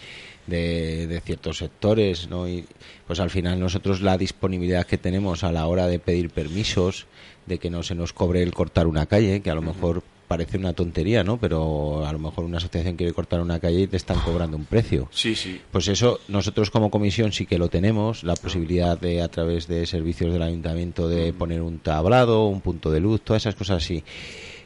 de, 0.47 1.07
de 1.07 1.21
ciertos 1.21 1.59
sectores, 1.59 2.29
¿no? 2.31 2.49
Y, 2.49 2.67
pues 3.07 3.21
al 3.21 3.31
final 3.31 3.59
nosotros 3.59 4.03
la 4.03 4.19
disponibilidad 4.19 4.87
que 4.87 4.99
tenemos 4.99 5.43
a 5.43 5.51
la 5.51 5.67
hora 5.67 5.87
de 5.87 5.99
pedir 5.99 6.29
permisos, 6.29 7.07
de 7.49 7.59
que 7.59 7.71
no 7.71 7.83
se 7.83 7.95
nos 7.95 8.13
cobre 8.13 8.43
el 8.43 8.55
cortar 8.55 8.87
una 8.87 9.07
calle, 9.07 9.41
que 9.41 9.51
a 9.51 9.55
lo 9.55 9.63
mejor 9.63 10.03
parece 10.29 10.59
una 10.59 10.75
tontería, 10.75 11.25
¿no? 11.25 11.39
Pero 11.39 12.07
a 12.07 12.13
lo 12.13 12.19
mejor 12.19 12.45
una 12.45 12.59
asociación 12.59 12.97
quiere 12.97 13.15
cortar 13.15 13.41
una 13.41 13.59
calle 13.59 13.81
y 13.81 13.87
te 13.87 13.97
están 13.97 14.21
cobrando 14.21 14.57
un 14.57 14.67
precio. 14.67 15.09
sí, 15.11 15.35
sí. 15.35 15.61
Pues 15.73 15.89
eso, 15.89 16.21
nosotros 16.29 16.71
como 16.71 16.91
comisión 16.91 17.33
sí 17.33 17.47
que 17.47 17.59
lo 17.59 17.69
tenemos, 17.69 18.23
la 18.23 18.37
posibilidad 18.37 18.99
de 18.99 19.23
a 19.23 19.29
través 19.29 19.67
de 19.67 19.87
servicios 19.87 20.33
del 20.33 20.43
ayuntamiento 20.43 21.09
de 21.09 21.33
poner 21.33 21.63
un 21.63 21.79
tablado, 21.79 22.47
un 22.47 22.61
punto 22.61 22.91
de 22.91 23.01
luz, 23.01 23.23
todas 23.23 23.43
esas 23.43 23.55
cosas 23.55 23.83
así. 23.83 24.05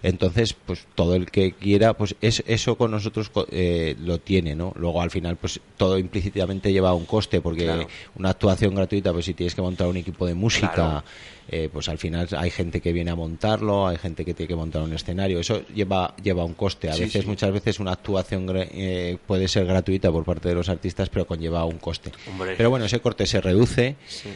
Entonces, 0.03 0.55
pues 0.55 0.87
todo 0.95 1.15
el 1.15 1.31
que 1.31 1.53
quiera, 1.53 1.95
pues 1.95 2.17
es, 2.21 2.43
eso 2.47 2.77
con 2.77 2.91
nosotros 2.91 3.31
eh, 3.51 3.95
lo 4.01 4.19
tiene, 4.19 4.55
¿no? 4.57 4.73
Luego 4.77 5.01
al 5.01 5.11
final, 5.11 5.37
pues 5.37 5.61
todo 5.77 5.99
implícitamente 5.99 6.73
lleva 6.73 6.93
un 6.95 7.05
coste, 7.05 7.41
porque 7.41 7.65
Claro. 7.65 7.87
una 8.17 8.31
actuación 8.31 8.75
gratuita, 8.75 9.13
pues 9.13 9.27
si 9.27 9.35
tienes 9.35 9.55
que 9.55 9.63
montar 9.63 9.87
un 9.87 9.97
equipo 9.97 10.27
de 10.27 10.35
música, 10.35 10.73
Claro. 10.73 11.05
eh, 11.49 11.69
pues 11.73 11.89
al 11.89 11.99
final 11.99 12.29
hay 12.37 12.51
gente 12.51 12.81
que 12.81 12.93
viene 12.93 13.11
a 13.13 13.15
montarlo, 13.15 13.87
hay 13.87 13.97
gente 13.97 14.25
que 14.25 14.35
tiene 14.35 14.49
que 14.49 14.57
montar 14.57 14.83
un 14.83 14.93
escenario, 14.93 15.39
eso 15.39 15.63
lleva, 15.69 16.15
lleva 16.23 16.45
un 16.45 16.55
coste. 16.55 16.89
A 16.91 16.95
Sí, 16.95 17.03
veces, 17.05 17.23
sí. 17.23 17.29
muchas 17.29 17.53
veces 17.53 17.79
una 17.79 17.93
actuación 17.93 18.47
eh, 18.55 19.19
puede 19.27 19.47
ser 19.47 19.67
gratuita 19.67 20.11
por 20.11 20.25
parte 20.25 20.49
de 20.49 20.55
los 20.57 20.69
artistas, 20.69 21.09
pero 21.11 21.27
conlleva 21.27 21.65
un 21.65 21.79
coste. 21.79 22.11
Hombre. 22.29 22.55
Pero 22.57 22.71
bueno, 22.71 22.87
ese 22.87 23.01
corte 23.01 23.25
se 23.27 23.41
reduce 23.41 23.97
Sí. 24.09 24.31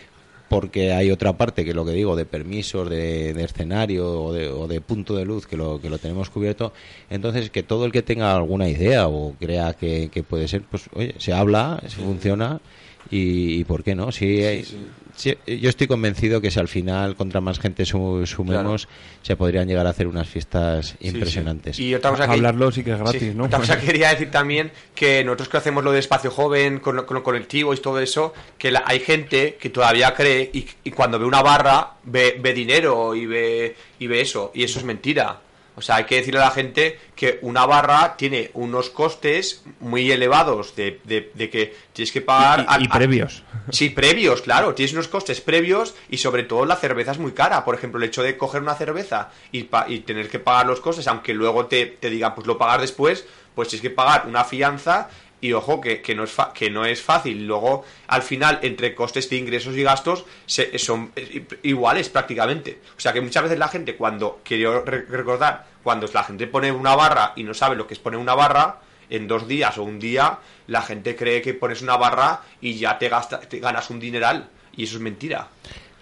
Porque 0.48 0.92
hay 0.92 1.10
otra 1.10 1.36
parte 1.36 1.64
que 1.64 1.74
lo 1.74 1.84
que 1.84 1.92
digo 1.92 2.14
de 2.16 2.24
permisos 2.24 2.88
de, 2.88 3.34
de 3.34 3.44
escenario 3.44 4.22
o 4.22 4.32
de, 4.32 4.48
o 4.48 4.68
de 4.68 4.80
punto 4.80 5.16
de 5.16 5.24
luz 5.24 5.46
que 5.46 5.56
lo 5.56 5.80
que 5.80 5.90
lo 5.90 5.98
tenemos 5.98 6.30
cubierto 6.30 6.72
entonces 7.10 7.50
que 7.50 7.62
todo 7.62 7.84
el 7.84 7.92
que 7.92 8.02
tenga 8.02 8.34
alguna 8.36 8.68
idea 8.68 9.08
o 9.08 9.34
crea 9.38 9.72
que, 9.74 10.08
que 10.10 10.22
puede 10.22 10.46
ser 10.48 10.62
pues 10.62 10.88
oye 10.94 11.14
se 11.18 11.32
habla 11.32 11.80
se 11.88 11.96
funciona 11.96 12.60
Y, 13.08 13.60
y 13.60 13.64
por 13.64 13.84
qué 13.84 13.94
no? 13.94 14.10
Si, 14.10 14.42
eh, 14.42 14.64
si- 14.64 14.76
yo 15.24 15.68
estoy 15.68 15.86
convencido 15.86 16.40
que 16.40 16.50
si 16.50 16.58
al 16.60 16.68
final 16.68 17.16
contra 17.16 17.40
más 17.40 17.58
gente 17.58 17.84
su- 17.86 18.26
sumemos, 18.26 18.88
se 19.22 19.34
podrían 19.36 19.66
llegar 19.66 19.86
a 19.86 19.90
hacer 19.90 20.06
unas 20.06 20.28
fiestas 20.28 20.94
Sí, 21.00 21.08
impresionantes. 21.08 21.76
sí. 21.76 21.86
Y 21.88 21.94
otra 21.94 22.10
cosa 22.10 22.26
que, 22.26 22.32
Hablarlo 22.32 22.70
sí 22.70 22.84
que 22.84 22.92
es 22.92 22.98
gratis, 22.98 23.34
¿no? 23.34 23.44
Otra 23.44 23.58
cosa 23.60 23.78
que 23.80 23.86
quería 23.92 24.10
decir 24.10 24.30
también 24.30 24.70
que 24.94 25.24
nosotros 25.24 25.48
que 25.48 25.56
hacemos 25.56 25.82
lo 25.84 25.92
de 25.92 26.00
espacio 26.00 26.30
joven, 26.30 26.78
con, 26.80 26.96
lo- 26.96 27.06
con 27.06 27.14
los 27.14 27.24
colectivos 27.24 27.78
y 27.78 27.82
todo 27.82 28.00
eso, 28.00 28.34
que 28.58 28.70
la- 28.70 28.82
hay 28.86 29.00
gente 29.00 29.56
que 29.60 29.70
todavía 29.70 30.12
cree 30.14 30.50
y, 30.52 30.66
y 30.84 30.90
cuando 30.90 31.18
ve 31.18 31.24
una 31.24 31.42
barra 31.42 31.94
ve, 32.04 32.36
ve 32.40 32.52
dinero 32.52 33.14
y 33.14 33.26
ve, 33.26 33.76
y 33.98 34.06
ve 34.06 34.20
eso, 34.20 34.50
y 34.54 34.64
eso 34.64 34.78
es 34.78 34.84
mentira. 34.84 35.40
O 35.78 35.82
sea, 35.82 35.96
hay 35.96 36.04
que 36.04 36.16
decirle 36.16 36.40
a 36.40 36.44
la 36.44 36.50
gente 36.52 36.98
que 37.14 37.38
una 37.42 37.66
barra 37.66 38.16
tiene 38.16 38.50
unos 38.54 38.88
costes 38.88 39.62
muy 39.80 40.10
elevados 40.10 40.74
de, 40.74 41.00
de- 41.04 41.30
de 41.34 41.50
que 41.50 41.74
tienes 41.92 42.12
que 42.12 42.22
pagar... 42.22 42.66
Y- 42.80 42.84
y 42.84 42.88
previos. 42.88 43.42
Sí, 43.70 43.90
previos, 43.90 44.42
claro. 44.42 44.74
Tienes 44.74 44.92
unos 44.92 45.08
costes 45.08 45.40
previos 45.40 45.94
y 46.08 46.18
sobre 46.18 46.44
todo 46.44 46.64
la 46.66 46.76
cerveza 46.76 47.12
es 47.12 47.18
muy 47.18 47.32
cara. 47.32 47.64
Por 47.64 47.74
ejemplo, 47.74 47.98
el 47.98 48.04
hecho 48.08 48.22
de 48.22 48.36
coger 48.36 48.62
una 48.62 48.74
cerveza 48.74 49.30
y, 49.52 49.64
pa- 49.64 49.86
y 49.88 50.00
tener 50.00 50.28
que 50.28 50.38
pagar 50.38 50.66
los 50.66 50.80
costes, 50.80 51.06
aunque 51.08 51.34
luego 51.34 51.66
te, 51.66 51.86
te 51.86 52.10
digan, 52.10 52.34
pues 52.34 52.46
lo 52.46 52.58
pagas 52.58 52.80
después, 52.82 53.26
pues 53.54 53.68
tienes 53.68 53.82
que 53.82 53.90
pagar 53.90 54.26
una 54.28 54.44
fianza 54.44 55.08
y 55.40 55.52
ojo 55.52 55.80
que, 55.80 56.02
no 56.14 56.24
es 56.24 56.30
fa- 56.30 56.52
que 56.52 56.70
no 56.70 56.84
es 56.84 57.02
fácil. 57.02 57.46
Luego, 57.46 57.84
al 58.06 58.22
final, 58.22 58.58
entre 58.62 58.94
costes 58.94 59.28
de 59.30 59.36
ingresos 59.36 59.76
y 59.76 59.82
gastos 59.82 60.24
se- 60.46 60.78
son 60.78 61.10
eh, 61.16 61.44
iguales 61.64 62.08
prácticamente. 62.08 62.80
O 62.96 63.00
sea 63.00 63.12
que 63.12 63.20
muchas 63.20 63.42
veces 63.42 63.58
la 63.58 63.68
gente 63.68 63.96
cuando, 63.96 64.40
quiero 64.44 64.84
re- 64.84 65.06
recordar, 65.08 65.66
cuando 65.82 66.06
la 66.12 66.24
gente 66.24 66.46
pone 66.46 66.70
una 66.72 66.94
barra 66.94 67.32
y 67.36 67.42
no 67.42 67.52
sabe 67.54 67.76
lo 67.76 67.86
que 67.86 67.94
es 67.94 68.00
poner 68.00 68.18
una 68.20 68.34
barra, 68.34 68.80
en 69.10 69.28
dos 69.28 69.46
días 69.48 69.78
o 69.78 69.82
un 69.84 69.98
día, 69.98 70.38
la 70.66 70.82
gente 70.82 71.14
cree 71.16 71.42
que 71.42 71.54
pones 71.54 71.82
una 71.82 71.96
barra 71.96 72.42
y 72.60 72.74
ya 72.74 72.98
te, 72.98 73.08
gasta, 73.08 73.40
te 73.40 73.58
ganas 73.60 73.88
un 73.90 74.00
dineral. 74.00 74.48
Y 74.76 74.84
eso 74.84 74.96
es 74.96 75.02
mentira. 75.02 75.48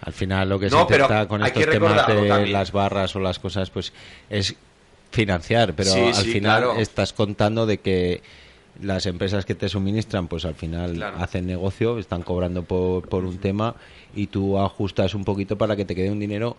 Al 0.03 0.13
final 0.13 0.49
lo 0.49 0.59
que 0.59 0.69
se 0.69 0.77
No, 0.77 0.87
pero 0.87 1.05
intenta 1.05 1.29
con 1.29 1.45
estos 1.45 1.65
temas 1.67 2.07
de 2.07 2.29
también. 2.29 2.53
las 2.53 2.73
barras 2.73 3.15
o 3.17 3.21
las 3.21 3.39
cosas, 3.39 3.71
pues 3.71 3.93
es 4.29 4.55
financiar, 5.13 5.75
pero 5.75 5.91
Sí, 5.93 6.01
al 6.01 6.15
sí, 6.15 6.33
final 6.33 6.63
claro. 6.65 6.81
estás 6.81 7.13
contando 7.13 7.67
de 7.67 7.79
que 7.79 8.21
las 8.83 9.07
empresas 9.07 9.45
que 9.45 9.55
te 9.55 9.69
suministran, 9.69 10.27
pues 10.27 10.45
al 10.45 10.57
final 10.57 10.95
Claro. 10.95 11.19
hacen 11.21 11.47
negocio, 11.47 11.99
están 11.99 12.23
cobrando 12.23 12.65
por, 12.65 13.09
por 13.09 13.25
un 13.25 13.39
tema 13.39 13.77
y 14.17 14.27
tú 14.27 14.59
ajustas 14.59 15.15
un 15.15 15.25
poquito 15.25 15.57
para 15.57 15.77
que 15.77 15.85
te 15.85 15.95
quede 15.95 16.11
un 16.11 16.19
dinero. 16.19 16.57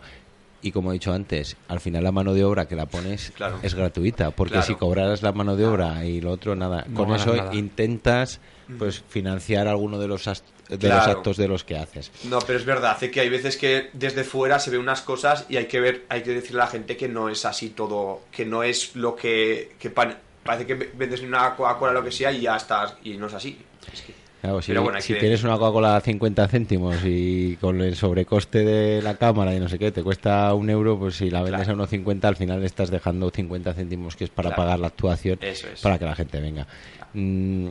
Y 0.61 0.71
como 0.71 0.89
he 0.91 0.93
dicho 0.93 1.13
antes, 1.13 1.57
al 1.67 1.79
final 1.79 2.03
la 2.03 2.11
mano 2.11 2.33
de 2.33 2.43
obra 2.43 2.67
que 2.67 2.75
la 2.75 2.87
pones 2.87 3.31
Claro. 3.35 3.59
es 3.61 3.75
gratuita, 3.75 4.31
porque 4.31 4.53
Claro. 4.53 4.65
si 4.67 4.75
cobraras 4.75 5.21
la 5.21 5.31
mano 5.31 5.55
de 5.55 5.65
obra 5.65 6.03
y 6.05 6.21
lo 6.21 6.31
otro 6.31 6.55
nada, 6.55 6.85
No 6.87 7.05
con 7.05 7.15
eso 7.15 7.35
nada. 7.35 7.53
intentas 7.53 8.39
pues 8.79 9.03
financiar 9.07 9.67
alguno 9.67 9.99
de 9.99 10.07
los 10.07 10.25
de 10.67 10.89
los 10.89 11.07
actos 11.07 11.37
de 11.37 11.47
los 11.47 11.63
que 11.63 11.77
haces. 11.77 12.11
No, 12.23 12.39
pero 12.39 12.57
es 12.57 12.65
verdad, 12.65 12.91
hace 12.93 13.11
que 13.11 13.19
hay 13.19 13.29
veces 13.29 13.57
que 13.57 13.91
desde 13.93 14.23
fuera 14.23 14.57
se 14.57 14.71
ven 14.71 14.79
unas 14.79 15.01
cosas 15.01 15.45
y 15.49 15.57
hay 15.57 15.65
que 15.67 15.79
ver, 15.79 16.05
hay 16.09 16.23
que 16.23 16.31
decirle 16.33 16.61
a 16.63 16.65
la 16.65 16.71
gente 16.71 16.97
que 16.97 17.07
no 17.07 17.29
es 17.29 17.45
así 17.45 17.69
todo, 17.69 18.21
que 18.31 18.43
no 18.45 18.63
es 18.63 18.95
lo 18.95 19.15
que, 19.15 19.75
que 19.77 19.91
pa- 19.91 20.17
parece 20.43 20.65
que 20.65 20.73
vendes 20.95 21.21
una 21.21 21.55
Coca-Cola 21.55 21.91
o 21.91 21.93
lo 21.93 22.03
que 22.03 22.11
sea 22.11 22.31
y 22.31 22.41
ya 22.41 22.55
estás, 22.55 22.95
y 23.03 23.15
no 23.17 23.27
es 23.27 23.35
así. 23.35 23.59
Es 23.93 24.01
que- 24.01 24.15
Claro, 24.45 24.61
si, 24.61 24.67
Pero 24.71 24.83
bueno, 24.83 24.97
hay 24.97 25.01
si 25.01 25.13
que- 25.13 25.19
tienes 25.19 25.43
una 25.43 25.57
Coca-Cola 25.57 25.95
a 25.95 26.01
50 26.01 26.47
céntimos 26.47 26.97
y 27.03 27.57
con 27.59 27.81
el 27.81 27.95
sobrecoste 27.95 28.63
de 28.63 29.01
la 29.01 29.15
cámara 29.15 29.55
y 29.55 29.59
no 29.59 29.67
sé 29.67 29.79
qué, 29.79 29.91
te 29.91 30.03
cuesta 30.03 30.53
un 30.53 30.69
euro, 30.69 30.97
pues 30.99 31.15
si 31.15 31.29
la 31.29 31.41
vendes 31.41 31.67
a 31.67 31.73
unos 31.73 31.89
50, 31.89 32.27
al 32.27 32.35
final 32.35 32.63
estás 32.63 32.91
dejando 32.91 33.29
50 33.31 33.73
céntimos 33.73 34.15
que 34.15 34.25
es 34.25 34.29
para 34.29 34.49
Claro. 34.49 34.61
pagar 34.63 34.79
la 34.79 34.87
actuación 34.87 35.39
Eso 35.41 35.67
es. 35.73 35.81
para 35.81 35.97
que 35.97 36.05
la 36.05 36.15
gente 36.15 36.39
venga. 36.39 36.67
Mm, 37.13 37.69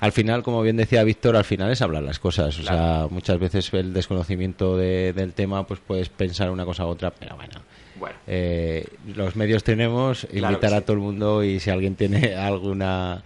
al 0.00 0.12
final, 0.12 0.42
como 0.42 0.60
bien 0.60 0.76
decía 0.76 1.02
Víctor, 1.04 1.36
al 1.36 1.44
final 1.44 1.70
es 1.70 1.80
hablar 1.80 2.02
las 2.02 2.18
cosas. 2.18 2.58
O 2.58 2.62
sea, 2.62 3.06
muchas 3.10 3.38
veces 3.38 3.72
el 3.72 3.94
desconocimiento 3.94 4.76
de- 4.76 5.14
del 5.14 5.32
tema, 5.32 5.66
pues 5.66 5.80
puedes 5.80 6.10
pensar 6.10 6.50
una 6.50 6.66
cosa 6.66 6.84
u 6.84 6.88
otra, 6.88 7.10
pero 7.10 7.36
bueno. 7.36 7.60
Bueno. 7.98 8.16
Eh, 8.26 8.86
los 9.14 9.36
medios 9.36 9.64
tenemos, 9.64 10.26
Claro 10.30 10.48
invitar 10.56 10.74
a 10.74 10.78
sí. 10.80 10.84
todo 10.84 10.94
el 10.94 11.02
mundo 11.02 11.42
y 11.44 11.60
si 11.60 11.70
alguien 11.70 11.94
tiene 11.94 12.34
alguna 12.34 13.22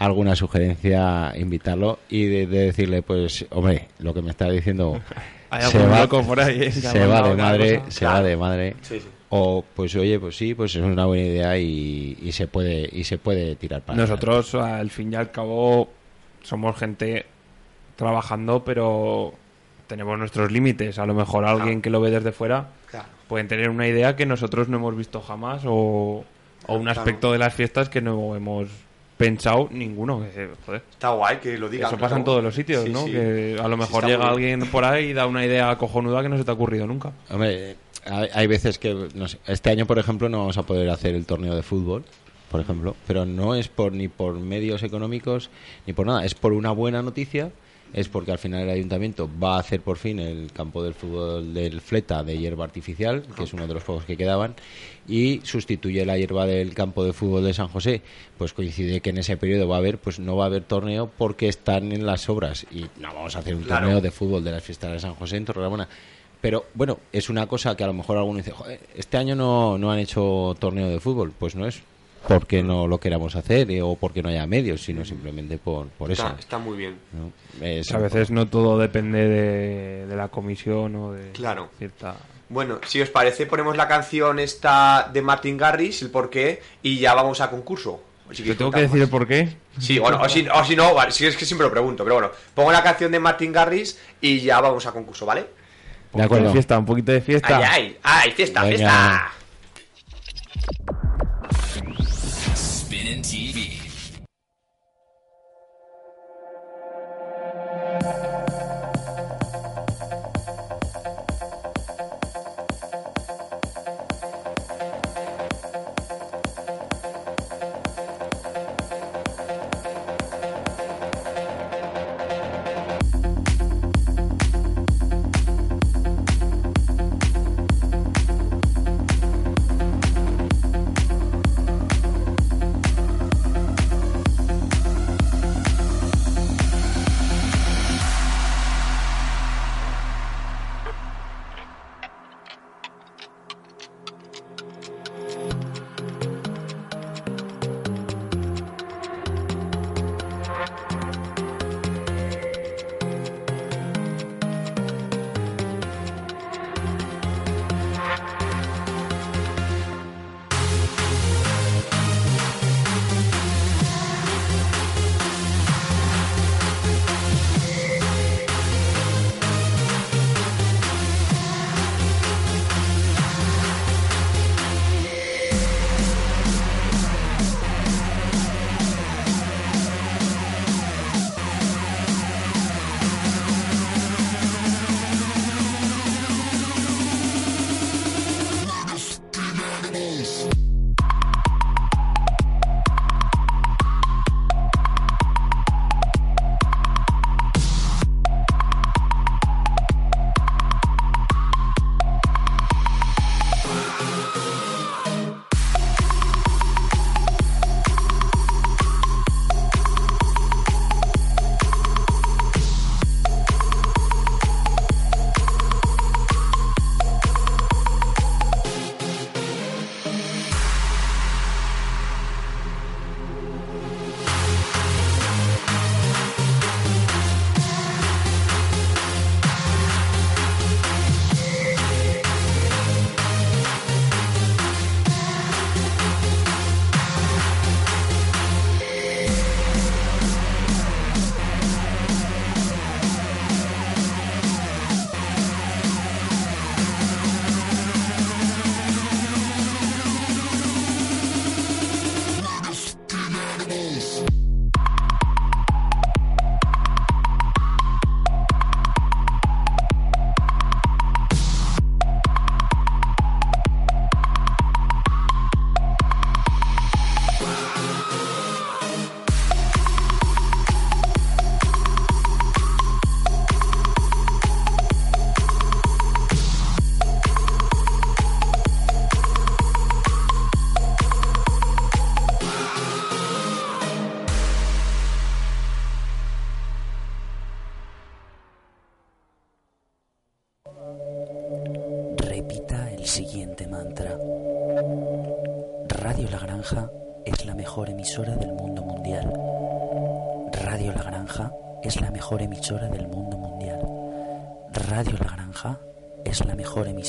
alguna 0.00 0.34
sugerencia, 0.34 1.32
invitarlo 1.36 1.98
y 2.08 2.24
de, 2.26 2.46
de 2.46 2.58
decirle, 2.66 3.02
pues, 3.02 3.46
hombre, 3.50 3.86
lo 4.00 4.12
que 4.12 4.22
me 4.22 4.30
está 4.30 4.50
diciendo 4.50 5.00
Hay 5.50 5.62
se 5.62 5.78
va, 5.86 6.00
loco 6.00 6.22
por 6.24 6.40
ahí, 6.40 6.62
eh, 6.62 6.72
se 6.72 7.06
va 7.06 7.28
de 7.28 7.34
madre, 7.34 7.78
cosa. 7.80 7.90
se 7.90 8.04
va 8.06 8.22
de 8.22 8.36
madre. 8.36 8.76
Sí, 8.82 9.00
sí. 9.00 9.06
O 9.30 9.64
pues 9.74 9.94
oye, 9.96 10.18
pues 10.18 10.36
sí, 10.36 10.54
pues 10.54 10.74
es 10.74 10.82
una 10.82 11.06
buena 11.06 11.24
idea 11.24 11.58
y, 11.58 12.18
y 12.22 12.32
se 12.32 12.46
puede 12.48 12.88
y 12.92 13.04
se 13.04 13.18
puede 13.18 13.54
tirar 13.56 13.82
para 13.82 13.96
Nosotros, 13.98 14.54
al 14.56 14.90
fin 14.90 15.12
y 15.12 15.16
al 15.16 15.30
cabo, 15.30 15.88
somos 16.42 16.76
gente 16.76 17.26
trabajando, 17.96 18.64
pero 18.64 19.34
tenemos 19.86 20.18
nuestros 20.18 20.50
límites. 20.50 20.98
A 20.98 21.06
lo 21.06 21.14
mejor 21.14 21.44
alguien 21.44 21.82
que 21.82 21.90
lo 21.90 22.00
ve 22.00 22.10
desde 22.10 22.32
fuera 22.32 22.68
Claro. 22.90 23.06
pueden 23.28 23.46
tener 23.48 23.68
una 23.70 23.86
idea 23.86 24.16
que 24.16 24.26
nosotros 24.26 24.68
no 24.68 24.78
hemos 24.78 24.96
visto 24.96 25.20
jamás 25.20 25.62
o, 25.66 26.24
o 26.66 26.74
un 26.74 26.82
Claro. 26.84 27.00
aspecto 27.00 27.32
de 27.32 27.38
las 27.38 27.54
fiestas 27.54 27.88
que 27.88 28.00
no 28.00 28.34
hemos 28.36 28.68
pensado 29.20 29.68
ninguno. 29.70 30.20
Que, 30.34 30.48
joder, 30.66 30.82
Está 30.90 31.10
guay 31.10 31.36
que 31.38 31.58
lo 31.58 31.68
digan. 31.68 31.88
eso 31.88 31.96
pasa 31.96 32.08
claro. 32.08 32.16
en 32.16 32.24
todos 32.24 32.42
los 32.42 32.54
sitios, 32.54 32.84
Sí, 32.84 32.90
¿no? 32.90 33.04
sí. 33.04 33.12
Que 33.12 33.56
a 33.62 33.68
lo 33.68 33.76
mejor 33.76 34.06
llega 34.06 34.28
alguien 34.28 34.60
por 34.70 34.84
ahí 34.84 35.10
y 35.10 35.12
da 35.12 35.26
una 35.26 35.44
idea 35.44 35.76
cojonuda 35.76 36.22
que 36.22 36.28
no 36.30 36.38
se 36.38 36.44
te 36.44 36.50
ha 36.50 36.54
ocurrido 36.54 36.86
nunca. 36.86 37.12
Hombre, 37.30 37.76
hay, 38.06 38.28
hay 38.32 38.46
veces 38.46 38.78
que 38.78 39.08
no 39.14 39.28
sé, 39.28 39.38
este 39.46 39.70
año, 39.70 39.86
por 39.86 39.98
ejemplo, 39.98 40.28
no 40.28 40.38
vamos 40.38 40.56
a 40.58 40.62
poder 40.62 40.88
hacer 40.90 41.14
el 41.14 41.26
torneo 41.26 41.54
de 41.54 41.62
fútbol, 41.62 42.02
por 42.50 42.60
ejemplo, 42.60 42.96
pero 43.06 43.26
no 43.26 43.54
es 43.54 43.68
por 43.68 43.92
ni 43.92 44.08
por 44.08 44.40
medios 44.40 44.82
económicos 44.82 45.50
ni 45.86 45.92
por 45.92 46.06
nada, 46.06 46.24
es 46.24 46.34
por 46.34 46.52
una 46.52 46.70
buena 46.72 47.02
noticia, 47.02 47.50
es 47.92 48.08
porque 48.08 48.32
al 48.32 48.38
final 48.38 48.62
el 48.62 48.70
ayuntamiento 48.70 49.28
va 49.42 49.56
a 49.56 49.60
hacer 49.60 49.80
por 49.80 49.96
fin 49.98 50.18
el 50.20 50.52
campo 50.52 50.82
del 50.82 50.94
fútbol 50.94 51.52
del 51.54 51.80
Fleta 51.80 52.22
de 52.22 52.38
hierba 52.38 52.64
artificial, 52.64 53.22
que 53.36 53.44
es 53.44 53.52
uno 53.52 53.66
de 53.66 53.74
los 53.74 53.82
juegos 53.84 54.04
que 54.04 54.16
quedaban, 54.16 54.54
y 55.08 55.40
sustituye 55.44 56.04
la 56.06 56.16
hierba 56.16 56.46
del 56.46 56.72
campo 56.74 57.04
de 57.04 57.12
fútbol 57.12 57.44
de 57.44 57.54
San 57.54 57.68
José. 57.68 58.02
Pues 58.38 58.52
coincide 58.52 59.00
que 59.00 59.10
en 59.10 59.18
ese 59.18 59.36
periodo 59.36 59.66
va 59.68 59.76
a 59.76 59.78
haber, 59.78 59.98
pues 59.98 60.18
no 60.20 60.36
va 60.36 60.44
a 60.44 60.46
haber 60.46 60.62
torneo 60.64 61.10
porque 61.18 61.48
están 61.48 61.92
en 61.92 62.06
las 62.06 62.28
obras 62.28 62.66
y 62.70 62.86
no 63.00 63.12
vamos 63.14 63.34
a 63.36 63.40
hacer 63.40 63.54
un 63.54 63.62
Claro. 63.64 63.86
torneo 63.86 64.00
de 64.00 64.10
fútbol 64.10 64.44
de 64.44 64.52
las 64.52 64.62
fiestas 64.62 64.92
de 64.92 65.00
San 65.00 65.14
José 65.14 65.36
en 65.36 65.44
Torrelamona. 65.44 65.88
Pero 66.40 66.64
bueno, 66.74 66.98
es 67.12 67.28
una 67.28 67.46
cosa 67.46 67.76
que 67.76 67.84
a 67.84 67.86
lo 67.86 67.92
mejor 67.92 68.16
alguno 68.16 68.38
dice, 68.38 68.52
"Joder, 68.52 68.80
este 68.96 69.18
año 69.18 69.34
no, 69.34 69.76
no 69.76 69.90
han 69.92 69.98
hecho 69.98 70.56
torneo 70.58 70.88
de 70.88 70.98
fútbol. 71.00 71.32
Pues 71.38 71.54
no 71.54 71.66
es 71.66 71.82
porque 72.28 72.62
no 72.62 72.86
lo 72.86 72.98
queramos 72.98 73.34
hacer 73.36 73.70
eh, 73.70 73.82
o 73.82 73.96
porque 73.96 74.22
no 74.22 74.28
haya 74.28 74.46
medios, 74.46 74.82
sino 74.82 75.04
simplemente 75.04 75.58
por, 75.58 75.88
por 75.88 76.10
Está, 76.12 76.28
eso. 76.28 76.36
está 76.38 76.58
muy 76.58 76.76
bien. 76.76 76.96
¿no? 77.12 77.32
Es 77.64 77.90
a 77.92 77.98
veces 77.98 78.30
no 78.30 78.46
todo 78.46 78.78
depende 78.78 79.26
de, 79.28 80.06
de 80.06 80.16
la 80.16 80.28
comisión 80.28 80.94
o 80.96 81.12
de 81.12 81.32
Claro. 81.32 81.70
cierta... 81.78 82.16
Bueno, 82.48 82.80
si 82.84 83.00
os 83.00 83.08
parece, 83.10 83.46
ponemos 83.46 83.76
la 83.76 83.86
canción 83.86 84.38
esta 84.40 85.08
de 85.12 85.22
Martin 85.22 85.56
Garrix, 85.56 86.02
el 86.02 86.10
porqué, 86.10 86.60
y 86.82 86.98
ya 86.98 87.14
vamos 87.14 87.40
a 87.40 87.48
concurso. 87.48 88.02
Si 88.32 88.42
¿Te 88.42 88.54
tengo 88.56 88.70
que 88.72 88.80
decir 88.82 89.00
el 89.02 89.08
por 89.08 89.26
qué? 89.26 89.56
Sí, 89.78 89.98
bueno, 89.98 90.20
o 90.20 90.28
si, 90.28 90.46
o 90.48 90.64
si 90.64 90.74
no, 90.76 90.92
vale, 90.94 91.10
si 91.12 91.26
es 91.26 91.36
que 91.36 91.44
siempre 91.44 91.66
lo 91.66 91.70
pregunto, 91.72 92.02
pero 92.04 92.16
bueno, 92.16 92.30
pongo 92.54 92.70
la 92.72 92.82
canción 92.82 93.10
de 93.12 93.18
Martin 93.20 93.52
Garrix 93.52 93.98
y 94.20 94.40
ya 94.40 94.60
vamos 94.60 94.84
a 94.86 94.92
concurso, 94.92 95.26
¿vale? 95.26 95.46
Un 96.12 96.22
poquito 96.26 96.46
de 96.46 96.52
fiesta, 96.52 96.78
un 96.78 96.86
poquito 96.86 97.12
de 97.12 97.20
fiesta. 97.20 97.56
Ay, 97.56 97.64
ay, 97.68 97.98
ay, 98.02 98.30
fiesta, 98.32 98.62
Venga. 98.64 98.76
fiesta. 98.76 99.32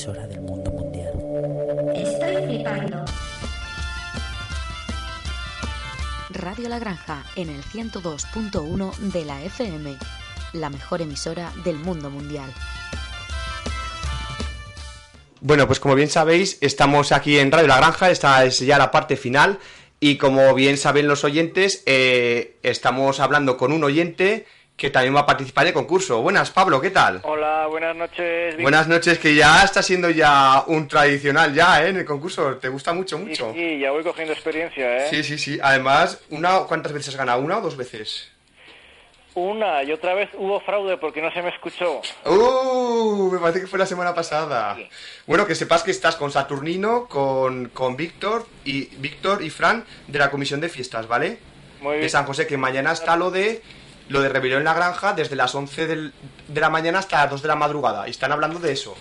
Emisora 0.01 0.25
del 0.25 0.41
mundo 0.41 0.71
mundial. 0.71 1.13
Estoy 1.95 2.35
flipando. 2.47 3.05
Radio 6.31 6.69
La 6.69 6.79
Granja 6.79 7.23
en 7.35 7.51
el 7.51 7.61
102.1 7.61 8.95
de 8.97 9.25
la 9.25 9.43
FM, 9.43 9.95
la 10.53 10.71
mejor 10.71 11.03
emisora 11.03 11.53
del 11.63 11.75
mundo 11.75 12.09
mundial. 12.09 12.51
Bueno, 15.39 15.67
pues 15.67 15.79
como 15.79 15.93
bien 15.93 16.09
sabéis, 16.09 16.57
estamos 16.61 17.11
aquí 17.11 17.37
en 17.37 17.51
Radio 17.51 17.67
La 17.67 17.77
Granja, 17.77 18.09
esta 18.09 18.43
es 18.43 18.57
ya 18.57 18.79
la 18.79 18.89
parte 18.89 19.17
final 19.17 19.59
y 19.99 20.17
como 20.17 20.55
bien 20.55 20.77
saben 20.77 21.07
los 21.07 21.23
oyentes, 21.23 21.83
eh, 21.85 22.57
estamos 22.63 23.19
hablando 23.19 23.55
con 23.55 23.71
un 23.71 23.83
oyente 23.83 24.47
que 24.81 24.89
también 24.89 25.15
va 25.15 25.19
a 25.19 25.25
participar 25.27 25.65
en 25.65 25.67
el 25.67 25.73
concurso. 25.75 26.23
Buenas, 26.23 26.49
Pablo, 26.49 26.81
¿qué 26.81 26.89
tal? 26.89 27.19
Hola, 27.21 27.67
buenas 27.67 27.95
noches. 27.95 28.55
Vic. 28.55 28.63
Buenas 28.63 28.87
noches, 28.87 29.19
que 29.19 29.35
ya 29.35 29.63
está 29.63 29.83
siendo 29.83 30.09
ya 30.09 30.63
un 30.65 30.87
tradicional 30.87 31.53
ya, 31.53 31.85
¿eh? 31.85 31.89
En 31.89 31.97
el 31.97 32.05
concurso, 32.05 32.55
¿te 32.57 32.67
gusta 32.67 32.91
mucho, 32.91 33.15
Sí, 33.19 33.23
mucho? 33.25 33.53
sí, 33.53 33.77
ya 33.77 33.91
voy 33.91 34.01
cogiendo 34.01 34.33
experiencia, 34.33 35.05
¿eh? 35.05 35.07
Sí, 35.11 35.23
sí, 35.23 35.37
sí. 35.37 35.59
Además, 35.61 36.19
una, 36.31 36.61
¿cuántas 36.61 36.93
veces 36.93 37.09
has 37.09 37.15
ganado? 37.15 37.41
¿Una 37.43 37.59
o 37.59 37.61
dos 37.61 37.77
veces? 37.77 38.31
Una 39.35 39.83
y 39.83 39.91
otra 39.91 40.15
vez 40.15 40.29
hubo 40.33 40.59
fraude 40.61 40.97
porque 40.97 41.21
no 41.21 41.31
se 41.31 41.43
me 41.43 41.49
escuchó. 41.49 42.01
¡Uh! 42.25 43.29
Me 43.31 43.37
parece 43.37 43.61
que 43.61 43.67
fue 43.67 43.77
la 43.77 43.85
semana 43.85 44.15
pasada. 44.15 44.75
Bueno, 45.27 45.45
que 45.45 45.53
sepas 45.53 45.83
que 45.83 45.91
estás 45.91 46.15
con 46.15 46.31
Saturnino, 46.31 47.05
con, 47.05 47.69
con 47.69 47.95
Víctor 47.95 48.47
y 48.65 48.85
Víctor 48.97 49.43
y 49.43 49.51
Fran 49.51 49.85
de 50.07 50.17
la 50.17 50.31
comisión 50.31 50.59
de 50.59 50.69
fiestas, 50.69 51.07
¿vale? 51.07 51.37
Muy 51.81 51.93
De 51.93 51.97
bien. 51.99 52.09
San 52.09 52.25
José, 52.25 52.47
que 52.47 52.57
mañana 52.57 52.91
está 52.93 53.15
lo 53.15 53.29
de 53.29 53.61
lo 54.11 54.21
de 54.21 54.29
rebelión 54.29 54.59
en 54.59 54.65
la 54.65 54.73
granja 54.73 55.13
desde 55.13 55.35
las 55.35 55.53
11 55.55 55.87
del- 55.87 56.13
de 56.47 56.61
la 56.61 56.69
mañana 56.69 56.99
hasta 56.99 57.21
las 57.23 57.31
2 57.31 57.41
de 57.41 57.47
la 57.47 57.55
madrugada. 57.55 58.07
Y 58.07 58.11
están 58.11 58.31
hablando 58.31 58.59
de 58.59 58.71
eso. 58.73 58.95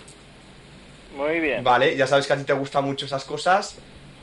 Muy 1.15 1.39
bien. 1.39 1.63
Vale, 1.63 1.95
ya 1.95 2.07
sabes 2.07 2.25
que 2.27 2.33
a 2.33 2.37
ti 2.37 2.43
te 2.43 2.53
gustan 2.53 2.85
mucho 2.85 3.05
esas 3.05 3.25
cosas 3.25 3.75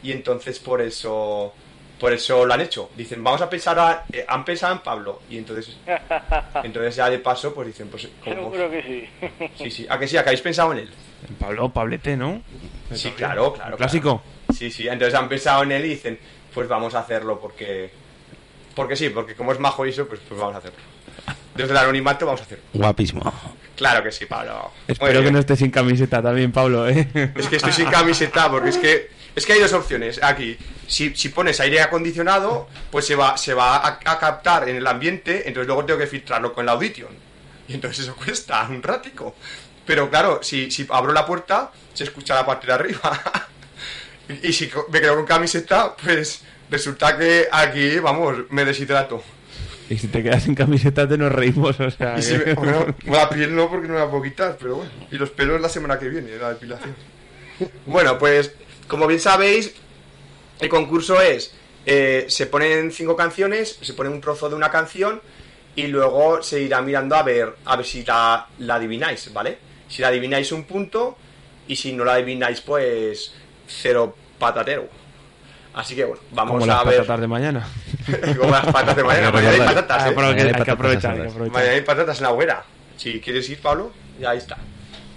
y 0.03 0.12
entonces 0.12 0.59
por 0.59 0.80
eso 0.80 1.53
por 2.01 2.12
eso 2.12 2.47
lo 2.47 2.55
han 2.55 2.61
hecho. 2.61 2.91
Dicen, 2.97 3.22
vamos 3.24 3.43
a 3.43 3.51
pensar 3.51 3.76
a, 3.78 4.05
eh, 4.12 4.24
han 4.28 4.45
pensado 4.45 4.72
en 4.72 4.78
Pablo 4.80 5.20
y 5.28 5.36
entonces 5.36 5.76
entonces 6.62 6.95
ya 6.97 7.11
de 7.11 7.18
paso 7.18 7.53
pues 7.53 7.66
dicen, 7.66 7.89
pues 7.89 8.09
como 8.22 8.34
Seguro 8.55 8.70
que 8.70 8.82
sí. 8.82 9.09
Sí, 9.64 9.70
sí, 9.70 9.86
a 9.91 9.99
que 9.99 10.07
sí, 10.09 10.16
a 10.16 10.22
que 10.22 10.28
habéis 10.30 10.41
pensado 10.41 10.72
en 10.72 10.78
él. 10.78 10.91
Pablo, 11.39 11.68
Pablete, 11.70 12.16
¿no? 12.16 12.41
Sí, 12.95 13.11
claro, 13.11 13.53
claro. 13.53 13.76
Clásico. 13.76 14.22
claro. 14.22 14.57
Sí, 14.57 14.70
sí, 14.70 14.89
entonces 14.89 15.14
han 15.14 15.28
pensado 15.28 15.62
en 15.64 15.72
él 15.72 15.84
y 15.84 15.89
dicen, 15.91 16.18
pues 16.55 16.68
vamos 16.68 16.95
a 16.95 17.01
hacerlo 17.01 17.39
porque 17.41 17.91
porque 18.78 18.94
sí, 18.94 19.08
porque 19.08 19.34
como 19.34 19.50
es 19.50 19.58
majo 19.58 19.84
y 19.84 19.90
eso, 19.90 20.06
pues, 20.06 20.20
pues 20.28 20.38
vamos 20.38 20.54
a 20.54 20.58
hacerlo. 20.58 20.78
Desde 21.52 21.72
el 21.72 21.76
anonimato 21.78 22.26
vamos 22.26 22.42
a 22.42 22.44
hacerlo. 22.44 22.62
Guapísimo. 22.72 23.32
Claro 23.74 24.04
que 24.04 24.12
sí, 24.12 24.24
Pablo. 24.24 24.70
Espero 24.86 25.20
que 25.20 25.32
no 25.32 25.40
estés 25.40 25.58
sin 25.58 25.72
camiseta 25.72 26.22
también, 26.22 26.52
Pablo, 26.52 26.88
¿eh? 26.88 27.08
Es 27.34 27.48
que 27.48 27.56
estoy 27.56 27.72
sin 27.72 27.90
camiseta 27.90 28.48
porque 28.48 28.68
es 28.68 28.78
que 28.78 29.10
es 29.34 29.44
que 29.44 29.54
hay 29.54 29.58
dos 29.58 29.72
opciones 29.72 30.22
aquí. 30.22 30.56
Si, 30.86 31.12
si 31.16 31.30
pones 31.30 31.58
aire 31.58 31.80
acondicionado, 31.80 32.68
pues 32.92 33.04
se 33.04 33.16
va 33.16 33.36
se 33.36 33.52
va 33.52 33.78
a, 33.78 33.98
a 34.04 34.18
captar 34.20 34.68
en 34.68 34.76
el 34.76 34.86
ambiente, 34.86 35.48
entonces 35.48 35.66
luego 35.66 35.84
tengo 35.84 35.98
que 35.98 36.06
filtrarlo 36.06 36.52
con 36.52 36.64
la 36.64 36.70
Audition. 36.70 37.10
Y 37.66 37.74
entonces 37.74 38.04
eso 38.04 38.14
cuesta 38.24 38.64
un 38.70 38.80
ratico. 38.80 39.34
Pero 39.84 40.08
claro, 40.08 40.38
si, 40.40 40.70
si 40.70 40.86
abro 40.88 41.12
la 41.12 41.26
puerta, 41.26 41.72
se 41.94 42.04
escucha 42.04 42.36
la 42.36 42.46
parte 42.46 42.68
de 42.68 42.74
arriba. 42.74 43.22
y, 44.44 44.52
si 44.52 44.70
me 44.88 45.00
quedo 45.00 45.16
con 45.16 45.26
camiseta, 45.26 45.96
pues 45.96 46.42
resulta 46.70 47.16
que 47.16 47.46
aquí, 47.50 47.98
vamos, 47.98 48.36
me 48.50 48.64
deshidrato. 48.64 49.22
Y 49.90 49.96
si 49.96 50.08
te 50.08 50.22
quedas 50.22 50.42
sin 50.42 50.54
camiseta 50.54 51.08
te 51.08 51.16
nos 51.16 51.32
reímos, 51.32 51.80
o 51.80 51.90
sea... 51.90 52.18
Y 52.18 52.22
si 52.22 52.38
que- 52.38 52.44
me- 52.46 52.54
bueno, 52.54 52.86
la 53.06 53.28
piel 53.30 53.54
no 53.56 53.70
porque 53.70 53.88
no 53.88 53.94
la 53.94 54.10
puedo 54.10 54.22
quitar, 54.22 54.56
pero 54.60 54.76
bueno. 54.76 54.90
Y 55.10 55.16
los 55.16 55.30
pelos 55.30 55.60
la 55.60 55.68
semana 55.70 55.98
que 55.98 56.08
viene, 56.08 56.36
la 56.36 56.50
depilación. 56.50 56.94
Bueno, 57.86 58.18
pues 58.18 58.52
como 58.86 59.06
bien 59.06 59.18
sabéis, 59.20 59.74
el 60.60 60.68
concurso 60.68 61.20
es, 61.20 61.54
eh, 61.86 62.26
se 62.28 62.46
ponen 62.46 62.92
cinco 62.92 63.16
canciones, 63.16 63.78
se 63.80 63.94
pone 63.94 64.10
un 64.10 64.20
trozo 64.20 64.48
de 64.50 64.54
una 64.56 64.70
canción 64.70 65.22
y 65.74 65.86
luego 65.86 66.42
se 66.42 66.60
irá 66.60 66.82
mirando 66.82 67.16
a 67.16 67.22
ver, 67.22 67.54
a 67.64 67.76
ver 67.76 67.86
si 67.86 68.04
la, 68.04 68.46
la 68.58 68.74
adivináis, 68.74 69.32
¿vale? 69.32 69.58
Si 69.88 70.02
la 70.02 70.08
adivináis 70.08 70.52
un 70.52 70.64
punto 70.64 71.16
y 71.66 71.76
si 71.76 71.92
no 71.94 72.04
la 72.04 72.14
adivináis 72.14 72.60
pues 72.60 73.32
cero 73.66 74.14
patatero. 74.38 74.88
Así 75.78 75.94
que 75.94 76.04
bueno, 76.04 76.20
vamos 76.32 76.58
Como 76.58 76.64
a 76.64 76.66
las 76.66 76.84
ver 76.84 76.96
patatas 76.96 77.20
de 77.20 77.28
mañana. 77.28 77.68
como 78.36 78.50
las 78.50 78.66
patas 78.66 78.96
de 78.96 79.04
mañana. 79.04 79.30
Mañana 79.30 79.50
hay 79.52 79.60
patatas, 79.60 80.02
¿eh? 80.02 80.08
hay 80.08 80.64
que 80.64 80.70
aprovechar, 80.72 81.12
hay 81.14 81.22
que 81.22 81.28
aprovechar. 81.28 81.52
Mañana 81.52 81.72
hay 81.72 81.80
patatas 81.82 82.18
en 82.18 82.24
la 82.24 82.32
hoguera. 82.32 82.64
Si 82.96 83.20
quieres 83.20 83.48
ir, 83.48 83.60
Pablo, 83.60 83.92
ya 84.18 84.30
ahí 84.30 84.38
está. 84.38 84.58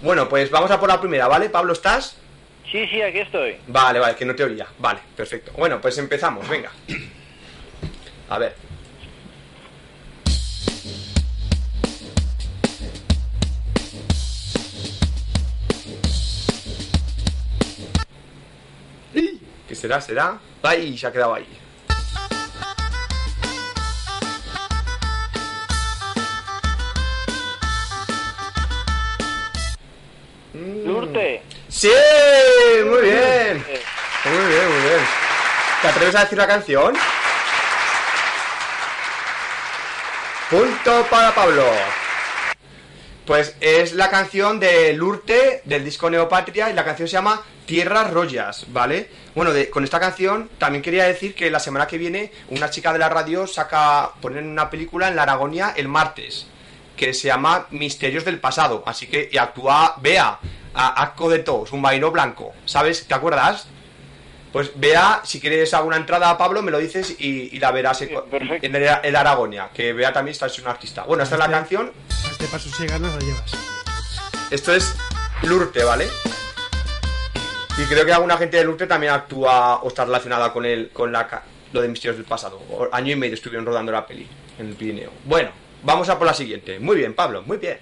Bueno, 0.02 0.28
pues 0.28 0.52
vamos 0.52 0.70
a 0.70 0.78
por 0.78 0.88
la 0.88 1.00
primera, 1.00 1.26
¿vale? 1.26 1.50
Pablo, 1.50 1.72
¿estás? 1.72 2.16
Sí, 2.70 2.86
sí, 2.86 3.02
aquí 3.02 3.18
estoy. 3.18 3.56
Vale, 3.66 3.98
vale, 3.98 4.14
que 4.14 4.24
no 4.24 4.36
te 4.36 4.44
oía. 4.44 4.68
Vale, 4.78 5.00
perfecto. 5.16 5.50
Bueno, 5.58 5.80
pues 5.80 5.98
empezamos, 5.98 6.48
venga. 6.48 6.70
A 8.30 8.38
ver. 8.38 8.54
¿Qué 19.72 19.76
será? 19.76 20.02
¿Será? 20.02 20.38
¡Ay! 20.62 20.98
Se 20.98 21.06
ha 21.06 21.12
quedado 21.12 21.32
ahí. 21.32 21.48
Lurte. 30.84 31.42
¡Sí! 31.70 31.88
Muy 32.84 33.00
bien. 33.00 33.64
Muy 34.26 34.46
bien, 34.46 34.68
muy 34.68 34.82
bien. 34.82 35.00
¿Te 35.80 35.88
atreves 35.88 36.16
a 36.16 36.20
decir 36.24 36.36
la 36.36 36.46
canción? 36.46 36.94
Punto 40.50 41.06
para 41.08 41.34
Pablo. 41.34 41.64
Pues 43.24 43.56
es 43.58 43.94
la 43.94 44.10
canción 44.10 44.60
de 44.60 44.92
Lurte 44.92 45.62
del 45.64 45.82
disco 45.82 46.10
Neopatria 46.10 46.68
y 46.68 46.74
la 46.74 46.84
canción 46.84 47.08
se 47.08 47.12
llama 47.12 47.42
Tierras 47.72 48.10
Rollas, 48.10 48.66
¿vale? 48.68 49.08
Bueno, 49.34 49.50
de- 49.54 49.70
con 49.70 49.82
esta 49.82 49.98
canción 49.98 50.50
también 50.58 50.82
quería 50.82 51.04
decir 51.04 51.34
que 51.34 51.50
la 51.50 51.58
semana 51.58 51.86
que 51.86 51.96
viene 51.96 52.30
una 52.50 52.68
chica 52.68 52.92
de 52.92 52.98
la 52.98 53.08
radio 53.08 53.46
saca, 53.46 54.10
ponen 54.20 54.46
una 54.46 54.68
película 54.68 55.08
en 55.08 55.16
la 55.16 55.22
Aragonia 55.22 55.72
el 55.74 55.88
martes 55.88 56.46
que 56.98 57.14
se 57.14 57.28
llama 57.28 57.66
Misterios 57.70 58.26
del 58.26 58.38
Pasado, 58.40 58.82
así 58.84 59.06
que 59.06 59.30
y 59.32 59.38
actúa 59.38 59.96
Bea, 60.02 60.38
a 60.74 61.02
Asco 61.02 61.30
de 61.30 61.38
Tos, 61.38 61.72
un 61.72 61.80
vaino 61.80 62.10
blanco, 62.10 62.52
¿sabes? 62.66 63.06
¿Te 63.08 63.14
acuerdas? 63.14 63.66
Pues 64.52 64.72
Bea, 64.74 65.22
si 65.24 65.40
quieres 65.40 65.72
alguna 65.72 65.96
entrada 65.96 66.28
a 66.28 66.36
Pablo, 66.36 66.60
me 66.60 66.70
lo 66.70 66.78
dices 66.78 67.16
y, 67.18 67.56
y 67.56 67.58
la 67.58 67.70
verás 67.70 68.02
en, 68.02 68.10
en 68.60 68.76
el, 68.76 68.86
el 69.02 69.16
Aragonia, 69.16 69.70
que 69.72 69.94
Bea 69.94 70.12
también 70.12 70.32
está, 70.32 70.44
es 70.44 70.58
un 70.58 70.68
artista. 70.68 71.04
Bueno, 71.04 71.22
esta 71.22 71.36
es 71.36 71.38
la 71.38 71.48
canción, 71.50 71.90
A 72.26 72.30
este 72.32 72.44
paso 72.48 72.68
si 72.68 72.86
ganas 72.86 73.14
la 73.14 73.18
llevas. 73.20 73.50
esto 74.50 74.74
es 74.74 74.94
Lurte, 75.44 75.82
¿vale? 75.84 76.06
Y 77.78 77.84
creo 77.86 78.04
que 78.04 78.12
alguna 78.12 78.36
gente 78.36 78.58
de 78.58 78.64
Lurte 78.64 78.86
también 78.86 79.12
actúa 79.12 79.76
o 79.82 79.88
está 79.88 80.04
relacionada 80.04 80.52
con 80.52 80.64
el, 80.66 80.90
con 80.90 81.10
la, 81.10 81.26
ca- 81.26 81.42
lo 81.72 81.80
de 81.80 81.88
Misterios 81.88 82.16
del 82.16 82.26
Pasado. 82.26 82.60
O- 82.70 82.88
año 82.92 83.12
y 83.12 83.16
medio 83.16 83.34
estuvieron 83.34 83.64
rodando 83.64 83.90
la 83.92 84.06
peli 84.06 84.26
en 84.58 84.66
el 84.68 84.74
Pirineo. 84.74 85.10
Bueno, 85.24 85.50
vamos 85.82 86.08
a 86.10 86.18
por 86.18 86.26
la 86.26 86.34
siguiente. 86.34 86.78
Muy 86.78 86.96
bien, 86.96 87.14
Pablo, 87.14 87.42
muy 87.42 87.56
bien. 87.56 87.78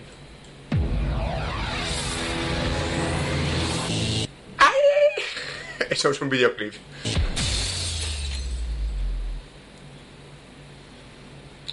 ¡Ay! 4.59 4.75
Eso 5.91 6.11
es 6.11 6.21
un 6.21 6.29
videoclip. 6.29 6.75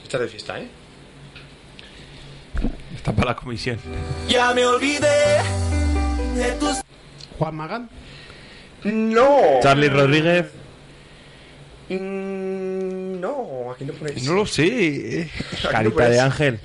Estás 0.03 0.21
de 0.21 0.27
fiesta, 0.27 0.59
¿eh? 0.59 0.67
Está 2.95 3.11
para 3.11 3.31
la 3.31 3.35
comisión. 3.35 3.77
Ya 4.27 4.53
me 4.53 4.65
olvidé 4.65 5.41
de 6.35 6.51
tus. 6.59 6.77
Juan 7.37 7.55
Magán. 7.55 7.89
No. 8.93 9.41
Charlie 9.61 9.89
Rodríguez. 9.89 10.45
Mm, 11.89 13.19
no, 13.21 13.71
aquí 13.71 13.85
no 13.85 13.93
ponéis. 13.93 14.23
No 14.23 14.33
lo 14.33 14.45
sé. 14.45 15.29
no 15.63 15.69
Carita 15.69 16.09
de 16.09 16.19
ángel. 16.19 16.59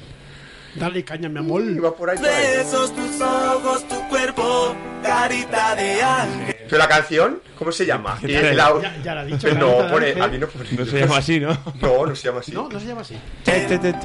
Dale 0.75 1.05
caña, 1.05 1.29
mi 1.29 1.39
amor. 1.39 1.63
Va 1.85 1.95
por 1.95 2.09
ahí, 2.11 2.17
por 2.17 2.27
ahí. 2.27 2.57
Besos, 2.57 2.95
tus 2.95 3.21
ojos, 3.21 3.87
tu 3.89 4.09
cuerpo, 4.09 4.75
carita 5.03 5.77
de 5.77 6.03
ángel. 6.03 6.57
¿Pero 6.67 6.79
la 6.79 6.89
canción? 6.89 7.43
¿Cómo 7.59 7.71
se 7.71 7.85
llama? 7.85 8.19
Y 8.23 8.29
Ya- 8.33 8.41
la- 8.55 8.81
ya- 8.81 8.97
ya 9.05 9.15
la 9.15 9.21
ha 9.21 9.25
dicho, 9.27 9.49
Carita 9.49 9.61
no, 9.61 9.89
pone, 9.91 10.07
Ángel. 10.09 10.23
aquí 10.23 10.39
no 10.39 10.47
pone. 10.49 10.65
No 10.73 10.87
se 10.87 10.99
llama 11.01 11.17
así, 11.19 11.41
¿no? 11.41 11.59
No, 11.81 12.07
no 12.07 12.17
se 12.17 12.27
llama 12.29 12.41
así. 12.41 12.53
No, 12.53 12.69
no 12.71 12.81
se 12.81 12.87
llama 12.87 13.03
así. 13.03 13.17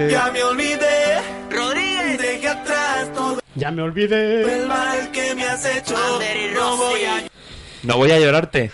Ya 0.09 0.29
me 0.31 0.43
olvidé, 0.43 1.17
Rodríguez, 1.49 2.17
dejé 2.21 2.47
atrás 2.49 3.13
todo 3.15 3.39
Ya 3.55 3.71
me 3.71 3.81
olvidé. 3.83 4.41
el 4.61 4.67
mal 4.67 5.09
que 5.11 5.33
me 5.35 5.45
has 5.45 5.65
hecho. 5.65 5.95
No 6.53 6.75
voy 6.77 7.05
a 7.05 7.23
No 7.87 7.97
voy 7.97 8.11
a 8.11 8.19
llorarte. 8.19 8.71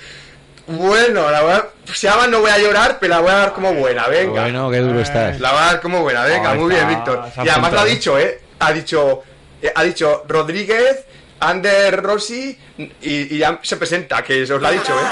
Bueno, 0.67 1.29
la 1.29 1.41
voy 1.41 1.51
a... 1.53 1.65
se 1.93 2.07
llama 2.07 2.27
No 2.27 2.39
voy 2.39 2.49
a 2.51 2.57
llorar, 2.57 2.97
pero 2.99 3.15
la 3.15 3.19
voy 3.21 3.31
a 3.31 3.35
dar 3.35 3.53
como 3.53 3.73
buena, 3.73 4.07
venga. 4.07 4.41
Bueno, 4.43 4.69
qué 4.71 4.77
duro 4.79 4.99
estás. 5.01 5.39
La 5.39 5.51
voy 5.51 5.61
a 5.61 5.65
dar 5.65 5.81
como 5.81 6.01
buena, 6.01 6.23
venga, 6.25 6.51
Ah, 6.51 6.55
muy 6.55 6.73
está- 6.73 6.85
bien, 6.87 6.97
Víctor. 6.99 7.25
se 7.35 7.43
Y 7.45 7.49
además 7.49 7.73
lo 7.73 7.79
ha 7.81 7.85
dicho, 7.85 8.17
¿eh? 8.19 8.41
Ha 8.59 8.71
dicho, 8.71 9.23
eh, 9.61 9.71
ha 9.75 9.83
dicho 9.83 10.23
Rodríguez, 10.27 11.05
Ander 11.41 12.01
Rossi 12.01 12.57
y, 12.77 13.35
y 13.35 13.37
ya 13.37 13.59
se 13.61 13.75
presenta, 13.75 14.23
que 14.23 14.43
os 14.43 14.49
lo 14.49 14.65
ha 14.65 14.71
dicho, 14.71 14.93
¿eh? 14.93 15.03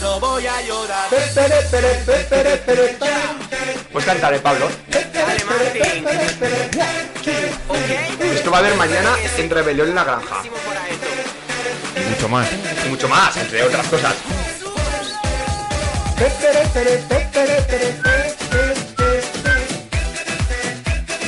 No 0.00 0.18
voy 0.18 0.44
a 0.48 0.60
llorar. 0.62 1.08
Pues 3.92 4.04
cantaré, 4.04 4.40
Pablo. 4.40 4.68
Esto 8.34 8.50
va 8.50 8.56
a 8.56 8.60
haber 8.60 8.74
mañana 8.74 9.14
en 9.36 9.50
Rebelión 9.50 9.88
en 9.90 9.94
la 9.94 10.04
Granja. 10.04 10.42
Mucho 12.22 12.28
más. 12.28 12.48
Y 12.86 12.88
mucho 12.88 13.08
más, 13.08 13.36
entre 13.36 13.64
otras 13.64 13.84
cosas. 13.88 14.14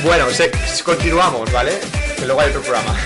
Bueno, 0.03 0.29
se- 0.29 0.51
continuamos, 0.83 1.51
¿vale? 1.51 1.71
Que 2.17 2.25
luego 2.25 2.41
hay 2.41 2.49
otro 2.49 2.61
programa. 2.61 2.95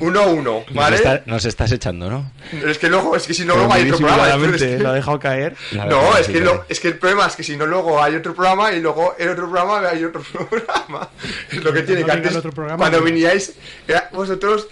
1-1, 0.00 0.42
Nos, 0.42 0.74
¿vale? 0.74 0.96
está- 0.96 1.22
nos 1.26 1.44
estás 1.44 1.72
echando, 1.72 2.08
¿no? 2.08 2.30
Es 2.66 2.78
que 2.78 2.88
luego, 2.88 3.16
es 3.16 3.26
que 3.26 3.34
si 3.34 3.44
no, 3.44 3.54
Pero 3.54 3.66
luego 3.66 3.74
hay 3.74 3.90
otro 3.90 4.06
programa. 4.06 4.46
es 4.56 4.62
que- 4.62 4.78
Lo 4.78 4.90
ha 4.90 4.92
dejado 4.94 5.18
caer. 5.18 5.56
La 5.72 5.86
No, 5.86 6.16
es 6.16 6.28
que, 6.28 6.40
lo- 6.40 6.64
es 6.68 6.78
que 6.80 6.88
el 6.88 6.98
problema 6.98 7.26
es 7.26 7.34
que 7.36 7.42
si 7.42 7.56
no, 7.56 7.66
luego 7.66 8.02
hay 8.02 8.14
otro 8.14 8.34
programa 8.34 8.72
y 8.72 8.80
luego 8.80 9.14
el 9.18 9.30
otro 9.30 9.50
programa 9.50 9.88
hay 9.88 10.04
otro 10.04 10.22
programa. 10.48 11.08
Es 11.50 11.64
lo 11.64 11.72
que 11.72 11.82
tiene 11.82 12.02
No 12.02 12.06
que 12.06 12.12
antes, 12.12 12.36
otro 12.36 12.52
programa, 12.52 12.78
cuando 12.78 12.98
no. 12.98 13.04
viníais, 13.04 13.52
era- 13.88 14.08
vosotros 14.12 14.68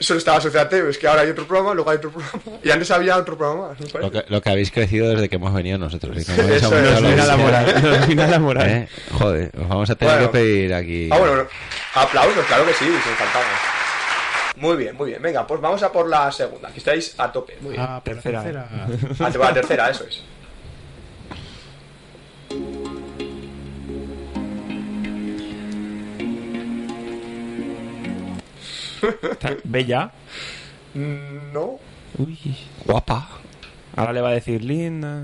solo 0.00 0.18
estaba 0.18 0.38
asociate, 0.38 0.88
es 0.88 0.98
que 0.98 1.06
ahora 1.06 1.22
hay 1.22 1.28
otro 1.30 1.46
programa, 1.46 1.74
luego 1.74 1.90
hay 1.90 1.98
otro 1.98 2.10
programa. 2.10 2.58
Y 2.64 2.70
antes 2.70 2.90
había 2.90 3.16
otro 3.16 3.36
programa 3.38 3.68
más, 3.68 3.78
parece. 3.78 3.98
Lo 4.00 4.10
que, 4.10 4.24
lo 4.28 4.40
que 4.42 4.50
habéis 4.50 4.70
crecido 4.72 5.08
desde 5.10 5.28
que 5.28 5.36
hemos 5.36 5.54
venido 5.54 5.78
nosotros. 5.78 6.16
y 6.20 6.24
como 6.24 6.48
Eso 6.48 6.76
es, 6.78 7.00
la 7.00 7.00
Mira 7.00 7.24
la 7.26 7.36
moral. 7.36 8.14
La 8.16 8.38
moral. 8.38 8.68
¿eh? 8.68 8.88
Joder, 9.12 9.52
os 9.60 9.68
vamos 9.68 9.88
a 9.90 9.94
tener 9.94 10.14
Bueno. 10.14 10.32
que 10.32 10.38
pedir 10.38 10.74
aquí. 10.74 11.08
Ah, 11.12 11.18
bueno, 11.18 11.46
aplausos, 11.94 12.44
claro 12.46 12.66
que 12.66 12.72
sí, 12.72 12.86
se 12.86 13.10
encantamos. 13.12 13.46
Muy 14.56 14.76
bien, 14.76 14.94
muy 14.96 15.10
bien. 15.10 15.22
Venga, 15.22 15.46
pues 15.46 15.60
vamos 15.60 15.82
a 15.82 15.90
por 15.92 16.08
la 16.08 16.30
segunda. 16.32 16.68
Aquí 16.68 16.78
estáis 16.78 17.14
a 17.18 17.30
tope. 17.32 17.56
Muy 17.60 17.72
bien. 17.72 17.82
Ah, 17.88 18.00
por 18.04 18.16
la 18.16 18.20
Tercera. 18.22 18.42
tercera. 18.42 19.26
A 19.26 19.30
por 19.30 19.40
la 19.40 19.54
tercera, 19.54 19.90
eso 19.90 20.04
es. 20.04 20.22
Bella. 29.64 30.10
No. 30.94 31.78
Uy. 32.18 32.38
Guapa. 32.84 33.28
Ahora 33.96 34.12
le 34.12 34.20
va 34.20 34.28
a 34.30 34.32
decir 34.32 34.62
linda. 34.62 35.22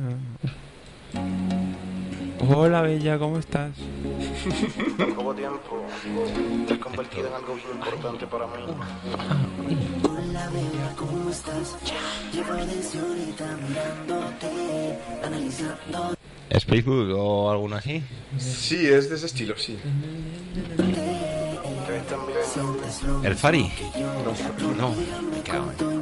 Hola, 2.48 2.82
Bella, 2.82 3.18
¿cómo 3.18 3.38
estás? 3.38 3.72
Poco 5.16 5.34
tiempo, 5.34 5.84
te 6.66 6.74
has 6.74 6.78
convertido 6.78 7.26
en 7.28 7.34
algo 7.34 7.54
bien 7.54 7.68
importante 7.74 8.26
para 8.26 8.46
mí. 8.46 8.52
Hola, 10.04 10.50
bella, 10.50 10.92
¿cómo 10.96 11.30
estás? 11.30 11.76
Llevo 12.32 12.54
desde 12.54 13.00
ahorita 13.00 13.58
mirándote, 13.68 14.98
analizando. 15.24 16.14
¿Es 16.50 16.64
Facebook 16.64 17.10
o 17.16 17.50
alguno 17.50 17.76
así? 17.76 18.02
Sí, 18.38 18.86
es 18.86 19.08
de 19.08 19.16
ese 19.16 19.26
estilo, 19.26 19.56
sí. 19.56 19.78
¿El 23.22 23.34
Fari? 23.36 23.72
No. 23.96 24.74
No. 24.76 24.94
Me 25.30 25.40
cago 25.42 25.70
en-. 25.80 25.96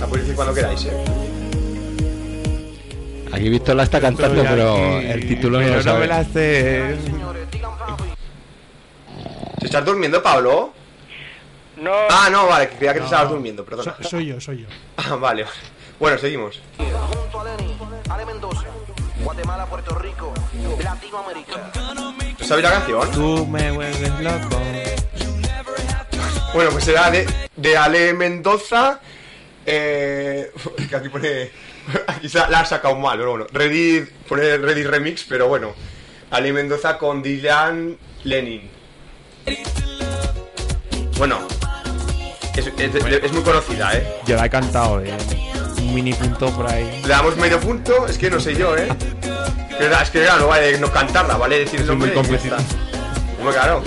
La 0.00 0.06
decir 0.06 0.34
cuando 0.34 0.54
queráis, 0.54 0.84
¿eh? 0.86 1.04
Aquí 3.32 3.48
Víctor 3.48 3.76
la 3.76 3.84
está 3.84 4.00
cantando, 4.00 4.42
pero 4.42 4.98
el 4.98 5.28
título 5.28 5.58
no 5.60 5.64
Pero 5.64 5.76
lo 5.76 5.76
no 5.76 5.82
sabe. 5.84 6.00
me 6.00 6.06
la 6.08 6.24
sé. 6.24 6.96
¿Te 9.60 9.66
estás 9.66 9.84
durmiendo, 9.84 10.22
Pablo? 10.22 10.72
No. 11.76 11.92
Ah, 12.10 12.28
no, 12.30 12.46
vale, 12.46 12.70
creía 12.70 12.92
que 12.92 12.98
te 12.98 13.00
No. 13.00 13.04
estabas 13.06 13.30
durmiendo, 13.30 13.64
perdona. 13.64 13.94
So- 14.00 14.08
soy 14.08 14.26
yo, 14.26 14.40
soy 14.40 14.62
yo. 14.62 14.66
Ah, 14.96 15.14
vale. 15.16 15.44
Bueno, 15.98 16.18
seguimos. 16.18 16.60
Guatemala, 19.24 19.66
Puerto 19.66 19.94
Rico, 19.96 20.32
Latinoamérica. 20.82 21.70
¿Tú 22.38 22.44
sabes 22.44 22.64
la 22.64 22.70
canción? 22.72 23.10
Tú 23.12 23.46
me 23.46 23.70
vuelves 23.70 24.20
loco. 24.20 24.60
Bueno, 26.54 26.70
pues 26.70 26.84
será 26.84 27.10
de, 27.10 27.26
de 27.56 27.76
Ale 27.76 28.12
Mendoza. 28.14 29.00
Eh, 29.66 30.50
que 30.88 30.96
aquí 30.96 31.08
pone. 31.08 31.50
Aquí 32.06 32.28
se 32.28 32.38
la 32.38 32.60
ha 32.60 32.64
sacado 32.64 32.94
mal, 32.96 33.18
pero 33.18 33.30
bueno. 33.30 33.46
Ready, 33.52 34.06
pone 34.28 34.58
Ready 34.58 34.84
Remix, 34.84 35.24
pero 35.24 35.48
bueno. 35.48 35.72
Ale 36.30 36.52
Mendoza 36.52 36.96
con 36.98 37.22
Dylan 37.22 37.96
Lenin. 38.24 38.70
Bueno, 41.18 41.38
es, 42.54 42.66
es- 42.66 42.94
es 43.24 43.32
muy 43.32 43.42
conocida, 43.42 43.94
¿eh? 43.96 44.14
Yo 44.26 44.36
la 44.36 44.46
he 44.46 44.50
cantado, 44.50 45.00
eh. 45.00 45.16
Un 45.80 45.94
mini 45.94 46.12
punto 46.14 46.50
por 46.54 46.66
ahí. 46.70 47.00
Le 47.02 47.08
damos 47.08 47.36
medio 47.36 47.58
punto, 47.58 48.06
es 48.06 48.18
que 48.18 48.30
no 48.30 48.38
sé 48.38 48.54
yo, 48.54 48.76
¿eh? 48.76 48.88
Es 49.80 50.10
que 50.10 50.22
claro, 50.22 50.42
no 50.42 50.48
vale 50.48 50.78
no 50.78 50.92
cantarla, 50.92 51.36
vale 51.38 51.60
decir 51.60 51.84
Soy 51.86 51.96
muy 51.96 52.08
está. 52.08 52.58
Muy 53.42 53.52
claro. 53.52 53.82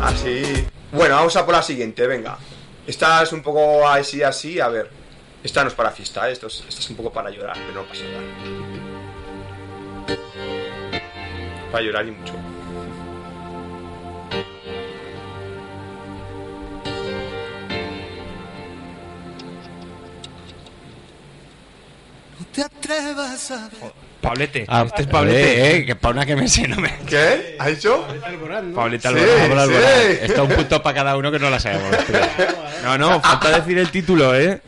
Así. 0.00 0.66
Bueno, 0.92 1.16
vamos 1.16 1.36
a 1.36 1.44
por 1.44 1.54
la 1.54 1.62
siguiente, 1.62 2.06
venga. 2.06 2.38
Esta 2.86 3.22
es 3.22 3.32
un 3.32 3.42
poco 3.42 3.86
así, 3.86 4.22
así, 4.22 4.58
a 4.60 4.68
ver. 4.68 4.90
Esta 5.44 5.62
no 5.62 5.68
es 5.68 5.74
para 5.74 5.90
fiesta, 5.90 6.28
¿eh? 6.28 6.32
Esto 6.32 6.46
es, 6.46 6.64
esta 6.66 6.80
es 6.80 6.90
un 6.90 6.96
poco 6.96 7.12
para 7.12 7.28
llorar, 7.30 7.56
pero 7.66 7.82
no 7.82 7.88
pasa 7.88 8.04
nada. 8.04 8.22
Para 11.70 11.84
llorar 11.84 12.06
y 12.06 12.10
mucho. 12.12 12.32
Te 22.58 22.64
atrevas 22.64 23.50
a 23.52 23.70
Pablete. 24.20 24.64
Ah, 24.66 24.82
este 24.86 25.02
es 25.02 25.08
Pablete. 25.08 25.42
Eh, 25.60 25.76
eh, 25.76 25.86
que 25.86 25.94
para 25.94 26.12
una 26.14 26.26
que 26.26 26.34
me 26.34 26.48
sé, 26.48 26.66
no 26.66 26.76
me. 26.76 26.92
¿Qué? 27.06 27.56
¿Ha 27.58 27.68
dicho? 27.68 28.04
Pablete 28.74 29.08
Sí, 29.08 29.14
Alborán. 29.14 29.38
sí. 29.38 29.52
Alborán. 29.52 29.70
Esto 30.22 30.32
es 30.32 30.38
un 30.50 30.56
punto 30.56 30.82
para 30.82 30.94
cada 30.96 31.16
uno 31.16 31.30
que 31.30 31.38
no 31.38 31.50
la 31.50 31.60
sabemos. 31.60 31.96
No, 32.84 32.96
no, 32.96 33.20
falta 33.20 33.50
decir 33.60 33.76
el 33.76 33.90
título, 33.90 34.34
eh. 34.38 34.60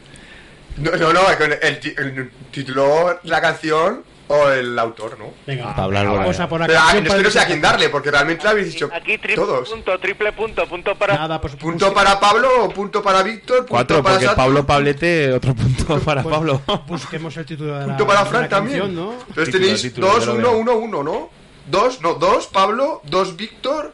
No, 0.77 0.91
no, 0.97 1.13
no, 1.13 1.31
es 1.31 1.37
que 1.37 1.59
el, 1.69 1.81
ti- 1.81 1.95
el 1.97 2.31
título, 2.51 3.19
la 3.23 3.41
canción 3.41 4.03
o 4.33 4.49
el 4.49 4.79
autor, 4.79 5.19
¿no? 5.19 5.33
Venga, 5.45 5.73
Alborán. 5.73 6.07
vamos 6.15 6.39
a 6.39 6.49
por 6.49 6.61
la 6.61 6.67
Pero 6.69 6.79
ah, 6.79 6.83
canción 6.93 7.07
es 7.07 7.15
que 7.15 7.23
no 7.25 7.31
sé 7.31 7.39
a 7.39 7.41
para- 7.43 7.47
quién 7.49 7.61
darle, 7.61 7.89
porque 7.89 8.11
realmente 8.13 8.45
lo 8.45 8.51
habéis 8.51 8.69
dicho 8.73 8.89
Aquí 8.93 9.19
triple 9.19 9.35
todos. 9.35 9.69
punto, 9.69 9.99
triple 9.99 10.33
punto, 10.33 10.67
punto 10.69 10.95
para. 10.95 11.15
Nada, 11.15 11.41
pues 11.41 11.57
Punto 11.57 11.93
para 11.93 12.21
Pablo, 12.21 12.69
punto 12.73 13.03
para 13.03 13.23
Víctor, 13.25 13.59
punto 13.59 13.71
Cuatro, 13.71 14.03
para 14.03 14.15
porque 14.15 14.27
Sato, 14.27 14.37
Pablo 14.37 14.65
Pablete, 14.67 15.33
otro 15.33 15.55
punto 15.55 15.99
para 16.01 16.23
pues, 16.23 16.33
Pablo. 16.35 16.63
Busquemos 16.87 17.37
el 17.37 17.45
título 17.45 17.75
de 17.75 17.81
la, 17.81 17.87
punto 17.87 18.07
para 18.07 18.25
Fran 18.27 18.49
también. 18.49 18.79
canción, 18.79 18.95
¿no? 19.05 19.13
Entonces 19.15 19.45
Título, 19.47 19.63
tenéis 19.65 19.83
título, 19.83 20.07
2, 20.07 20.21
ya 20.21 20.27
lo 20.27 20.35
1, 20.35 20.43
veo. 20.43 20.59
1, 20.59 20.73
1, 20.77 21.03
¿no? 21.03 21.31
2, 21.67 22.01
no, 22.03 22.15
2 22.15 22.47
Pablo, 22.47 23.01
2 23.05 23.37
Víctor, 23.37 23.93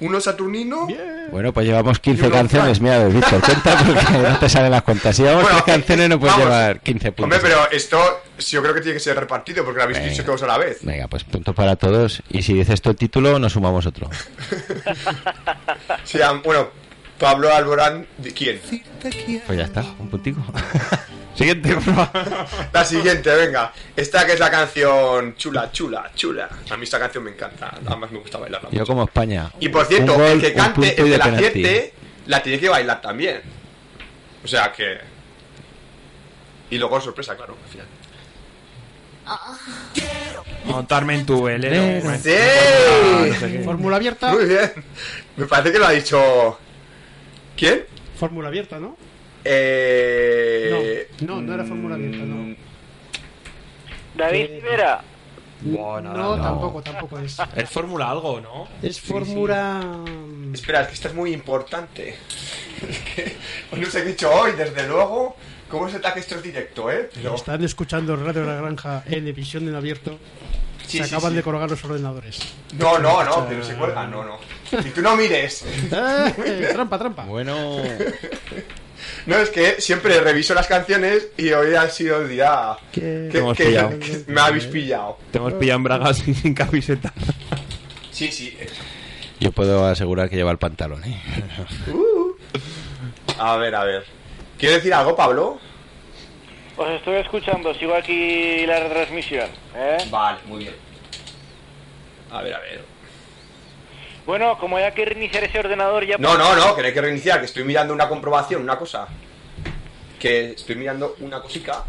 1 0.00 0.20
Saturnino. 0.20 0.86
Bueno, 1.30 1.52
pues 1.52 1.66
llevamos 1.66 1.98
15 1.98 2.22
Y 2.22 2.26
uno 2.26 2.34
canciones. 2.34 2.80
Mira, 2.80 3.04
Víctor, 3.06 3.40
cuenta 3.40 3.76
porque 3.84 4.18
no 4.30 4.38
te 4.38 4.48
salen 4.48 4.70
las 4.70 4.82
cuentas. 4.82 5.14
Si 5.16 5.22
llevamos 5.22 5.44
Bueno, 5.44 5.64
canciones, 5.64 6.08
no 6.08 6.18
puedes 6.20 6.36
vamos. 6.36 6.48
llevar 6.48 6.80
15 6.80 7.12
puntos. 7.12 7.24
Hombre, 7.24 7.38
pero 7.42 7.70
esto 7.70 8.22
yo 8.38 8.62
creo 8.62 8.74
que 8.74 8.80
tiene 8.80 8.94
que 8.94 9.00
ser 9.00 9.18
repartido 9.18 9.64
porque 9.64 9.78
lo 9.78 9.82
habéis 9.84 9.98
Venga. 9.98 10.10
dicho 10.10 10.24
todos 10.24 10.42
a 10.42 10.46
la 10.46 10.58
vez. 10.58 10.78
Venga, 10.82 11.08
pues 11.08 11.24
punto 11.24 11.52
para 11.54 11.76
todos. 11.76 12.22
Y 12.30 12.42
si 12.42 12.54
dices 12.54 12.80
tú 12.80 12.90
el 12.90 12.96
título, 12.96 13.38
nos 13.38 13.52
sumamos 13.52 13.84
otro. 13.86 14.08
Sí, 16.04 16.18
bueno, 16.44 16.68
Pablo 17.18 17.52
Alborán, 17.52 18.06
¿de 18.18 18.32
quién? 18.32 18.60
Pues 19.46 19.58
ya 19.58 19.64
está, 19.64 19.84
un 19.98 20.08
puntico. 20.08 20.40
Siguiente, 21.38 21.72
por 21.74 21.82
favor. 21.82 22.46
La 22.72 22.84
siguiente, 22.84 23.32
venga. 23.32 23.72
Esta 23.94 24.26
que 24.26 24.32
es 24.32 24.40
la 24.40 24.50
canción 24.50 25.36
chula, 25.36 25.70
chula, 25.70 26.10
chula. 26.12 26.48
A 26.68 26.76
mí 26.76 26.82
esta 26.82 26.98
canción 26.98 27.22
me 27.22 27.30
encanta. 27.30 27.78
Además 27.86 28.10
me 28.10 28.18
gusta 28.18 28.38
bailarla. 28.38 28.70
Yo 28.72 28.84
como 28.84 29.04
España. 29.04 29.48
Y 29.60 29.68
por 29.68 29.86
cierto, 29.86 30.14
gol, 30.14 30.26
el 30.26 30.40
que 30.40 30.52
cante, 30.52 30.88
el 30.88 30.96
que 30.96 31.04
de 31.04 31.18
la 31.18 31.24
acierte, 31.26 31.94
la 32.26 32.42
tiene 32.42 32.58
que 32.58 32.68
bailar 32.68 33.00
también. 33.00 33.40
O 34.42 34.48
sea 34.48 34.72
que. 34.72 34.98
Y 36.70 36.78
luego 36.78 37.00
sorpresa, 37.00 37.36
claro, 37.36 37.56
al 37.62 37.70
final. 37.70 37.86
Montarme 40.64 41.14
en 41.14 41.26
tu 41.26 41.44
velero. 41.44 42.16
¡Sí! 42.20 42.34
Ah. 42.34 43.26
Fórmula 43.64 43.96
abierta. 43.96 44.32
Muy 44.32 44.46
bien. 44.46 44.72
Me 45.36 45.46
parece 45.46 45.70
que 45.70 45.78
lo 45.78 45.86
ha 45.86 45.92
dicho. 45.92 46.58
¿Quién? 47.58 47.84
Fórmula 48.16 48.48
abierta, 48.48 48.78
¿no? 48.78 48.96
Eh. 49.44 51.08
No, 51.20 51.36
no, 51.36 51.42
no 51.42 51.54
era 51.54 51.64
fórmula 51.64 51.94
abierta, 51.96 52.18
no. 52.18 52.56
David 54.16 54.46
Rivera. 54.50 55.00
no, 56.00 56.40
tampoco, 56.40 56.82
tampoco 56.82 57.18
es. 57.18 57.36
Es 57.56 57.68
Fórmula 57.70 58.10
algo, 58.10 58.40
¿no? 58.40 58.68
Es 58.82 59.00
fórmula. 59.00 60.04
Espera, 60.52 60.82
es 60.82 60.88
que 60.88 60.94
esta 60.94 61.08
es 61.08 61.14
muy 61.14 61.32
importante. 61.32 62.14
Es 62.88 62.98
que 63.14 63.36
no 63.76 63.88
he 63.94 64.04
dicho 64.04 64.30
hoy, 64.30 64.52
desde 64.52 64.86
luego. 64.86 65.36
¿Cómo 65.68 65.88
se 65.90 65.98
que 66.14 66.20
esto 66.20 66.36
es 66.36 66.42
directo, 66.42 66.90
eh? 66.90 67.10
Pero- 67.12 67.34
Están 67.34 67.62
escuchando 67.62 68.16
Radio 68.16 68.44
La 68.44 68.54
Granja 68.54 69.02
en 69.06 69.28
emisión 69.28 69.68
en 69.68 69.74
abierto. 69.74 70.18
Sí, 70.88 70.98
Se 70.98 71.04
sí, 71.04 71.14
acaban 71.14 71.32
sí. 71.32 71.36
de 71.36 71.42
colgar 71.42 71.70
los 71.70 71.84
ordenadores. 71.84 72.38
No, 72.78 72.98
no, 72.98 73.22
no, 73.22 73.46
que 73.48 73.54
no 73.56 73.62
se 73.64 73.74
cuelgan, 73.74 74.10
no, 74.10 74.24
no. 74.24 74.38
Y 74.72 74.90
tú 74.90 75.02
no 75.02 75.14
mires. 75.16 75.64
Eh, 75.92 76.70
trampa, 76.72 76.98
trampa. 76.98 77.24
Bueno. 77.24 77.54
No, 79.26 79.36
es 79.36 79.50
que 79.50 79.80
siempre 79.80 80.18
reviso 80.20 80.54
las 80.54 80.66
canciones 80.66 81.28
y 81.36 81.50
hoy 81.52 81.74
ha 81.74 81.88
sido 81.90 82.22
el 82.22 82.28
día 82.30 82.76
Que- 82.92 83.28
que, 83.30 83.38
hemos 83.38 83.56
que- 83.56 83.66
pillado. 83.66 83.90
que 83.98 84.24
me 84.26 84.40
habéis 84.40 84.64
pillado. 84.64 85.18
Te 85.30 85.38
hemos 85.38 85.52
pillado 85.54 85.76
en 85.76 85.84
bragas 85.84 86.26
y 86.26 86.34
sin 86.34 86.54
camiseta. 86.54 87.12
Sí, 88.10 88.32
sí. 88.32 88.56
Yo 89.40 89.52
puedo 89.52 89.86
asegurar 89.86 90.28
que 90.28 90.36
lleva 90.36 90.50
el 90.50 90.58
pantalón, 90.58 91.04
¿eh? 91.04 91.20
Uh. 91.92 92.32
A 93.38 93.56
ver, 93.56 93.74
a 93.74 93.84
ver. 93.84 94.04
¿Quieres 94.58 94.78
decir 94.78 94.92
algo, 94.94 95.14
Pablo? 95.14 95.60
Os 96.78 96.88
estoy 96.90 97.16
escuchando, 97.16 97.74
sigo 97.74 97.94
aquí 97.94 98.64
la 98.66 98.78
retransmisión. 98.80 99.48
¿eh? 99.74 99.98
Vale, 100.10 100.38
muy 100.46 100.60
bien. 100.60 100.76
A 102.30 102.40
ver, 102.42 102.54
a 102.54 102.60
ver. 102.60 102.84
Bueno, 104.24 104.56
como 104.58 104.76
hay 104.76 104.92
que 104.92 105.04
reiniciar 105.04 105.42
ese 105.44 105.58
ordenador 105.58 106.06
ya... 106.06 106.16
No, 106.18 106.36
no, 106.38 106.54
no, 106.54 106.76
que 106.76 106.82
no 106.82 106.86
hay 106.88 106.94
que 106.94 107.00
reiniciar, 107.00 107.40
que 107.40 107.46
estoy 107.46 107.64
mirando 107.64 107.92
una 107.94 108.08
comprobación, 108.08 108.62
una 108.62 108.78
cosa. 108.78 109.08
Que 110.20 110.50
estoy 110.52 110.76
mirando 110.76 111.16
una 111.20 111.40
cosica 111.40 111.82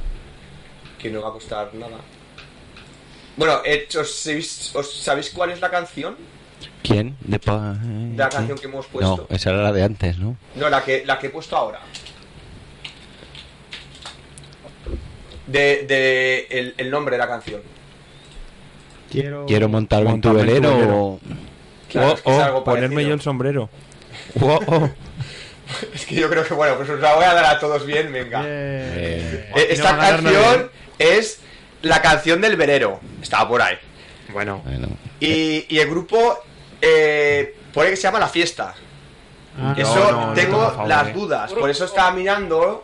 que 0.97 1.09
no 1.11 1.21
va 1.21 1.29
a 1.29 1.33
costar 1.33 1.73
nada. 1.75 1.97
Bueno, 3.35 3.61
eh, 3.65 3.87
¿os, 3.99 4.11
sabéis, 4.15 4.75
os 4.75 4.91
sabéis 5.01 5.29
cuál 5.31 5.51
es 5.51 5.61
la 5.61 5.69
canción? 5.69 6.15
¿Quién? 6.81 7.15
De, 7.21 7.37
pa- 7.39 7.73
De 7.79 8.17
la 8.17 8.29
canción 8.29 8.57
que 8.57 8.65
hemos 8.65 8.87
puesto. 8.87 9.27
No, 9.29 9.35
esa 9.35 9.49
era 9.51 9.61
la 9.61 9.71
de 9.71 9.83
antes, 9.83 10.17
¿no? 10.17 10.35
No, 10.55 10.69
la 10.69 10.83
que, 10.83 11.05
la 11.05 11.19
que 11.19 11.27
he 11.27 11.29
puesto 11.29 11.55
ahora. 11.55 11.79
De, 15.51 15.85
de 15.87 16.47
el, 16.49 16.73
el 16.77 16.91
nombre 16.91 17.15
de 17.15 17.19
la 17.19 17.27
canción. 17.27 17.61
Quiero. 19.11 19.45
Quiero 19.47 19.69
montarme 19.69 20.11
en 20.11 20.21
tu 20.21 20.33
velero. 20.33 20.75
velero. 20.75 20.97
o- 21.05 21.19
Claro, 21.89 22.09
oh, 22.09 22.13
es 22.13 22.21
que 22.21 22.31
es 22.31 22.39
algo 22.39 22.63
ponerme 22.63 23.03
yo 23.05 23.13
el 23.13 23.21
sombrero. 23.21 23.69
Oh, 24.41 24.59
oh. 24.67 24.89
Es 25.93 26.05
que 26.05 26.15
yo 26.15 26.29
creo 26.29 26.43
que, 26.43 26.53
bueno, 26.53 26.75
pues 26.77 26.89
os 26.89 26.99
la 26.99 27.13
voy 27.15 27.25
a 27.25 27.33
dar 27.33 27.45
a 27.45 27.59
todos 27.59 27.85
bien, 27.85 28.11
venga. 28.11 28.41
Eh, 28.43 29.49
Eh, 29.49 29.49
no 29.51 29.57
esta 29.61 29.97
canción 29.97 30.71
es 30.97 31.39
la 31.83 32.01
canción 32.01 32.41
del 32.41 32.55
verero. 32.57 32.99
Estaba 33.21 33.47
por 33.47 33.61
ahí. 33.61 33.75
Bueno, 34.33 34.61
bueno. 34.65 34.87
Y, 35.19 35.65
y 35.73 35.79
el 35.79 35.89
grupo 35.89 36.39
eh, 36.81 37.55
pone 37.73 37.91
que 37.91 37.95
se 37.95 38.03
llama 38.03 38.19
La 38.19 38.27
Fiesta. 38.29 38.73
Ah, 39.59 39.75
Eso 39.77 39.95
No, 39.95 40.11
no, 40.11 40.27
no 40.27 40.33
tengo 40.33 40.59
favor, 40.71 40.87
las 40.87 41.07
eh. 41.07 41.13
dudas. 41.13 41.53
Por 41.53 41.69
eso 41.69 41.85
estaba 41.85 42.11
mirando. 42.11 42.81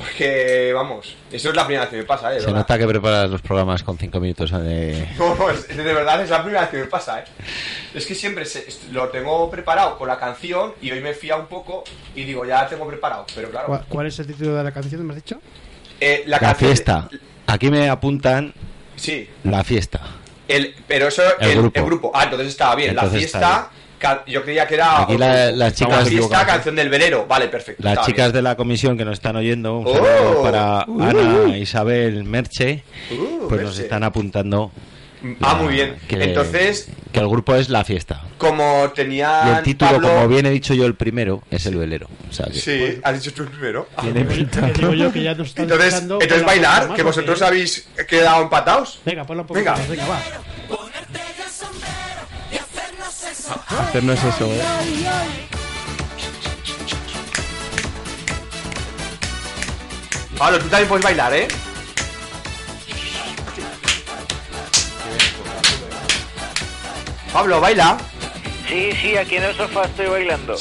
Porque, 0.00 0.72
vamos, 0.74 1.14
eso 1.30 1.50
es 1.50 1.54
la 1.56 1.64
primera 1.66 1.82
vez 1.84 1.90
que 1.90 1.96
me 1.98 2.04
pasa, 2.04 2.34
¿eh? 2.34 2.40
Se 2.40 2.50
nota 2.50 2.78
que 2.78 2.86
preparas 2.86 3.28
los 3.28 3.42
programas 3.42 3.82
con 3.82 3.98
cinco 3.98 4.18
minutos 4.18 4.50
de... 4.50 5.06
No, 5.18 5.50
es- 5.50 5.68
de 5.68 5.82
verdad 5.92 6.22
es 6.22 6.30
la 6.30 6.40
primera 6.42 6.62
vez 6.62 6.70
que 6.70 6.76
me 6.78 6.84
pasa, 6.86 7.20
¿eh? 7.20 7.24
Es 7.94 8.06
que 8.06 8.14
siempre 8.14 8.46
se- 8.46 8.66
lo 8.92 9.08
tengo 9.10 9.50
preparado 9.50 9.98
con 9.98 10.08
la 10.08 10.18
canción 10.18 10.72
y 10.80 10.90
hoy 10.90 11.00
me 11.00 11.12
fía 11.12 11.36
un 11.36 11.46
poco 11.46 11.84
y 12.14 12.24
digo, 12.24 12.46
ya 12.46 12.62
la 12.62 12.68
tengo 12.68 12.86
preparado. 12.86 13.26
Pero 13.34 13.50
claro, 13.50 13.66
¿Cuál, 13.66 13.84
cuál 13.88 14.06
es 14.06 14.18
el 14.18 14.26
título 14.26 14.54
de 14.56 14.64
la 14.64 14.72
canción, 14.72 15.06
me 15.06 15.12
has 15.12 15.16
dicho? 15.22 15.38
eh, 16.00 16.22
la, 16.26 16.36
La 16.36 16.40
canción- 16.40 16.68
fiesta. 16.70 17.08
Aquí 17.46 17.70
me 17.70 17.88
apuntan 17.90 18.54
Sí, 18.96 19.28
la 19.44 19.62
fiesta. 19.64 20.00
el, 20.48 20.74
pero 20.88 21.08
eso, 21.08 21.22
El 21.40 21.50
el, 21.50 21.58
grupo. 21.58 21.78
el 21.80 21.84
grupo. 21.86 22.12
Ah, 22.14 22.24
entonces 22.24 22.48
estaba 22.48 22.74
bien. 22.74 22.94
la 22.96 23.02
Entonces 23.02 23.18
fiesta, 23.30 23.70
yo 24.26 24.42
creía 24.42 24.66
que 24.66 24.74
era. 24.74 25.02
Aquí 25.02 25.16
la- 25.18 25.50
las 25.52 25.74
chicas- 25.74 26.08
fiesta, 26.08 26.46
canción 26.46 26.74
del 26.76 26.88
verero. 26.88 27.26
Vale, 27.28 27.48
perfecto. 27.48 27.82
Las 27.82 28.06
chicas 28.06 28.26
bien. 28.26 28.32
de 28.32 28.42
la 28.42 28.56
comisión 28.56 28.96
que 28.98 29.04
nos 29.04 29.14
están 29.14 29.36
oyendo, 29.36 29.78
un 29.78 29.86
Oh. 29.86 30.42
para 30.42 30.84
Uh. 30.86 31.02
Ana, 31.02 31.56
Isabel, 31.58 32.24
Merche, 32.24 32.82
Uh, 33.10 33.48
pues 33.48 33.60
nos 33.62 33.70
Merche. 33.70 33.82
están 33.82 34.02
apuntando. 34.04 34.70
Ah, 35.42 35.52
la- 35.52 35.54
muy 35.62 35.74
bien. 35.74 35.96
Que, 36.08 36.16
Entonces, 36.24 36.88
que 37.12 37.20
el 37.20 37.28
grupo 37.28 37.54
es 37.54 37.68
la 37.68 37.84
fiesta. 37.84 38.22
como 38.38 38.90
tenía. 38.94 39.42
Y 39.44 39.58
el 39.58 39.62
título, 39.62 39.90
Pablo- 39.92 40.08
como 40.08 40.28
bien 40.28 40.46
he 40.46 40.50
dicho 40.50 40.72
yo 40.72 40.86
el 40.86 40.94
primero, 40.94 41.42
es 41.50 41.66
el 41.66 41.76
velero. 41.76 42.08
O 42.30 42.32
sea 42.32 42.46
que- 42.46 42.58
Sí, 42.58 42.98
has 43.02 43.22
dicho 43.22 43.34
tú 43.34 43.42
el 43.42 43.48
primero. 43.50 43.86
Ah, 43.96 44.00
tiene 44.02 44.26
Que 44.26 44.34
pinta. 44.34 44.62
digo 44.74 44.94
yo 44.94 45.12
que 45.12 45.22
ya 45.22 45.34
nos 45.34 45.54
Entonces, 45.58 46.00
entonces 46.00 46.42
bailar, 46.42 46.94
que 46.94 47.02
vosotros 47.02 47.42
habéis 47.42 47.86
quedado 48.08 48.40
empatados. 48.42 49.00
Venga, 49.04 49.24
ponlo 49.24 49.42
un 49.42 49.46
poco 49.48 49.58
Venga. 49.60 49.72
más, 49.72 49.88
venga, 49.90 50.06
va. 50.06 50.20
Hacernos 53.50 54.18
eso, 54.22 54.52
eh. 54.52 54.62
Pablo, 60.38 60.58
tú 60.58 60.68
también 60.68 60.88
puedes 60.88 61.04
bailar, 61.04 61.34
¿eh? 61.34 61.48
Pablo, 67.32 67.60
baila. 67.60 67.98
Sí, 68.68 68.92
sí, 69.00 69.16
aquí 69.16 69.36
en 69.36 69.44
el 69.44 69.56
sofá 69.56 69.84
estoy 69.84 70.06
bailando. 70.06 70.56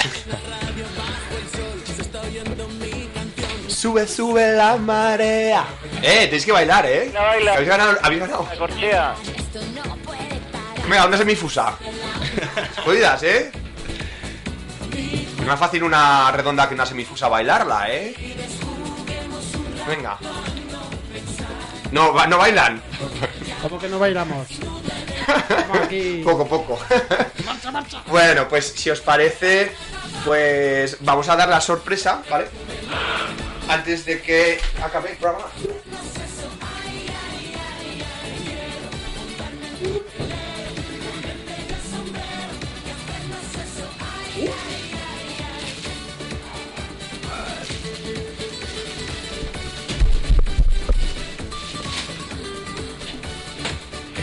Sube, 3.67 4.07
sube 4.07 4.51
la 4.53 4.75
marea. 4.77 5.65
Eh, 6.01 6.25
tenéis 6.25 6.45
que 6.45 6.51
bailar, 6.51 6.85
¿eh? 6.85 7.11
Baila, 7.13 7.21
baila. 7.21 7.53
Habéis 7.53 7.69
ganado, 7.69 7.97
habéis 8.01 8.21
ganado. 8.21 8.47
La 8.49 8.57
corchea. 8.57 9.15
Venga, 10.89 11.03
¿dónde 11.03 11.17
es 11.17 11.25
mi 11.25 11.35
fusa? 11.35 11.77
Jodidas, 12.83 13.21
¿eh? 13.21 13.51
Es 15.39 15.45
más 15.45 15.59
fácil 15.59 15.83
una 15.83 16.31
redonda 16.31 16.67
que 16.67 16.73
una 16.73 16.85
semifusa 16.85 17.27
bailarla, 17.27 17.93
¿eh? 17.93 18.15
Venga. 19.87 20.17
No, 21.91 22.25
no 22.25 22.37
bailan. 22.39 22.81
¿Cómo 23.61 23.77
que 23.77 23.87
no 23.87 23.99
bailamos? 23.99 24.47
Aquí. 25.83 26.21
Poco, 26.25 26.47
poco. 26.47 26.79
Bueno, 28.07 28.47
pues 28.47 28.73
si 28.75 28.89
os 28.89 28.99
parece, 28.99 29.71
pues 30.25 30.97
vamos 31.01 31.29
a 31.29 31.35
dar 31.35 31.49
la 31.49 31.61
sorpresa, 31.61 32.23
¿vale? 32.31 32.47
Antes 33.67 34.05
de 34.05 34.21
que 34.21 34.59
acabe 34.83 35.11
el 35.11 35.17
programa. 35.17 35.45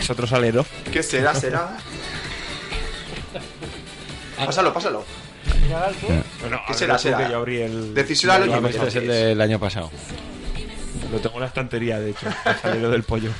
Es 0.07 0.11
otro 0.11 0.25
salero. 0.25 0.65
¿Qué 0.89 1.03
será? 1.03 1.35
¿Será? 1.35 1.75
Pásalo, 4.37 4.73
pásalo. 4.73 5.03
Bueno, 6.39 6.61
¿Qué 6.65 6.73
será? 6.75 6.97
será? 6.97 7.29
yo 7.29 7.35
abrí 7.35 7.59
el. 7.59 7.93
Decíselo 7.93 8.31
al. 8.31 8.65
Este 8.67 8.87
es 8.87 8.95
el 8.95 9.07
del 9.09 9.41
año 9.41 9.59
pasado. 9.59 9.91
Lo 11.11 11.19
tengo 11.19 11.35
en 11.35 11.41
la 11.41 11.47
estantería, 11.47 11.99
de 11.99 12.11
hecho. 12.11 12.25
El 12.45 12.55
salero 12.55 12.89
del 12.89 13.03
pollo. 13.03 13.31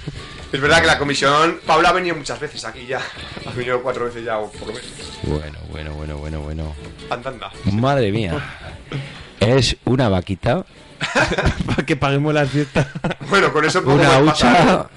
Es 0.52 0.60
verdad 0.60 0.82
que 0.82 0.88
la 0.88 1.00
comisión. 1.00 1.62
Paula 1.66 1.88
ha 1.88 1.94
venido 1.94 2.18
muchas 2.18 2.38
veces 2.38 2.66
aquí 2.66 2.86
ya. 2.86 3.00
Ha 3.46 3.52
venido 3.52 3.82
cuatro 3.82 4.04
veces 4.04 4.26
ya, 4.26 4.38
o 4.38 4.52
por 4.52 4.68
lo 4.68 4.74
menos. 4.74 4.92
Bueno, 5.24 5.60
bueno, 5.70 5.94
bueno, 5.94 6.18
bueno, 6.18 6.42
bueno. 6.42 6.76
Anda, 7.10 7.30
anda. 7.30 7.52
Madre 7.72 8.12
mía. 8.12 8.34
Es 9.40 9.78
una 9.86 10.10
vaquita, 10.10 10.66
Para 11.66 11.86
que 11.86 11.96
paguemos 11.96 12.34
las 12.34 12.50
fiestas. 12.50 12.88
Bueno, 13.30 13.54
con 13.54 13.64
eso 13.64 13.82
poco 13.82 13.96
una 13.96 14.04
pasar, 14.04 14.24
hucha 14.24 14.90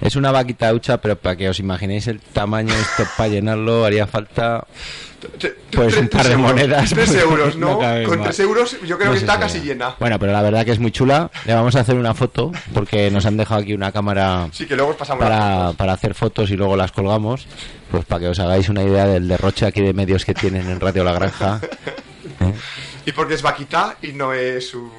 Es 0.00 0.16
una 0.16 0.32
vaquita 0.32 0.72
hucha, 0.72 1.00
pero 1.00 1.16
para 1.16 1.36
que 1.36 1.48
os 1.48 1.58
imaginéis 1.58 2.06
el 2.06 2.20
tamaño, 2.20 2.74
esto 2.74 3.04
para 3.16 3.28
llenarlo 3.28 3.84
haría 3.84 4.06
falta 4.06 4.66
pues 5.72 5.96
un 5.96 6.08
par 6.08 6.28
de 6.28 6.36
monedas. 6.36 6.90
Tres 6.90 7.08
porque 7.08 7.20
euros, 7.20 7.56
¿no? 7.56 7.78
Con 7.78 8.18
más. 8.18 8.28
tres 8.28 8.40
euros 8.40 8.76
yo 8.86 8.98
creo 8.98 9.12
que 9.12 9.18
está 9.18 9.34
si 9.34 9.40
casi 9.40 9.60
llena. 9.60 9.94
Bueno, 9.98 10.18
pero 10.18 10.32
la 10.32 10.42
verdad 10.42 10.64
que 10.64 10.72
es 10.72 10.78
muy 10.78 10.90
chula. 10.90 11.30
Le 11.44 11.54
vamos 11.54 11.76
a 11.76 11.80
hacer 11.80 11.96
una 11.96 12.14
foto 12.14 12.50
porque 12.72 13.10
nos 13.10 13.26
han 13.26 13.36
dejado 13.36 13.60
aquí 13.60 13.74
una 13.74 13.92
cámara 13.92 14.48
Sí, 14.52 14.66
que 14.66 14.76
luego 14.76 14.92
os 14.92 14.96
pasamos 14.96 15.22
para, 15.22 15.92
hacer 15.92 16.14
fotos 16.14 16.50
y 16.50 16.56
luego 16.56 16.76
las 16.76 16.92
colgamos. 16.92 17.46
Pues 17.90 18.04
para 18.04 18.20
que 18.20 18.28
os 18.28 18.38
hagáis 18.38 18.68
una 18.68 18.82
idea 18.82 19.06
del 19.06 19.28
derroche 19.28 19.66
aquí 19.66 19.80
de 19.80 19.92
medios 19.92 20.24
que 20.24 20.34
tienen 20.34 20.68
en 20.68 20.80
Radio 20.80 21.04
La 21.04 21.12
Granja. 21.12 21.60
Y 23.06 23.12
porque 23.12 23.32
es 23.32 23.40
vaquita 23.40 23.96
y 24.02 24.12
no 24.12 24.34
es 24.34 24.74
un... 24.74 24.90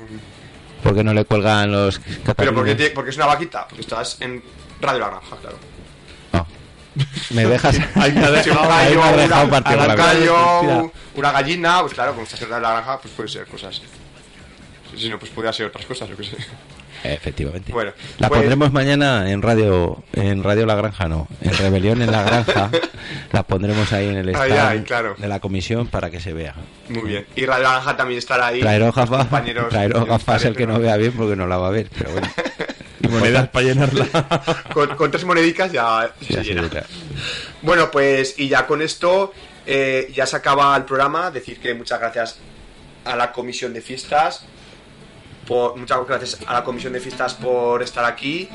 Porque 0.82 1.04
no 1.04 1.14
le 1.14 1.24
cuelgan 1.24 1.72
los 1.72 2.02
Pero 2.36 2.54
porque, 2.54 2.92
porque 2.96 3.12
es 3.12 3.16
una 3.16 3.28
vaquita, 3.28 3.68
porque 3.68 3.82
estás 3.82 4.18
en 4.22 4.42
Radio 4.82 5.00
La 5.00 5.08
Granja, 5.10 5.36
claro. 5.38 5.58
¿Me 7.30 7.46
dejas? 7.46 7.80
Ahí 7.96 8.12
me 8.12 8.26
ha 8.26 8.28
Ahí 8.30 8.34
dejado, 8.34 8.68
me 8.68 9.06
has 9.06 9.18
dejado 9.18 9.50
partir 9.50 9.78
un 9.78 9.88
la 9.88 9.96
gallo, 9.96 10.92
una 11.16 11.32
gallina, 11.32 11.82
pues 11.82 11.94
claro, 11.94 12.12
como 12.12 12.24
estás 12.24 12.42
en 12.42 12.50
Radio 12.50 12.64
La 12.64 12.72
Granja, 12.72 13.00
pues 13.00 13.14
puede 13.14 13.30
ser 13.30 13.48
cosas. 13.48 13.82
Si 14.98 15.10
no, 15.10 15.18
pues 15.18 15.32
podría 15.32 15.54
ser 15.54 15.68
otras 15.68 15.86
cosas, 15.86 16.10
yo 16.10 16.18
qué 16.18 16.24
sé. 16.26 16.38
Efectivamente. 17.04 17.72
Bueno, 17.72 17.94
la 18.20 18.28
pues- 18.28 18.42
pondremos 18.42 18.72
mañana 18.72 19.32
en 19.32 19.42
radio, 19.42 20.04
en 20.14 20.44
Radio 20.44 20.66
La 20.66 20.76
Granja, 20.76 21.08
no, 21.08 21.28
en 21.42 21.58
Rebelión 21.58 22.02
en 22.02 22.12
La 22.12 22.24
Granja. 22.24 22.70
la 23.32 23.44
pondremos 23.44 23.92
ahí 23.94 24.10
en 24.10 24.18
el 24.18 24.30
stand 24.30 24.86
claro. 24.86 25.16
de 25.18 25.28
la 25.28 25.40
comisión 25.40 25.88
para 25.88 26.12
que 26.12 26.20
se 26.20 26.34
vea. 26.34 26.54
Muy 26.90 27.04
bien. 27.04 27.26
Y 27.36 27.46
Radio 27.46 27.64
La 27.64 27.72
Granja 27.72 27.98
también 27.98 28.20
estará 28.20 28.48
ahí. 28.48 28.60
Traeros 28.60 28.94
gafas, 28.94 29.20
compañeros 29.20 29.70
traeros 29.70 30.06
gafas 30.06 30.46
el 30.46 30.56
que 30.56 30.68
no 30.68 30.80
vea 30.80 30.98
bien 30.98 31.14
porque 31.14 31.36
no 31.36 31.48
la 31.48 31.58
va 31.58 31.68
a 31.68 31.72
ver, 31.72 31.88
pero 31.98 32.12
bueno. 32.12 32.28
Y 33.02 33.08
monedas 33.08 33.50
para 33.50 33.66
llenarla. 33.66 34.08
con, 34.74 34.96
con 34.96 35.12
tres 35.12 35.26
monedicas 35.26 35.72
ya, 35.72 36.14
se 36.22 36.34
se 36.34 36.44
llena. 36.44 36.64
verá. 36.64 36.86
Bueno, 37.62 37.92
pues 37.92 38.36
y 38.38 38.48
ya 38.48 38.68
con 38.68 38.82
esto 38.82 39.34
eh, 39.66 40.12
ya 40.14 40.26
se 40.26 40.36
acaba 40.36 40.76
el 40.76 40.86
programa. 40.86 41.32
Decir 41.32 41.60
que 41.60 41.74
muchas 41.74 42.00
gracias 42.00 42.38
a 43.06 43.16
la 43.16 43.32
comisión 43.32 43.74
de 43.74 43.82
fiestas. 43.82 44.44
Por, 45.48 45.78
muchas 45.78 46.06
gracias 46.08 46.38
a 46.46 46.54
la 46.54 46.64
comisión 46.64 46.94
de 46.94 47.00
fiestas 47.00 47.34
por 47.34 47.82
estar 47.82 48.06
aquí. 48.06 48.50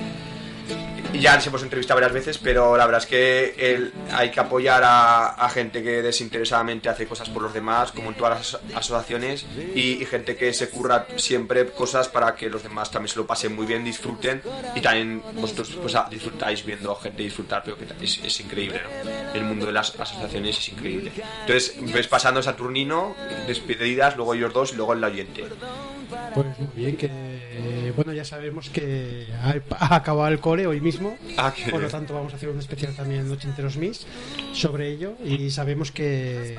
Ya 1.19 1.35
les 1.35 1.47
hemos 1.47 1.63
entrevistado 1.63 1.97
varias 1.99 2.13
veces, 2.13 2.37
pero 2.37 2.77
la 2.77 2.85
verdad 2.85 3.01
es 3.01 3.07
que 3.07 3.55
el- 3.59 3.93
hay 4.13 4.31
que 4.31 4.39
apoyar 4.39 4.83
a, 4.85 5.29
a 5.29 5.49
gente 5.49 5.83
que 5.83 6.03
desinteresadamente 6.03 6.91
hace 6.91 7.07
cosas 7.07 7.31
por 7.31 7.43
los 7.43 7.55
demás, 7.55 7.91
como 7.93 8.11
en 8.11 8.17
todas 8.17 8.37
las 8.39 8.55
aso- 8.55 8.61
asociaciones, 8.77 9.47
y, 9.75 10.03
y 10.03 10.05
gente 10.05 10.37
que 10.37 10.53
se 10.53 10.69
curra 10.69 11.07
siempre 11.17 11.65
cosas 11.71 12.09
para 12.09 12.35
que 12.35 12.51
los 12.51 12.63
demás 12.63 12.91
también 12.91 13.09
se 13.09 13.17
lo 13.19 13.27
pasen 13.27 13.57
muy 13.57 13.65
bien, 13.65 13.83
disfruten, 13.83 14.43
y 14.75 14.81
también 14.83 15.23
vosotros 15.37 15.79
pues, 15.81 15.95
ah, 15.95 16.07
disfrutáis 16.11 16.63
viendo 16.67 16.93
a 16.93 17.01
gente 17.01 17.23
disfrutar, 17.23 17.63
pero 17.65 17.79
que 17.79 17.87
es, 18.05 18.19
es 18.23 18.41
increíble, 18.41 18.83
¿no? 18.85 19.11
El 19.33 19.45
mundo 19.45 19.65
de 19.67 19.73
las 19.73 19.99
asociaciones 19.99 20.59
es 20.59 20.69
increíble. 20.69 21.13
Entonces, 21.41 21.77
ves 21.95 22.09
pasando 22.09 22.43
Saturnino, 22.43 23.15
despedidas, 23.47 24.17
luego 24.17 24.35
ellos 24.35 24.53
dos 24.53 24.73
y 24.75 24.77
luego 24.77 24.93
el 24.93 25.03
oyente. 25.03 25.45
Pues 26.35 26.47
muy 26.59 26.69
bien, 26.75 26.97
que 26.97 27.07
eh, 27.67 27.93
bueno, 27.95 28.13
ya 28.13 28.25
sabemos 28.25 28.71
que 28.71 29.27
ha, 29.43 29.55
ha 29.85 29.97
acabado 29.97 30.29
el 30.29 30.39
cole 30.41 30.67
hoy 30.67 30.81
mismo, 30.81 31.17
Ah, 31.37 31.53
por 31.71 31.81
lo 31.83 31.89
tanto 31.89 32.15
vamos 32.15 32.33
a 32.33 32.37
hacer 32.37 32.49
un 32.49 32.59
especial 32.59 32.95
también 32.95 33.27
en 33.27 33.33
Ochenteros 33.33 33.77
Mis 33.77 34.07
sobre 34.53 34.89
ello 34.91 35.15
y 35.25 35.51
sabemos 35.51 35.93
que 35.93 36.57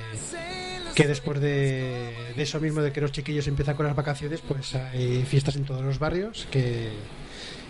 que 0.95 1.07
después 1.07 1.39
de, 1.39 2.11
de 2.35 2.41
eso 2.43 2.59
mismo 2.59 2.81
de 2.81 2.91
que 2.91 3.01
los 3.01 3.11
chiquillos 3.11 3.47
empiezan 3.47 3.75
con 3.75 3.85
las 3.85 3.95
vacaciones, 3.95 4.41
pues 4.41 4.73
hay 4.73 5.23
fiestas 5.29 5.55
en 5.55 5.63
todos 5.63 5.83
los 5.83 5.99
barrios 5.99 6.47
que 6.49 6.89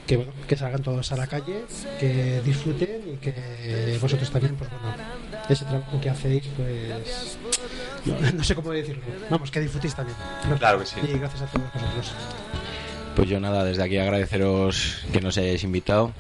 que 0.08 0.16
bueno, 0.16 0.32
que 0.48 0.56
salgan 0.56 0.82
todos 0.82 1.12
a 1.12 1.18
la 1.18 1.28
calle, 1.28 1.66
que 2.00 2.42
disfruten 2.46 3.02
y 3.14 3.18
que 3.18 3.98
vosotros 4.02 4.32
también, 4.32 4.56
pues 4.56 4.70
bueno, 4.70 5.04
ese 5.50 5.66
trabajo 5.66 6.00
que 6.00 6.10
hacéis, 6.10 6.46
pues 6.56 7.38
no, 8.06 8.32
no 8.32 8.44
sé 8.46 8.56
cómo 8.56 8.72
decirlo, 8.72 9.04
vamos, 9.30 9.52
que 9.52 9.60
disfrutéis 9.60 9.94
también. 9.94 10.18
Claro 10.60 10.80
que 10.80 10.86
sí. 10.86 10.96
Y 11.04 11.20
gracias 11.20 11.42
a 11.42 11.46
todos 11.48 11.68
vosotros. 11.74 12.14
Pues 13.18 13.30
yo 13.30 13.40
nada, 13.40 13.64
desde 13.64 13.82
aquí 13.82 13.98
agradeceros 13.98 15.00
que 15.12 15.22
nos 15.22 15.40
hayáis 15.40 15.64
invitado. 15.64 16.12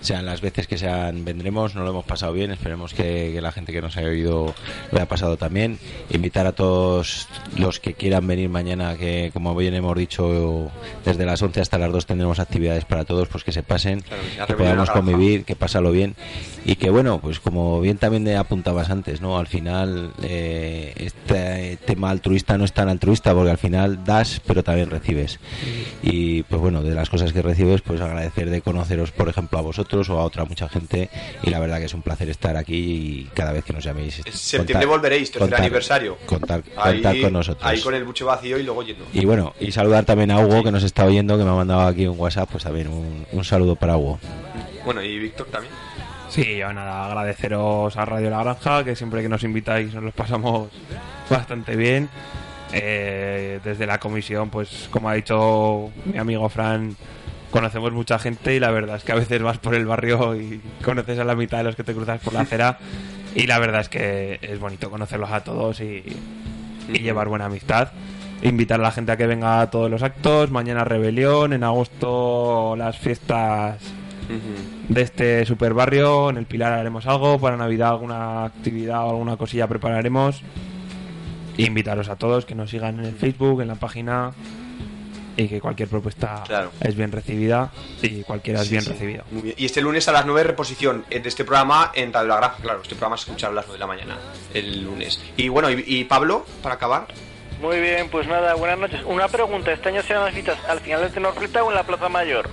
Sean 0.00 0.26
las 0.26 0.40
veces 0.40 0.66
que 0.66 0.78
sean, 0.78 1.24
vendremos, 1.24 1.74
nos 1.74 1.84
lo 1.84 1.90
hemos 1.90 2.04
pasado 2.04 2.32
bien, 2.32 2.50
esperemos 2.50 2.94
que, 2.94 3.30
que 3.32 3.40
la 3.40 3.52
gente 3.52 3.72
que 3.72 3.80
nos 3.82 3.96
haya 3.96 4.08
oído 4.08 4.54
lo 4.92 4.98
haya 4.98 5.08
pasado 5.08 5.36
también. 5.36 5.78
Invitar 6.10 6.46
a 6.46 6.52
todos 6.52 7.28
los 7.56 7.80
que 7.80 7.94
quieran 7.94 8.26
venir 8.26 8.48
mañana, 8.48 8.96
que 8.96 9.30
como 9.32 9.54
bien 9.54 9.74
hemos 9.74 9.96
dicho, 9.96 10.70
desde 11.04 11.26
las 11.26 11.42
11 11.42 11.60
hasta 11.60 11.78
las 11.78 11.92
2 11.92 12.06
tendremos 12.06 12.38
actividades 12.38 12.84
para 12.84 13.04
todos, 13.04 13.28
pues 13.28 13.44
que 13.44 13.52
se 13.52 13.62
pasen, 13.62 14.02
Claro 14.34 14.46
que 14.46 14.54
podamos 14.54 14.90
convivir, 14.90 15.44
que 15.44 15.56
pasarlo 15.56 15.90
bien. 15.90 16.14
Y 16.64 16.76
que 16.76 16.90
bueno, 16.90 17.18
pues 17.20 17.40
como 17.40 17.80
bien 17.80 17.98
también 17.98 18.28
apuntabas 18.36 18.90
antes, 18.90 19.20
¿no? 19.20 19.38
Al 19.38 19.46
final 19.46 20.12
eh, 20.22 20.92
este 20.96 21.78
tema 21.84 22.10
altruista 22.10 22.58
no 22.58 22.64
es 22.64 22.72
tan 22.72 22.88
altruista 22.88 23.34
porque 23.34 23.50
al 23.50 23.58
final 23.58 24.04
das 24.04 24.40
pero 24.46 24.62
también 24.62 24.90
recibes. 24.90 25.40
Y 26.02 26.42
pues 26.44 26.60
bueno, 26.60 26.82
de 26.82 26.94
las 26.94 27.10
cosas 27.10 27.32
que 27.32 27.42
recibes 27.42 27.80
pues 27.80 28.00
agradecer 28.00 28.50
de 28.50 28.60
conoceros 28.60 29.10
por 29.10 29.28
ejemplo 29.28 29.58
a 29.58 29.62
vosotros 29.62 29.87
o 29.92 30.18
a 30.18 30.24
otra 30.24 30.44
mucha 30.44 30.68
gente 30.68 31.08
y 31.42 31.50
la 31.50 31.58
verdad 31.58 31.78
que 31.78 31.86
es 31.86 31.94
un 31.94 32.02
placer 32.02 32.28
estar 32.28 32.56
aquí 32.56 32.76
y 32.76 33.30
cada 33.34 33.52
vez 33.52 33.64
que 33.64 33.72
nos 33.72 33.82
llaméis 33.82 34.18
En 34.24 34.32
septiembre 34.32 34.74
contar- 34.74 34.86
volveréis, 34.86 35.30
tercer 35.30 35.40
contar- 35.48 35.60
aniversario. 35.60 36.18
contar, 36.26 36.62
Ahí- 36.76 36.94
contar 36.94 37.20
con 37.22 37.32
nosotros 37.32 37.64
Ahí 37.64 37.80
con 37.80 37.94
el 37.94 38.04
buche 38.04 38.24
vacío 38.24 38.58
y 38.58 38.62
luego 38.62 38.82
yendo. 38.82 39.04
y 39.12 39.24
bueno, 39.24 39.54
y 39.58 39.72
saludar 39.72 40.04
también 40.04 40.30
a 40.30 40.38
Hugo 40.40 40.62
que 40.62 40.70
nos 40.70 40.82
está 40.84 41.04
oyendo, 41.06 41.38
que 41.38 41.44
me 41.44 41.50
ha 41.50 41.54
mandado 41.54 41.80
aquí 41.82 42.06
un 42.06 42.18
WhatsApp, 42.18 42.48
pues 42.52 42.64
también 42.64 42.88
un, 42.88 43.26
un 43.32 43.44
saludo 43.44 43.74
para 43.76 43.96
Hugo. 43.96 44.18
Bueno, 44.84 45.02
y 45.02 45.18
Víctor 45.18 45.46
también. 45.46 45.72
Sí, 46.28 46.58
yo 46.58 46.72
nada, 46.74 47.06
agradeceros 47.06 47.96
a 47.96 48.04
Radio 48.04 48.28
La 48.28 48.42
Granja, 48.42 48.84
que 48.84 48.94
siempre 48.94 49.22
que 49.22 49.30
nos 49.30 49.42
invitáis 49.44 49.94
nos 49.94 50.04
los 50.04 50.12
pasamos 50.14 50.68
bastante 51.30 51.74
bien. 51.74 52.10
Eh, 52.72 53.60
desde 53.64 53.86
la 53.86 53.98
comisión, 53.98 54.50
pues 54.50 54.88
como 54.90 55.08
ha 55.08 55.14
dicho 55.14 55.90
mi 56.04 56.18
amigo 56.18 56.46
Fran, 56.50 56.94
conocemos 57.50 57.92
mucha 57.92 58.18
gente 58.18 58.54
y 58.54 58.60
la 58.60 58.70
verdad 58.70 58.96
es 58.96 59.04
que 59.04 59.12
a 59.12 59.16
veces 59.16 59.42
vas 59.42 59.58
por 59.58 59.74
el 59.74 59.86
barrio 59.86 60.36
y 60.36 60.60
conoces 60.84 61.18
a 61.18 61.24
la 61.24 61.34
mitad 61.34 61.58
de 61.58 61.64
los 61.64 61.76
que 61.76 61.84
te 61.84 61.94
cruzas 61.94 62.20
por 62.20 62.32
la 62.32 62.40
acera 62.40 62.78
y 63.34 63.46
la 63.46 63.58
verdad 63.58 63.82
es 63.82 63.88
que 63.88 64.38
es 64.42 64.58
bonito 64.58 64.90
conocerlos 64.90 65.30
a 65.30 65.44
todos 65.44 65.80
y, 65.80 66.02
y 66.88 66.98
llevar 66.98 67.28
buena 67.28 67.46
amistad. 67.46 67.92
Invitar 68.42 68.80
a 68.80 68.84
la 68.84 68.92
gente 68.92 69.12
a 69.12 69.16
que 69.16 69.26
venga 69.26 69.60
a 69.60 69.70
todos 69.70 69.90
los 69.90 70.02
actos, 70.02 70.50
mañana 70.50 70.84
rebelión, 70.84 71.52
en 71.52 71.64
agosto 71.64 72.76
las 72.76 72.96
fiestas 72.96 73.78
de 74.88 75.02
este 75.02 75.44
super 75.44 75.74
barrio. 75.74 76.30
En 76.30 76.36
el 76.36 76.46
Pilar 76.46 76.72
haremos 76.72 77.06
algo, 77.06 77.38
para 77.38 77.56
Navidad 77.56 77.90
alguna 77.90 78.44
actividad 78.44 79.06
o 79.06 79.10
alguna 79.10 79.36
cosilla 79.36 79.66
prepararemos. 79.66 80.42
E 81.56 81.64
invitaros 81.64 82.08
a 82.08 82.16
todos 82.16 82.44
que 82.44 82.54
nos 82.54 82.70
sigan 82.70 83.00
en 83.00 83.06
el 83.06 83.14
Facebook, 83.14 83.60
en 83.60 83.68
la 83.68 83.74
página 83.74 84.32
y 85.38 85.48
que 85.48 85.60
cualquier 85.60 85.88
propuesta 85.88 86.42
Claro. 86.46 86.72
es 86.80 86.94
bien 86.96 87.12
recibida 87.12 87.70
y 88.02 88.22
cualquiera 88.24 88.60
es 88.60 88.68
bien 88.68 88.82
sí. 88.82 88.90
recibida. 88.90 89.24
Muy 89.30 89.42
bien. 89.42 89.54
Y 89.56 89.64
este 89.66 89.80
lunes 89.80 90.06
a 90.08 90.12
las 90.12 90.26
9 90.26 90.42
reposición 90.42 91.04
de 91.08 91.22
este 91.24 91.44
programa 91.44 91.92
en 91.94 92.12
Radio 92.12 92.28
La 92.28 92.36
Granja. 92.38 92.56
Claro, 92.60 92.82
este 92.82 92.94
programa 92.96 93.16
se 93.16 93.22
escuchará 93.30 93.52
a 93.52 93.54
las 93.54 93.66
9 93.66 93.74
de 93.74 93.78
la 93.80 93.86
mañana 93.86 94.18
el 94.52 94.82
lunes. 94.84 95.22
Y 95.36 95.48
bueno, 95.48 95.70
y, 95.70 95.82
y 95.86 96.04
Pablo, 96.04 96.44
para 96.62 96.74
acabar. 96.74 97.06
Muy 97.62 97.80
bien, 97.80 98.08
pues 98.10 98.26
nada, 98.26 98.54
buenas 98.54 98.78
noches. 98.78 99.00
Una 99.04 99.28
pregunta, 99.28 99.72
¿este 99.72 99.88
año 99.88 100.02
serán 100.02 100.24
las 100.24 100.34
citas 100.34 100.58
al 100.68 100.80
final 100.80 101.00
del 101.02 101.12
Tenorfleta 101.12 101.62
o 101.64 101.70
en 101.70 101.74
la 101.76 101.82
Plaza 101.84 102.08
Mayor? 102.08 102.48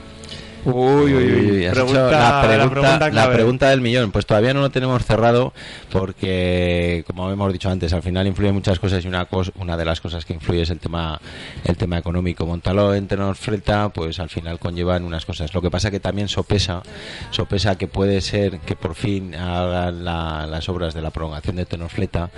Uy, 0.65 1.13
uy, 1.13 1.51
uy. 1.51 1.65
has 1.65 1.73
Pregunta- 1.73 2.07
hecho 2.07 2.11
la, 2.11 2.41
pregunta, 2.67 3.09
la 3.11 3.31
pregunta 3.31 3.69
del 3.69 3.81
millón. 3.81 4.11
Pues 4.11 4.25
todavía 4.25 4.53
no 4.53 4.61
lo 4.61 4.69
tenemos 4.71 5.03
cerrado 5.05 5.53
porque, 5.91 7.03
como 7.07 7.29
hemos 7.31 7.51
dicho 7.53 7.69
antes, 7.69 7.91
al 7.93 8.03
final 8.03 8.27
influyen 8.27 8.53
muchas 8.53 8.79
cosas 8.79 9.03
y 9.03 9.07
una, 9.07 9.27
cos- 9.29 9.51
una 9.59 9.77
de 9.77 9.85
las 9.85 10.01
cosas 10.01 10.25
que 10.25 10.33
influye 10.33 10.61
es 10.61 10.69
el 10.69 10.79
tema 10.79 11.19
el 11.63 11.77
tema 11.77 11.97
económico. 11.97 12.45
Montarlo 12.45 12.93
en 12.93 13.07
Tenorfreta, 13.07 13.89
pues 13.89 14.19
al 14.19 14.29
final 14.29 14.59
conllevan 14.59 15.03
unas 15.03 15.25
cosas. 15.25 15.53
Lo 15.53 15.61
que 15.61 15.71
pasa 15.71 15.91
que 15.91 15.99
también 15.99 16.27
sopesa, 16.27 16.81
sopesa 17.31 17.77
que 17.77 17.87
puede 17.87 18.21
ser 18.21 18.59
que 18.59 18.75
por 18.75 18.95
fin 18.95 19.35
hagan 19.35 20.03
la- 20.05 20.45
las 20.47 20.67
obras 20.69 20.93
de 20.93 21.01
la 21.01 21.09
prolongación 21.11 21.55
de 21.55 21.65
Tenorfleta. 21.65 22.29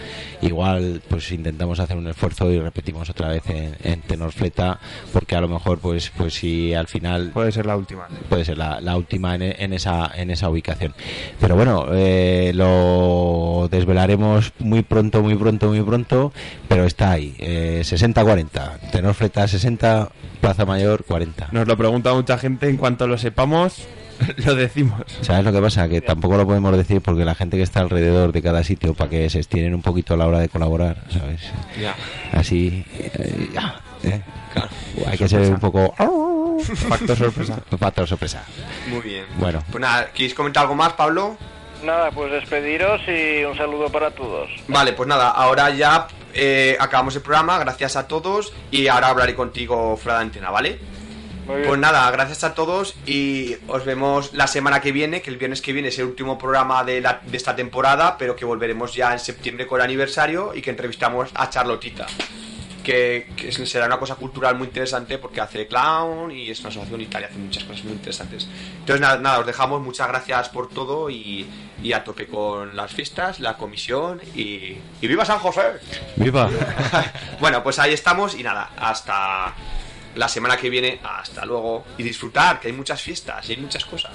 Igual, 0.42 1.02
pues 1.10 1.32
intentamos 1.32 1.80
hacer 1.80 1.98
un 1.98 2.08
esfuerzo 2.08 2.52
y 2.52 2.60
repetimos 2.60 3.10
otra 3.10 3.30
vez 3.30 3.44
en, 3.50 3.76
en 3.84 4.02
Tenorfleta, 4.02 4.80
porque 5.14 5.36
a 5.36 5.42
lo 5.42 5.48
mejor, 5.48 5.80
pues, 5.80 6.12
pues 6.16 6.34
si 6.36 6.74
al 6.74 6.88
final 6.88 7.32
Puede 7.34 7.52
ser 7.52 7.66
la 7.66 7.76
última. 7.78 8.08
Puede 8.30 8.46
ser 8.46 8.58
la, 8.58 8.82
la 8.82 8.98
última 8.98 9.36
en, 9.36 9.42
en 9.42 9.74
esa 9.74 10.12
en 10.16 10.32
esa 10.32 10.50
ubicación 10.50 10.94
pero 11.40 11.56
bueno 11.56 11.88
eh, 11.92 12.52
lo 12.54 13.68
desvelaremos 13.70 14.54
muy 14.60 14.82
pronto 14.84 15.22
muy 15.22 15.36
pronto 15.36 15.68
muy 15.68 15.82
pronto 15.82 16.32
pero 16.68 16.86
está 16.86 17.12
ahí 17.12 17.36
eh, 17.40 17.82
60-40 17.84 18.92
Tenorfreta 18.92 19.48
60 19.48 20.10
Plaza 20.42 20.66
Mayor 20.66 21.04
40 21.06 21.50
Nos 21.52 21.68
lo 21.68 21.78
pregunta 21.78 22.14
mucha 22.14 22.38
gente, 22.38 22.70
en 22.70 22.78
cuanto 22.78 23.08
lo 23.08 23.18
sepamos, 23.18 23.88
lo 24.46 24.56
decimos. 24.56 25.02
¿Sabes 25.22 25.46
lo 25.46 25.52
que 25.52 25.62
pasa? 25.62 25.88
Que 25.90 26.02
tampoco 26.02 26.38
lo 26.38 26.46
podemos 26.46 26.76
decir 26.76 27.02
porque 27.02 27.26
la 27.26 27.36
gente 27.36 27.58
que 27.58 27.64
está 27.64 27.82
alrededor 27.82 28.32
de 28.32 28.42
cada 28.42 28.64
sitio 28.64 28.94
para 28.94 29.10
que 29.10 29.30
se 29.30 29.40
estiren 29.40 29.74
un 29.74 29.82
poquito 29.82 30.14
a 30.14 30.18
la 30.18 30.28
hora 30.28 30.40
de 30.40 30.50
colaborar, 30.50 31.04
¿sabes? 31.10 31.42
Así, 32.32 32.86
eh, 33.00 33.50
ya, 33.54 33.82
¿eh? 34.04 34.22
Claro. 34.54 34.70
Hay 35.08 35.18
que 35.18 35.28
ser 35.28 35.52
un 35.52 35.60
poco... 35.60 35.94
Factor 36.90 37.18
sorpresa. 37.18 37.60
Factor 37.80 38.08
sorpresa. 38.08 38.44
Muy 38.88 39.02
bien. 39.02 39.26
Bueno. 39.38 39.64
Pues 39.72 39.82
nada, 39.82 40.12
¿queréis 40.12 40.34
comentar 40.34 40.64
algo 40.64 40.76
más, 40.76 40.94
Pablo? 40.94 41.38
Nada, 41.84 42.10
pues 42.12 42.32
despediros 42.32 43.02
y 43.08 43.44
un 43.44 43.56
saludo 43.56 43.92
para 43.92 44.12
todos. 44.12 44.50
Vale, 44.68 44.94
pues 44.94 45.08
nada, 45.08 45.30
ahora 45.30 45.70
ya 45.70 46.08
eh, 46.34 46.76
acabamos 46.80 47.16
el 47.16 47.22
programa, 47.22 47.60
gracias 47.60 47.96
a 47.96 48.08
todos 48.08 48.52
y 48.72 48.88
ahora 48.88 49.10
hablaré 49.10 49.36
contigo 49.36 49.96
fuera 49.98 50.18
de 50.18 50.24
antena, 50.26 50.50
¿vale? 50.50 50.80
Muy 51.46 51.58
bien. 51.58 51.68
Pues 51.70 51.80
nada, 51.80 52.10
gracias 52.12 52.44
a 52.44 52.54
todos 52.56 52.96
y 53.06 53.56
os 53.68 53.86
vemos 53.86 54.34
la 54.34 54.48
semana 54.48 54.82
que 54.82 54.92
viene, 54.92 55.22
que 55.22 55.30
el 55.30 55.38
viernes 55.38 55.62
que 55.62 55.72
viene 55.72 55.90
es 55.90 56.00
el 56.00 56.06
último 56.06 56.38
programa 56.38 56.84
de, 56.84 57.00
la- 57.00 57.22
de 57.26 57.38
esta 57.38 57.56
temporada, 57.56 58.18
pero 58.18 58.36
que 58.36 58.44
volveremos 58.44 58.94
ya 58.96 59.14
en 59.14 59.20
septiembre 59.20 59.68
con 59.68 59.80
el 59.80 59.86
aniversario 59.86 60.54
y 60.56 60.62
que 60.64 60.72
entrevistamos 60.72 61.30
a 61.36 61.50
Charlotita. 61.50 62.08
Que, 62.88 63.28
que 63.36 63.52
será 63.52 63.86
una 63.86 64.00
cosa 64.00 64.16
cultural 64.16 64.56
muy 64.56 64.68
interesante 64.68 65.18
porque 65.18 65.42
hace 65.42 65.68
clown 65.68 66.32
y 66.32 66.50
es 66.50 66.62
una 66.62 66.70
asociación 66.70 67.02
y 67.02 67.08
tal, 67.08 67.24
y 67.24 67.26
hace 67.26 67.38
muchas 67.38 67.66
cosas 67.66 67.84
muy 67.84 67.92
interesantes. 67.92 68.48
Entonces 68.80 69.02
nada, 69.02 69.18
nada 69.18 69.40
os 69.40 69.46
dejamos, 69.46 69.82
muchas 69.82 70.08
gracias 70.08 70.48
por 70.48 70.70
todo 70.70 71.10
y, 71.10 71.46
y 71.84 71.92
a 71.92 72.06
tope 72.06 72.28
con 72.28 72.78
las 72.78 72.94
fiestas, 72.94 73.42
la 73.42 73.58
comisión 73.58 74.22
y, 74.34 74.78
y 75.02 75.08
¡Viva 75.08 75.26
San 75.26 75.40
José! 75.40 75.82
¡Viva! 76.16 76.50
bueno, 77.42 77.62
pues 77.62 77.78
ahí 77.78 77.92
estamos 77.92 78.36
y 78.36 78.44
nada, 78.44 78.70
hasta 78.78 79.54
la 80.16 80.28
semana 80.28 80.58
que 80.58 80.70
viene, 80.70 81.00
hasta 81.04 81.46
luego. 81.46 81.86
Y 81.98 82.04
disfrutar, 82.04 82.60
que 82.60 82.68
hay 82.70 82.74
muchas 82.74 83.02
fiestas 83.02 83.50
y 83.50 83.54
hay 83.54 83.58
muchas 83.58 83.86
cosas. 83.86 84.14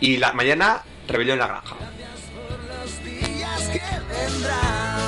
Y 0.00 0.16
la 0.16 0.32
mañana, 0.32 0.82
rebelión 1.06 1.34
en 1.34 1.40
la 1.40 1.46
granja. 1.46 1.76
los 2.68 3.04
días 3.04 3.68
que 3.68 3.80
vendrán. 4.08 5.07